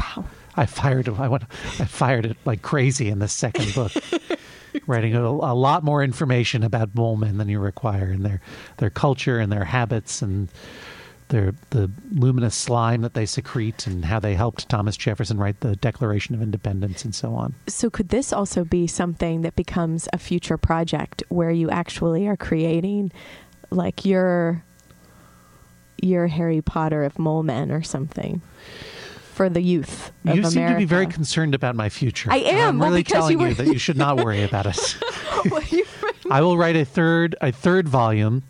I 0.56 0.66
fired 0.68 1.08
it 1.08 1.20
I 1.20 1.28
went 1.28 1.44
I 1.80 1.86
fired 1.86 2.26
it 2.26 2.38
like 2.46 2.62
crazy 2.62 3.10
in 3.10 3.20
the 3.20 3.28
second 3.28 3.74
book. 3.74 3.92
Writing 4.88 5.16
a, 5.16 5.22
a 5.22 5.54
lot 5.54 5.84
more 5.84 6.02
information 6.02 6.64
about 6.64 6.96
mole 6.96 7.18
men 7.18 7.38
than 7.38 7.50
you 7.50 7.60
require, 7.60 8.06
and 8.06 8.24
their 8.24 8.40
their 8.78 8.90
culture 8.90 9.38
and 9.38 9.52
their 9.52 9.66
habits 9.66 10.22
and 10.22 10.48
their 11.28 11.54
the 11.72 11.92
luminous 12.14 12.56
slime 12.56 13.02
that 13.02 13.14
they 13.14 13.26
secrete 13.26 13.86
and 13.86 14.06
how 14.06 14.20
they 14.20 14.36
helped 14.36 14.70
Thomas 14.70 14.96
Jefferson 14.96 15.38
write 15.38 15.60
the 15.60 15.76
Declaration 15.76 16.36
of 16.36 16.42
Independence 16.42 17.04
and 17.04 17.14
so 17.14 17.34
on. 17.34 17.54
So, 17.68 17.90
could 17.90 18.10
this 18.10 18.32
also 18.32 18.64
be 18.64 18.88
something 18.88 19.42
that 19.42 19.58
becomes 19.58 20.08
a 20.14 20.18
future 20.18 20.58
project 20.58 21.22
where 21.28 21.52
you 21.52 21.70
actually 21.70 22.28
are 22.28 22.38
creating, 22.38 23.12
like 23.72 24.06
your 24.06 24.64
your 26.02 26.28
Harry 26.28 26.62
Potter 26.62 27.04
of 27.04 27.18
mole 27.18 27.44
men 27.44 27.72
or 27.72 27.84
something 27.84 28.42
for 29.34 29.50
the 29.50 29.62
youth 29.62 30.12
of 30.26 30.36
you 30.36 30.44
seem 30.44 30.68
to 30.68 30.76
be 30.76 30.86
very 30.86 31.08
concerned 31.08 31.56
about 31.56 31.76
my 31.76 31.90
future. 31.90 32.32
I 32.32 32.38
am, 32.38 32.82
I'm 32.82 32.90
really 32.90 33.00
because 33.00 33.14
telling 33.14 33.40
you 33.40 33.48
you, 33.48 33.54
that 33.56 33.68
you 33.68 33.80
should 33.80 33.98
not 33.98 34.18
worry 34.18 34.44
about 34.44 34.66
us. 34.66 34.96
Well, 35.50 35.64
I 36.30 36.42
will 36.42 36.56
write 36.56 36.76
a 36.76 36.86
third 36.86 37.36
a 37.42 37.52
third 37.52 37.90
volume 37.90 38.44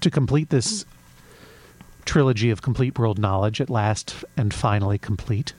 to 0.00 0.08
complete 0.08 0.50
this 0.50 0.84
trilogy 2.04 2.50
of 2.50 2.62
complete 2.62 2.96
world 2.96 3.18
knowledge 3.18 3.60
at 3.60 3.68
last 3.68 4.14
and 4.36 4.54
finally 4.54 4.98
complete. 4.98 5.52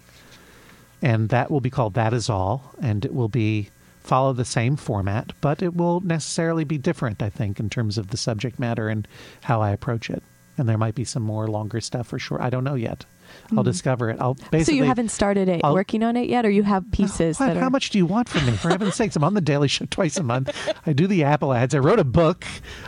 And 1.02 1.28
that 1.30 1.52
will 1.52 1.60
be 1.60 1.70
called 1.70 1.96
That 1.96 2.14
Is 2.14 2.30
All, 2.30 2.74
and 2.82 3.04
it 3.04 3.14
will 3.14 3.28
be 3.28 3.72
follow 4.00 4.32
the 4.32 4.46
same 4.46 4.78
format, 4.78 5.34
but 5.42 5.62
it 5.62 5.76
will 5.76 6.00
necessarily 6.00 6.64
be 6.64 6.78
different, 6.78 7.22
I 7.22 7.30
think, 7.30 7.60
in 7.60 7.70
terms 7.70 7.98
of 7.98 8.08
the 8.08 8.18
subject 8.18 8.58
matter 8.58 8.88
and 8.88 9.06
how 9.42 9.62
I 9.62 9.72
approach 9.72 10.10
it. 10.10 10.24
And 10.60 10.68
there 10.68 10.78
might 10.78 10.93
be 10.93 11.05
some 11.05 11.24
more 11.24 11.47
longer 11.47 11.80
stuff 11.80 12.07
for 12.07 12.20
sure. 12.20 12.41
I 12.41 12.49
don't 12.49 12.66
know 12.66 12.76
yet. 12.76 13.05
I'll 13.51 13.60
mm-hmm. 13.60 13.64
discover 13.64 14.10
it. 14.10 14.18
I'll 14.20 14.34
basically 14.34 14.64
so 14.64 14.72
you 14.74 14.84
haven't 14.84 15.10
started 15.10 15.47
it, 15.47 15.62
I'll- 15.64 15.74
working 15.74 16.03
on 16.03 16.18
it 16.18 16.30
yet, 16.30 16.45
or 16.45 16.49
you 16.49 16.64
have 16.64 16.91
pieces 16.91 17.39
what? 17.39 17.47
that 17.47 17.57
are. 17.57 17.62
How 17.62 17.70
much 17.70 17.89
do 17.91 17.97
you 17.97 18.05
want 18.05 18.28
from 18.28 18.45
me? 18.45 18.51
For 18.53 18.70
heaven's 18.70 18.95
sakes, 18.95 19.16
I'm 19.16 19.24
on 19.24 19.34
the 19.34 19.41
Daily 19.41 19.68
Show 19.68 19.86
twice 19.89 20.18
a 20.18 20.24
month. 20.24 20.55
I 20.86 20.93
do 20.93 21.07
the 21.07 21.24
Apple 21.24 21.53
ads. 21.53 21.74
I 21.74 21.80
wrote 21.80 21.99
a 21.99 22.03
book. 22.03 22.45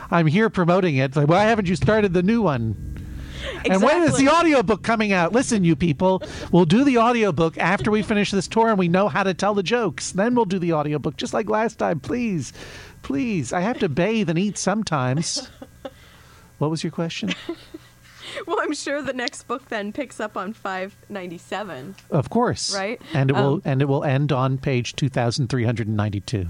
I'm 0.10 0.28
here 0.28 0.50
promoting 0.50 0.98
it. 0.98 1.16
Like, 1.16 1.28
why 1.28 1.44
haven't 1.44 1.68
you 1.68 1.76
started 1.76 2.14
the 2.14 2.24
new 2.24 2.42
one? 2.42 2.98
And 3.66 3.82
when 3.82 4.04
is 4.04 4.10
Exactly. 4.10 4.26
the 4.26 4.32
audiobook 4.34 4.84
coming 4.84 5.14
out? 5.14 5.34
Listen, 5.34 5.64
you 5.64 5.76
people, 5.76 6.22
we'll 6.52 6.66
do 6.66 6.84
the 6.84 7.00
audiobook 7.00 7.58
after 7.58 7.90
we 7.90 8.04
finish 8.04 8.30
this 8.32 8.48
tour 8.48 8.70
and 8.70 8.78
we 8.78 8.88
know 8.88 9.08
how 9.08 9.24
to 9.24 9.34
tell 9.34 9.54
the 9.54 9.64
jokes. 9.64 10.12
Then 10.12 10.36
we'll 10.36 10.46
do 10.46 10.60
the 10.60 10.74
audiobook 10.74 11.18
just 11.18 11.34
like 11.34 11.50
last 11.50 11.80
time. 11.80 12.00
Please, 12.00 12.54
please. 13.02 13.52
I 13.52 13.62
have 13.62 13.80
to 13.80 13.90
bathe 13.90 14.30
and 14.30 14.38
eat 14.38 14.58
sometimes. 14.58 15.50
What 16.62 16.70
was 16.70 16.84
your 16.84 16.92
question? 16.92 17.34
Well, 18.48 18.60
I'm 18.62 18.74
sure 18.74 19.02
the 19.02 19.12
next 19.14 19.44
book 19.44 19.68
then 19.68 19.92
picks 19.92 20.20
up 20.22 20.38
on 20.38 20.54
597. 20.54 21.96
Of 22.12 22.30
course. 22.30 22.74
Right? 22.74 23.02
And 23.14 23.30
it 23.30 23.34
will 23.34 23.56
Um, 23.56 23.62
and 23.66 23.82
it 23.82 23.86
will 23.90 24.06
end 24.06 24.32
on 24.32 24.58
page 24.58 24.96
2392. 24.96 26.48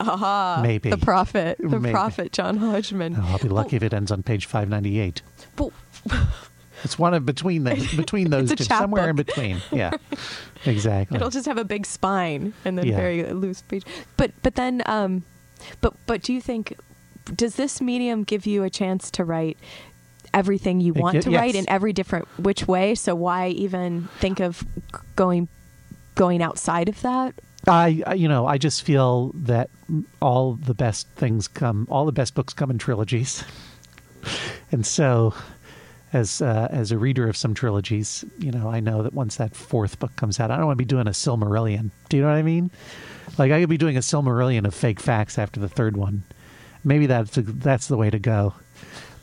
Aha. 0.00 0.60
Maybe. 0.62 0.90
The 0.90 0.96
prophet. 0.98 1.56
The 1.58 1.80
Maybe. 1.80 1.90
prophet, 1.92 2.32
John 2.32 2.56
Hodgman. 2.58 3.16
Oh, 3.18 3.26
I'll 3.32 3.38
be 3.38 3.48
lucky 3.48 3.74
if 3.76 3.82
it 3.82 3.92
ends 3.92 4.12
on 4.12 4.22
page 4.22 4.46
598. 4.46 5.22
Well, 5.58 5.72
It's 6.84 6.98
one 6.98 7.14
of 7.14 7.26
between 7.26 7.64
the, 7.64 7.74
between 7.96 8.30
those 8.34 8.54
two, 8.54 8.62
somewhere 8.64 9.10
in 9.10 9.16
between. 9.16 9.60
Yeah, 9.72 9.90
exactly. 10.66 11.16
It'll 11.16 11.30
just 11.30 11.46
have 11.46 11.58
a 11.58 11.64
big 11.64 11.84
spine 11.84 12.52
and 12.64 12.78
then 12.78 12.86
Yeah. 12.86 12.96
very 12.96 13.24
loose 13.32 13.62
page. 13.62 13.82
But 14.16 14.30
but 14.42 14.54
then 14.54 14.82
um, 14.86 15.24
but 15.80 15.94
but 16.06 16.22
do 16.22 16.32
you 16.32 16.40
think 16.40 16.76
does 17.24 17.56
this 17.56 17.80
medium 17.80 18.24
give 18.24 18.46
you 18.46 18.62
a 18.64 18.70
chance 18.70 19.10
to 19.12 19.24
write 19.24 19.58
everything 20.34 20.80
you 20.80 20.94
want 20.94 21.16
gi- 21.16 21.22
to 21.22 21.30
write 21.30 21.54
yes. 21.54 21.64
in 21.64 21.70
every 21.70 21.92
different 21.92 22.26
which 22.38 22.66
way? 22.66 22.94
So 22.94 23.14
why 23.14 23.48
even 23.48 24.08
think 24.18 24.40
of 24.40 24.64
going 25.16 25.48
going 26.14 26.42
outside 26.42 26.88
of 26.88 27.00
that? 27.02 27.34
I, 27.66 28.02
I- 28.06 28.14
you 28.14 28.28
know, 28.28 28.46
I 28.46 28.58
just 28.58 28.82
feel 28.82 29.32
that 29.34 29.70
all 30.20 30.54
the 30.54 30.74
best 30.74 31.06
things 31.16 31.48
come, 31.48 31.86
all 31.90 32.06
the 32.06 32.12
best 32.12 32.34
books 32.34 32.52
come 32.52 32.70
in 32.70 32.78
trilogies, 32.78 33.44
and 34.72 34.84
so, 34.86 35.34
as 36.12 36.42
uh, 36.42 36.68
as 36.70 36.92
a 36.92 36.98
reader 36.98 37.28
of 37.28 37.36
some 37.36 37.54
trilogies, 37.54 38.24
you 38.38 38.50
know, 38.50 38.68
I 38.68 38.80
know 38.80 39.02
that 39.02 39.14
once 39.14 39.36
that 39.36 39.54
fourth 39.54 39.98
book 39.98 40.14
comes 40.16 40.40
out, 40.40 40.50
I 40.50 40.56
don't 40.56 40.66
want 40.66 40.76
to 40.76 40.84
be 40.84 40.86
doing 40.86 41.06
a 41.06 41.10
Silmarillion. 41.10 41.90
Do 42.08 42.16
you 42.16 42.22
know 42.22 42.28
what 42.28 42.36
I 42.36 42.42
mean? 42.42 42.70
Like 43.38 43.52
I 43.52 43.60
could 43.60 43.68
be 43.68 43.78
doing 43.78 43.96
a 43.96 44.00
Silmarillion 44.00 44.66
of 44.66 44.74
fake 44.74 45.00
facts 45.00 45.38
after 45.38 45.60
the 45.60 45.68
third 45.68 45.96
one. 45.96 46.24
Maybe 46.84 47.06
that's 47.06 47.32
that's 47.34 47.88
the 47.88 47.96
way 47.96 48.10
to 48.10 48.18
go. 48.18 48.54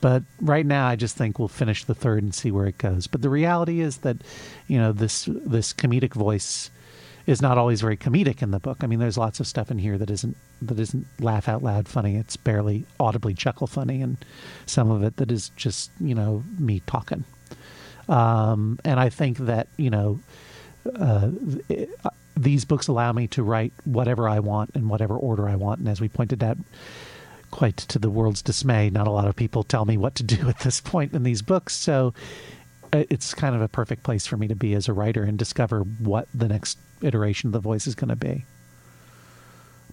But 0.01 0.24
right 0.39 0.66
now, 0.66 0.88
I 0.88 0.95
just 0.95 1.18
think 1.18 1.39
we'll 1.39 1.49
finish 1.49 1.84
the 1.84 1.95
third 1.95 2.24
and 2.24 2.34
see 2.34 2.51
where 2.51 2.68
it 2.68 2.78
goes. 2.78 3.07
But 3.07 3.22
the 3.22 3.30
reality 3.30 3.82
is 3.82 3.97
that, 3.97 4.18
you 4.68 4.78
know, 4.78 4.91
this 4.93 5.26
this 5.26 5.74
comedic 5.74 6.14
voice 6.14 6.72
is 7.28 7.41
not 7.41 7.57
always 7.57 7.82
very 7.82 7.97
comedic 7.97 8.41
in 8.41 8.51
the 8.51 8.60
book. 8.60 8.78
I 8.82 8.88
mean, 8.88 8.99
there's 8.99 9.18
lots 9.18 9.39
of 9.39 9.47
stuff 9.47 9.70
in 9.70 9.78
here 9.78 9.97
that 9.97 10.10
isn't 10.10 10.38
that 10.62 10.80
isn't 10.80 11.05
laugh 11.20 11.49
out 11.49 11.64
loud 11.64 11.88
funny. 11.88 12.16
It's 12.16 12.38
barely 12.38 12.86
audibly 12.99 13.34
chuckle 13.34 13.68
funny, 13.68 14.01
and 14.01 14.18
some 14.66 14.89
of 14.89 15.03
it 15.03 15.18
that 15.18 15.32
is 15.32 15.49
just 15.49 15.91
you 15.99 16.16
know 16.16 16.43
me 16.57 16.82
talking. 16.88 17.26
Um, 18.07 18.80
and 18.86 18.99
I 18.99 19.10
think 19.10 19.38
that 19.39 19.68
you 19.78 19.89
know 19.89 20.20
uh, 20.95 21.30
th- 21.68 21.89
uh, 22.03 22.10
these 22.38 22.64
books 22.64 22.88
allow 22.88 23.12
me 23.12 23.28
to 23.28 23.43
write 23.43 23.74
whatever 23.84 24.30
I 24.30 24.39
want 24.39 24.72
in 24.76 24.88
whatever 24.88 25.16
order 25.16 25.47
I 25.47 25.55
want. 25.55 25.80
And 25.80 25.89
as 25.89 25.99
we 25.99 26.07
pointed 26.07 26.41
out, 26.41 26.57
quite 27.52 27.78
to 27.78 28.00
the 28.00 28.10
world's 28.10 28.41
dismay, 28.41 28.89
not 28.89 29.08
a 29.08 29.12
lot 29.12 29.28
of 29.28 29.36
people 29.36 29.64
tell 29.64 29.86
me 29.86 29.97
what 29.97 30.16
to 30.16 30.24
do 30.24 30.50
at 30.50 30.60
this 30.60 30.82
point 30.82 31.14
in 31.14 31.24
these 31.24 31.41
books. 31.41 31.76
So 31.76 32.14
uh, 32.91 33.04
it's 33.10 33.34
kind 33.34 33.56
of 33.56 33.62
a 33.62 33.68
perfect 33.68 34.04
place 34.04 34.26
for 34.26 34.38
me 34.38 34.47
to 34.47 34.56
be 34.56 34.74
as 34.74 34.88
a 34.88 34.93
writer 34.93 35.24
and 35.24 35.38
discover 35.38 35.82
what 35.82 36.28
the 36.34 36.47
next 36.47 36.80
iteration 37.02 37.50
of 37.50 37.54
the 37.54 37.60
voice 37.60 37.88
is 37.88 37.95
going 37.95 38.10
to 38.10 38.16
be. 38.16 38.45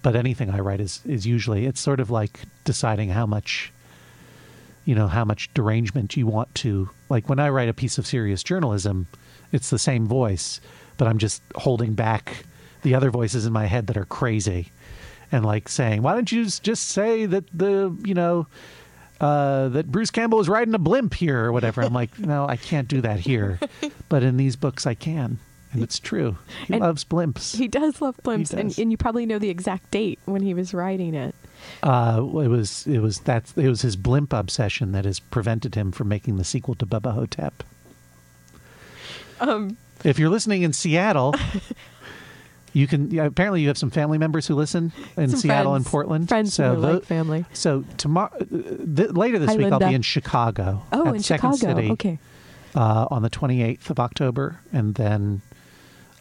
But 0.02 0.16
anything 0.16 0.50
I 0.50 0.60
write 0.60 0.80
is 0.80 1.00
is 1.04 1.26
usually 1.26 1.66
it's 1.66 1.80
sort 1.80 2.00
of 2.00 2.10
like 2.10 2.40
deciding 2.64 3.08
how 3.08 3.26
much 3.26 3.72
you 4.84 4.94
know 4.94 5.08
how 5.08 5.24
much 5.24 5.52
derangement 5.52 6.16
you 6.16 6.26
want 6.26 6.54
to 6.56 6.90
like 7.08 7.28
when 7.28 7.40
I 7.40 7.48
write 7.48 7.68
a 7.68 7.74
piece 7.74 7.98
of 7.98 8.06
serious 8.06 8.42
journalism, 8.42 9.08
it's 9.52 9.70
the 9.70 9.78
same 9.78 10.06
voice, 10.06 10.60
but 10.96 11.08
I'm 11.08 11.18
just 11.18 11.42
holding 11.56 11.94
back 11.94 12.44
the 12.82 12.94
other 12.94 13.10
voices 13.10 13.46
in 13.46 13.52
my 13.52 13.66
head 13.66 13.88
that 13.88 13.96
are 13.96 14.04
crazy 14.04 14.70
and 15.32 15.44
like 15.44 15.68
saying, 15.68 16.02
"Why 16.02 16.14
don't 16.14 16.30
you 16.30 16.44
just- 16.44 16.88
say 16.88 17.26
that 17.26 17.44
the 17.56 17.96
you 18.04 18.14
know 18.14 18.46
uh, 19.20 19.68
that 19.68 19.90
Bruce 19.90 20.10
Campbell 20.10 20.38
was 20.38 20.48
riding 20.48 20.74
a 20.74 20.78
blimp 20.78 21.14
here 21.14 21.44
or 21.44 21.52
whatever?" 21.52 21.82
I'm 21.82 21.92
like, 21.94 22.18
"No, 22.18 22.46
I 22.48 22.56
can't 22.56 22.88
do 22.88 23.00
that 23.02 23.20
here," 23.20 23.58
but 24.08 24.22
in 24.22 24.36
these 24.36 24.56
books 24.56 24.86
I 24.86 24.94
can, 24.94 25.38
and 25.72 25.82
it's 25.82 25.98
true. 25.98 26.36
He 26.66 26.74
And 26.74 26.82
loves 26.82 27.04
blimps. 27.04 27.56
He 27.56 27.68
does 27.68 28.00
love 28.00 28.16
blimps, 28.24 28.52
and, 28.52 28.70
does. 28.70 28.78
and 28.78 28.90
you 28.90 28.96
probably 28.96 29.26
know 29.26 29.38
the 29.38 29.50
exact 29.50 29.90
date 29.90 30.18
when 30.26 30.42
he 30.42 30.54
was 30.54 30.72
writing 30.74 31.14
it. 31.14 31.34
Uh, 31.82 32.18
it 32.20 32.48
was 32.48 32.86
it 32.86 32.98
was 32.98 33.20
that 33.20 33.52
it 33.56 33.68
was 33.68 33.80
his 33.82 33.96
blimp 33.96 34.32
obsession 34.32 34.92
that 34.92 35.04
has 35.06 35.18
prevented 35.18 35.74
him 35.74 35.90
from 35.92 36.08
making 36.08 36.36
the 36.36 36.44
sequel 36.44 36.74
to 36.74 36.84
Bubba 36.86 37.12
Ho-Tep. 37.14 37.62
Um, 39.40 39.76
If 40.04 40.18
you're 40.18 40.28
listening 40.30 40.62
in 40.62 40.72
Seattle, 40.72 41.34
you 42.76 42.86
can. 42.86 43.10
Yeah, 43.10 43.24
apparently, 43.24 43.62
you 43.62 43.68
have 43.68 43.78
some 43.78 43.90
family 43.90 44.18
members 44.18 44.46
who 44.46 44.54
listen 44.54 44.92
in 45.16 45.30
Some 45.30 45.38
Seattle 45.40 45.74
and 45.74 45.84
Portland. 45.86 46.28
friends 46.28 46.52
so 46.54 46.74
who 46.74 46.84
are 46.84 46.92
like 46.94 47.04
family. 47.04 47.44
So 47.54 47.84
tomorrow, 47.96 48.30
uh, 48.38 48.44
th- 48.96 49.10
later 49.12 49.38
this 49.38 49.50
Hi, 49.50 49.56
week, 49.56 49.72
I'll 49.72 49.78
be 49.78 49.94
in 49.94 50.02
Chicago. 50.02 50.82
oh, 50.92 51.08
at 51.08 51.14
in 51.16 51.22
Second 51.22 51.56
Chicago. 51.56 51.74
City, 51.76 51.90
Okay. 51.92 52.18
uh, 52.74 53.06
on 53.10 53.22
the 53.22 53.30
28th 53.30 53.88
of 53.88 53.98
October, 53.98 54.60
and 54.72 54.94
then 54.96 55.40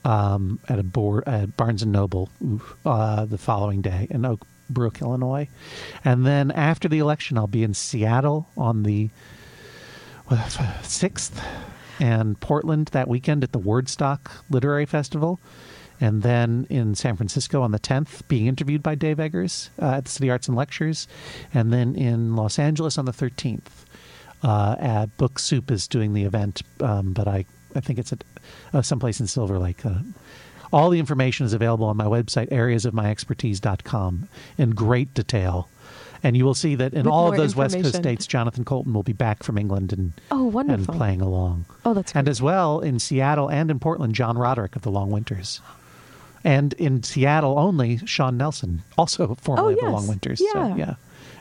um, 0.06 0.60
at 0.70 0.80
a 0.80 0.84
board 0.84 1.24
at 1.28 1.58
Barnes 1.58 1.84
and 1.84 1.91
Noble 1.91 2.30
oof, 2.43 2.76
uh, 2.86 3.26
the 3.26 3.38
following 3.38 3.82
day 3.82 4.08
in 4.10 4.24
Oak 4.26 4.45
Brook, 4.70 5.01
Illinois, 5.01 5.47
and 6.06 6.26
then 6.26 6.51
after 6.51 6.88
the 6.88 6.99
election, 6.99 7.38
I'll 7.38 7.47
be 7.47 7.64
in 7.64 7.74
Seattle 7.74 8.47
on 8.58 8.84
the 8.84 9.10
sixth, 10.84 11.41
and 11.99 12.39
Portland 12.39 12.88
that 12.93 13.08
weekend 13.08 13.43
at 13.43 13.51
the 13.51 13.60
Wordstock 13.60 14.32
Literary 14.49 14.86
Festival. 14.86 15.39
And 16.02 16.24
then 16.24 16.68
in 16.70 16.96
San 16.96 17.16
Francisco 17.16 17.62
on 17.62 17.72
the 17.72 17.80
10th, 17.80 18.28
being 18.28 18.48
interviewed 18.48 18.84
by 18.84 18.96
Dave 18.96 19.20
Eggers 19.20 19.70
uh, 19.82 19.91
at 19.91 20.06
the 20.06 20.12
City 20.12 20.30
Arts 20.30 20.48
and 20.48 20.58
Lectures. 20.58 21.08
And 21.54 21.72
then 21.72 21.96
in 21.96 22.36
Los 22.36 22.60
Angeles 22.60 22.98
on 22.98 23.06
the 23.06 23.14
13th 23.14 23.86
uh, 24.43 24.76
at 24.80 25.16
Book 25.18 25.39
Soup 25.39 25.72
is 25.72 25.88
doing 25.88 26.14
the 26.14 26.24
event, 26.24 26.62
um, 26.82 27.14
but 27.14 27.28
I, 27.28 27.46
I 27.76 27.80
think 27.80 27.98
it's 28.00 28.14
at 28.14 28.24
uh, 28.74 28.82
someplace 28.82 29.20
in 29.20 29.28
Silver 29.28 29.58
Lake. 29.58 29.86
Uh, 29.86 30.00
all 30.74 30.89
the 30.89 31.00
information 31.00 31.46
is 31.46 31.54
available 31.54 31.86
on 31.88 31.96
my 31.98 32.06
website, 32.06 32.50
areasofmyexpertise.com, 32.50 34.28
in 34.58 34.72
great 34.72 35.14
detail. 35.14 35.70
And 36.24 36.36
you 36.36 36.43
will 36.43 36.56
see 36.56 36.76
that 36.76 36.93
in 36.93 37.04
With 37.04 37.14
all 37.14 37.30
of 37.30 37.38
those 37.38 37.56
West 37.56 37.76
Coast 37.76 37.96
states, 37.96 38.26
Jonathan 38.26 38.66
Coulton 38.66 38.93
will 38.93 39.04
be 39.04 39.14
back 39.14 39.43
from 39.43 39.58
England 39.60 39.93
and, 39.93 40.14
Oh, 40.32 40.58
and 40.58 40.88
playing 40.88 41.22
along. 41.22 41.66
Oh, 41.86 41.93
that's 41.93 42.16
And 42.16 42.28
as 42.28 42.41
well 42.41 42.80
in 42.80 42.98
Seattle 42.98 43.48
and 43.50 43.70
in 43.70 43.80
Portland, 43.80 44.16
John 44.16 44.38
Roderick 44.38 44.76
of 44.76 44.82
the 44.82 44.89
Long 44.89 45.12
Winters. 45.12 45.62
And 46.46 46.72
in 46.74 47.04
Seattle 47.04 47.60
only, 47.60 47.98
Sean 48.06 48.38
Nelson, 48.38 48.84
also 48.98 49.36
formerly 49.41 49.74
of 49.74 49.80
the 49.82 49.86
Oh. 49.88 49.91
Long 49.91 50.08
Winters. 50.08 50.39
So, 50.39 50.46
Yeah. 50.54 50.76
yeah. 50.76 50.93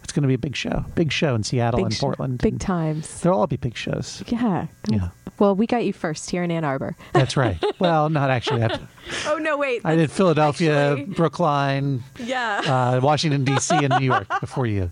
It's 0.03 0.13
going 0.13 0.23
to 0.23 0.29
be 0.29 0.35
a 0.35 0.39
big 0.39 0.57
show. 0.57 0.85
Big 0.97 1.13
show 1.13 1.35
in 1.35 1.43
Seattle 1.45 1.79
Big 1.79 1.85
and 1.87 1.95
sh- 1.95 2.01
Portland. 2.01 2.39
Big 2.39 2.55
and 2.55 2.61
times. 2.61 3.21
They'll 3.21 3.33
all 3.35 3.47
be 3.47 3.57
big 3.57 3.77
shows. 3.77 4.23
Yeah. 4.27 4.67
Yeah. 4.91 5.09
Well, 5.39 5.55
we 5.57 5.67
got 5.67 5.85
you 5.85 5.93
first 5.95 6.31
here 6.31 6.43
in 6.43 6.51
Ann 6.51 6.63
Arbor. 6.65 6.95
That's 7.13 7.37
right. 7.37 7.63
well, 7.79 8.09
not 8.11 8.31
actually. 8.31 8.63
I, 8.65 8.79
Oh 9.27 9.37
no, 9.39 9.57
wait. 9.59 9.81
I 9.85 9.95
did 9.97 10.11
Philadelphia, 10.11 10.93
actually- 10.93 11.05
Brookline, 11.17 12.03
Yeah. 12.19 12.61
uh, 12.97 13.01
Washington, 13.03 13.45
D.C., 13.45 13.75
and 13.77 13.95
New 13.99 14.07
York 14.07 14.27
before 14.41 14.67
you. 14.67 14.91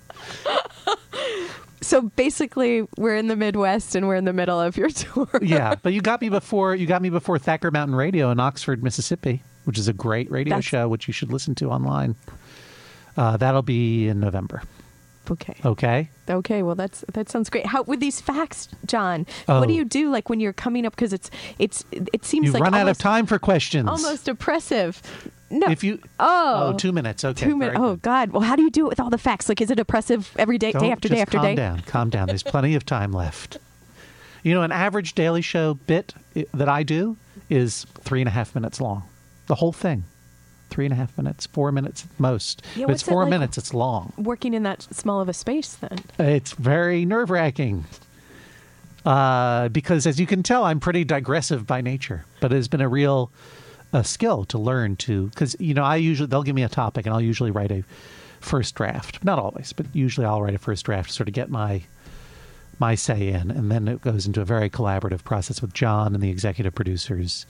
so 1.81 2.03
basically, 2.03 2.87
we're 2.97 3.17
in 3.17 3.29
the 3.29 3.37
Midwest 3.37 3.95
and 3.95 4.07
we're 4.09 4.15
in 4.17 4.25
the 4.25 4.33
middle 4.33 4.61
of 4.61 4.77
your 4.77 4.89
tour. 4.91 5.29
Yeah, 5.43 5.75
but 5.83 5.93
you 5.93 6.01
got 6.01 6.21
me 6.21 6.29
before 6.29 6.75
you 6.75 6.87
got 6.87 7.03
me 7.03 7.11
before 7.11 7.39
Thacker 7.39 7.71
Mountain 7.71 7.97
Radio 7.97 8.31
in 8.31 8.41
Oxford, 8.41 8.83
Mississippi, 8.83 9.43
which 9.65 9.79
is 9.79 9.89
a 9.89 9.93
great 9.93 10.31
radio 10.31 10.51
That's- 10.53 10.65
show 10.65 10.89
which 10.89 11.07
you 11.09 11.13
should 11.15 11.33
listen 11.33 11.55
to 11.57 11.71
online. 11.71 12.15
Uh, 13.17 13.37
that'll 13.37 13.63
be 13.63 14.09
in 14.09 14.21
November. 14.21 14.63
Okay. 15.31 15.55
Okay. 15.65 16.11
Okay. 16.29 16.63
Well, 16.65 16.75
that's 16.75 17.05
that 17.13 17.29
sounds 17.31 17.49
great. 17.49 17.67
How 17.67 17.83
with 17.83 18.01
these 18.01 18.21
facts, 18.21 18.69
John? 18.87 19.25
Oh. 19.49 19.61
What 19.61 19.69
do 19.69 19.75
you 19.75 19.85
do 19.85 20.11
like 20.11 20.29
when 20.29 20.41
you're 20.41 20.53
coming 20.53 20.85
up? 20.85 20.95
Because 20.97 21.13
it's 21.13 21.31
it's 21.61 21.85
it 21.93 22.25
seems 22.25 22.47
You've 22.47 22.55
like 22.55 22.63
run 22.65 22.75
out 22.75 22.89
of 22.89 22.99
time 22.99 23.27
for 23.27 23.39
questions. 23.39 23.89
almost 23.89 24.27
oppressive. 24.29 25.01
No. 25.49 25.69
If 25.71 25.85
you 25.85 26.01
Oh. 26.19 26.73
oh 26.75 26.77
two 26.77 26.91
minutes 26.93 27.25
okay 27.25 27.45
Two 27.47 27.57
minutes. 27.57 27.79
Oh. 27.79 27.97
God. 27.97 28.31
Well, 28.31 28.43
how 28.43 28.57
do 28.57 28.63
you 28.63 28.71
do 28.71 28.87
it 28.87 28.89
with 28.89 29.01
all 29.01 29.11
the 29.11 29.19
facts? 29.19 29.49
Like, 29.49 29.61
is 29.61 29.71
it 29.71 29.79
oppressive 29.79 30.33
every 30.39 30.59
day, 30.59 30.73
day 30.73 30.79
Don't- 30.81 30.91
after 30.93 31.09
just 31.09 31.17
day 31.17 31.21
after 31.23 31.39
calm 31.39 31.47
day? 31.47 31.55
Calm 31.57 31.75
down 31.77 31.83
calm 31.87 32.11
down 32.11 32.27
there's 32.29 32.43
plenty 32.43 32.75
of 32.75 32.85
time 32.85 33.13
left 33.13 33.59
you 34.43 34.53
know 34.55 34.63
an 34.63 34.73
average 34.73 35.15
daily 35.15 35.43
show 35.43 35.75
bit 35.75 36.15
that 36.53 36.69
I 36.69 36.83
do 36.83 37.17
is 37.49 37.87
three 38.01 38.21
and 38.23 38.29
a 38.29 38.33
half 38.33 38.55
minutes 38.57 38.81
long 38.81 39.05
the 39.53 39.57
whole 39.57 39.73
thing 39.87 40.05
three 40.71 40.87
and 40.87 40.95
a 40.95 40.97
half 40.97 41.15
minutes 41.19 41.45
four 41.45 41.71
minutes 41.71 42.05
at 42.07 42.19
most 42.19 42.63
Yeah, 42.75 42.85
if 42.85 42.89
what's 42.89 43.03
it's 43.03 43.09
it 43.09 43.11
four 43.13 43.23
like- 43.25 43.31
minutes 43.31 43.59
it's 43.59 43.75
long 43.75 44.15
Working 44.17 44.55
in 44.55 44.63
that 44.63 44.81
small 44.95 45.21
of 45.21 45.29
a 45.29 45.35
space, 45.35 45.75
then. 45.75 45.99
It's 46.19 46.53
very 46.53 47.05
nerve 47.05 47.29
wracking. 47.29 47.85
Uh, 49.05 49.69
because 49.69 50.07
as 50.07 50.19
you 50.21 50.27
can 50.27 50.43
tell, 50.43 50.65
I'm 50.65 50.81
pretty 50.81 51.05
digressive 51.05 51.67
by 51.67 51.81
nature, 51.81 52.25
but 52.41 52.53
it's 52.53 52.69
been 52.69 52.81
a 52.81 52.89
real 52.89 53.31
uh, 53.93 54.03
skill 54.03 54.45
to 54.47 54.59
learn 54.59 54.97
to, 54.97 55.27
because, 55.29 55.57
you 55.59 55.75
know, 55.75 55.83
I 55.85 55.97
usually, 55.97 56.29
they'll 56.29 56.45
give 56.45 56.55
me 56.55 56.63
a 56.63 56.69
topic 56.69 57.05
and 57.05 57.13
I'll 57.15 57.21
usually 57.21 57.51
write 57.51 57.73
a 57.73 57.83
first 58.41 58.75
draft. 58.77 59.23
Not 59.25 59.39
always, 59.39 59.73
but 59.75 59.87
usually 59.93 60.25
I'll 60.25 60.41
write 60.41 60.55
a 60.55 60.59
first 60.59 60.87
draft 60.87 61.09
to 61.11 61.15
sort 61.15 61.29
of 61.29 61.35
get 61.35 61.51
my, 61.51 61.83
my 62.79 62.95
say 62.95 63.29
in. 63.29 63.51
And 63.51 63.71
then 63.71 63.89
it 63.89 64.01
goes 64.03 64.25
into 64.25 64.41
a 64.41 64.45
very 64.47 64.71
collaborative 64.71 65.25
process 65.25 65.61
with 65.61 65.75
John 65.75 66.15
and 66.15 66.23
the 66.23 66.31
executive 66.31 66.75
producers 66.75 67.45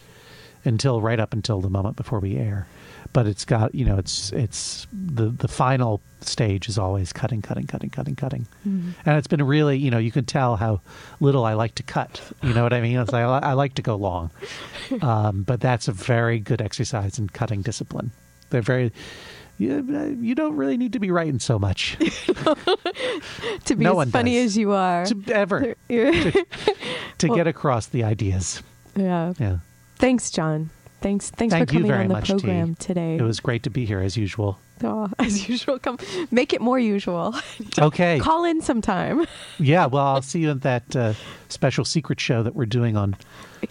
until 0.65 1.01
right 1.01 1.19
up 1.21 1.33
until 1.33 1.61
the 1.61 1.71
moment 1.71 1.97
before 1.97 2.21
we 2.21 2.37
air. 2.37 2.67
But 3.13 3.27
it's 3.27 3.45
got, 3.45 3.75
you 3.75 3.85
know, 3.85 3.99
it's, 3.99 4.33
it's 4.33 4.87
the, 4.93 5.27
the 5.29 5.49
final 5.49 6.01
stage 6.23 6.67
is 6.69 6.79
always 6.79 7.13
cutting, 7.13 7.43
cutting, 7.43 7.67
cutting, 7.67 7.91
cutting, 7.91 8.17
cutting. 8.17 8.47
And 8.65 8.95
it's 9.07 9.27
been 9.27 9.43
really, 9.43 9.77
you 9.77 9.91
know, 9.91 9.99
you 9.99 10.11
can 10.11 10.25
tell 10.25 10.57
how 10.57 10.81
little 11.21 11.45
I 11.45 11.53
like 11.53 11.75
to 11.75 11.83
cut. 11.83 12.23
You 12.43 12.55
know 12.55 12.63
what 12.63 12.73
I 12.73 12.81
mean? 12.81 12.99
It's 12.99 13.13
like, 13.13 13.25
I, 13.25 13.53
like 13.53 13.75
to 13.75 13.83
go 13.83 13.97
long. 13.97 14.31
Um, 15.03 15.43
but 15.43 15.61
that's 15.61 15.89
a 15.89 15.93
very 15.93 16.39
good 16.39 16.61
exercise 16.61 17.19
in 17.19 17.29
cutting 17.29 17.63
discipline. 17.63 18.13
They're 18.51 18.61
very, 18.63 18.93
you, 19.59 20.19
you 20.21 20.35
don't 20.35 20.57
really 20.57 20.77
need 20.77 20.93
to 20.95 20.99
be 20.99 21.11
writing 21.11 21.39
so 21.39 21.59
much 21.59 21.97
To 23.65 23.75
be 23.77 23.85
No 23.85 23.99
as 24.01 24.11
funny 24.11 24.35
does. 24.35 24.47
as 24.53 24.57
you 24.59 24.73
are. 24.73 25.07
to 25.07 25.23
ever 25.33 25.75
yeah. 25.89 26.31
to 27.19 27.29
get 27.29 27.47
across 27.47 27.87
the 27.87 28.05
ideas. 28.05 28.63
yeah. 28.97 29.33
Yeah, 29.39 29.59
Thanks, 30.03 30.33
John. 30.33 30.71
Thanks. 31.01 31.31
Thanks 31.31 31.55
Thank 31.55 31.69
for 31.69 31.75
coming 31.75 31.93
on 31.93 32.09
the 32.09 32.15
much, 32.15 32.27
T. 32.27 32.33
program 32.33 32.75
today. 32.75 33.15
it 33.15 33.23
was 33.23 33.39
great 33.39 33.63
to 33.63 33.71
be 33.71 33.85
here 33.87 34.01
as 34.01 34.17
usual. 34.17 34.59
Aw, 34.83 35.09
as 35.21 35.49
usual, 35.49 35.79
come 35.79 35.97
make 36.33 36.53
it 36.53 36.61
more 36.61 36.81
usual. 36.81 37.37
Okay, 37.79 38.19
Call 38.19 38.45
in 38.45 38.61
sometime. 38.61 39.25
yeah. 39.61 39.87
Well, 39.87 40.05
I'll 40.05 40.21
see 40.23 40.41
you 40.41 40.51
at 40.51 40.63
that 40.63 40.97
uh, 40.97 41.15
special 41.49 41.85
secret 41.85 42.19
show 42.19 42.43
that 42.43 42.57
we're 42.57 42.67
doing 42.67 42.97
on 42.97 43.15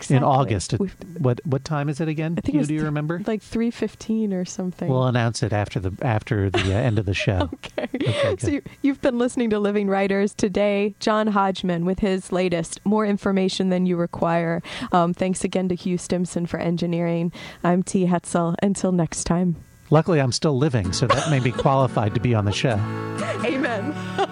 in 0.09 0.23
August. 0.23 0.75
We've- 0.79 0.93
what 1.17 1.39
what 1.45 1.63
time 1.65 1.89
is 1.89 1.99
it 2.01 2.07
again? 2.07 2.35
I 2.37 2.41
think 2.41 2.55
You- 2.57 2.65
do 2.65 2.73
you 2.73 2.79
th- 2.79 2.85
remember? 2.85 3.21
Like 3.27 3.41
three 3.41 3.71
fifteen 3.71 4.33
or 4.33 4.45
something. 4.45 4.89
We'll 4.89 5.05
announce 5.07 5.43
it 5.43 5.53
after 5.53 5.79
the 5.79 5.91
after 6.01 6.49
the 6.49 6.73
uh, 6.73 6.77
end 6.77 6.99
of 6.99 7.05
the 7.05 7.13
show. 7.13 7.49
Okay. 7.77 7.87
Okay, 7.93 8.35
so 8.39 8.47
you, 8.49 8.61
you've 8.81 9.01
been 9.01 9.17
listening 9.19 9.49
to 9.51 9.59
Living 9.59 9.87
Writers 9.87 10.33
today. 10.33 10.95
John 10.99 11.27
Hodgman 11.27 11.85
with 11.85 11.99
his 11.99 12.31
latest, 12.31 12.79
More 12.85 13.05
Information 13.05 13.69
Than 13.69 13.85
You 13.85 13.95
Require. 13.97 14.61
Um, 14.91 15.13
thanks 15.13 15.43
again 15.43 15.69
to 15.69 15.75
Hugh 15.75 15.97
Stimson 15.97 16.45
for 16.45 16.59
engineering. 16.59 17.31
I'm 17.63 17.83
T. 17.83 18.05
Hetzel. 18.07 18.55
Until 18.63 18.91
next 18.91 19.25
time. 19.25 19.55
Luckily, 19.89 20.21
I'm 20.21 20.31
still 20.31 20.57
living, 20.57 20.93
so 20.93 21.05
that 21.07 21.29
made 21.29 21.43
me 21.43 21.51
qualified 21.51 22.13
to 22.15 22.19
be 22.21 22.33
on 22.33 22.45
the 22.45 22.51
show. 22.53 22.75
Amen. 23.45 23.93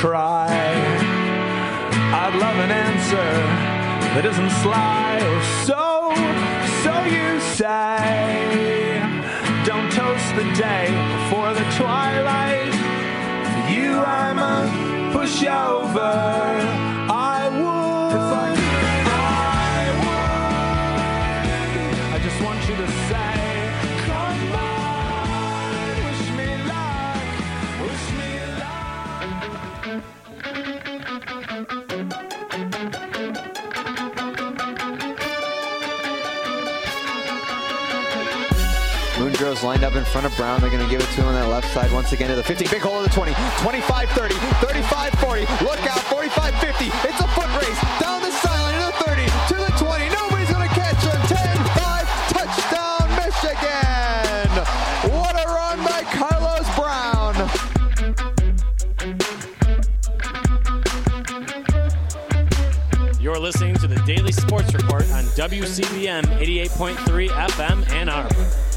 try. 0.00 0.46
I'd 2.22 2.34
love 2.38 2.56
an 2.66 2.70
answer 2.70 3.30
that 4.14 4.24
isn't 4.30 4.52
sly 4.62 5.18
or 5.30 5.42
so, 5.66 6.14
so 6.84 6.94
you 7.16 7.40
say. 7.58 9.02
Don't 9.66 9.90
toast 9.90 10.28
the 10.36 10.46
day 10.54 10.86
before 11.16 11.52
the 11.52 11.66
twilight. 11.74 12.74
You, 13.74 13.98
I'm 13.98 14.38
a 14.38 14.70
pushover. 15.12 16.67
Moondrow's 39.48 39.64
lined 39.64 39.84
up 39.84 39.94
in 39.94 40.04
front 40.04 40.26
of 40.26 40.36
Brown. 40.36 40.60
They're 40.60 40.68
going 40.70 40.84
to 40.84 40.90
give 40.90 41.00
it 41.00 41.06
to 41.14 41.22
him 41.22 41.26
on 41.26 41.34
that 41.34 41.48
left 41.48 41.72
side 41.72 41.90
once 41.92 42.12
again 42.12 42.28
to 42.28 42.36
the 42.36 42.42
50. 42.42 42.68
Big 42.68 42.82
hole 42.82 42.98
of 42.98 43.04
the 43.04 43.10
20. 43.10 43.32
25 43.62 44.10
30. 44.10 44.34
35 44.34 45.12
40. 45.14 45.40
Look 45.64 45.80
out. 45.88 46.00
45 46.00 46.54
50. 46.60 46.84
It's 46.84 47.20
a 47.20 47.28
foot 47.28 47.48
race. 47.56 47.80
Down 48.00 48.20
the 48.20 48.30
sideline 48.30 48.74
to 48.76 48.86
the 48.86 49.04
30. 49.08 49.24
To 49.24 49.54
the 49.56 49.72
20. 49.84 50.08
Nobody's 50.12 50.50
going 50.50 50.68
to 50.68 50.74
catch 50.74 51.00
him. 51.00 51.16
10 51.32 51.56
5. 51.64 52.04
Touchdown, 52.36 53.08
Michigan. 53.16 54.52
What 55.16 55.34
a 55.40 55.48
run 55.48 55.80
by 55.80 56.04
Carlos 56.12 56.68
Brown. 56.76 57.32
You're 63.20 63.38
listening 63.38 63.76
to 63.76 63.86
the 63.86 64.00
Daily 64.04 64.32
Sports 64.32 64.74
Report 64.74 65.04
on 65.12 65.24
WCBN 65.40 66.24
88.3 66.38 67.28
FM 67.28 67.90
Ann 67.92 68.08
Arbor. 68.10 68.67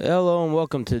Hello 0.00 0.44
and 0.44 0.54
welcome 0.54 0.84
to 0.84 1.00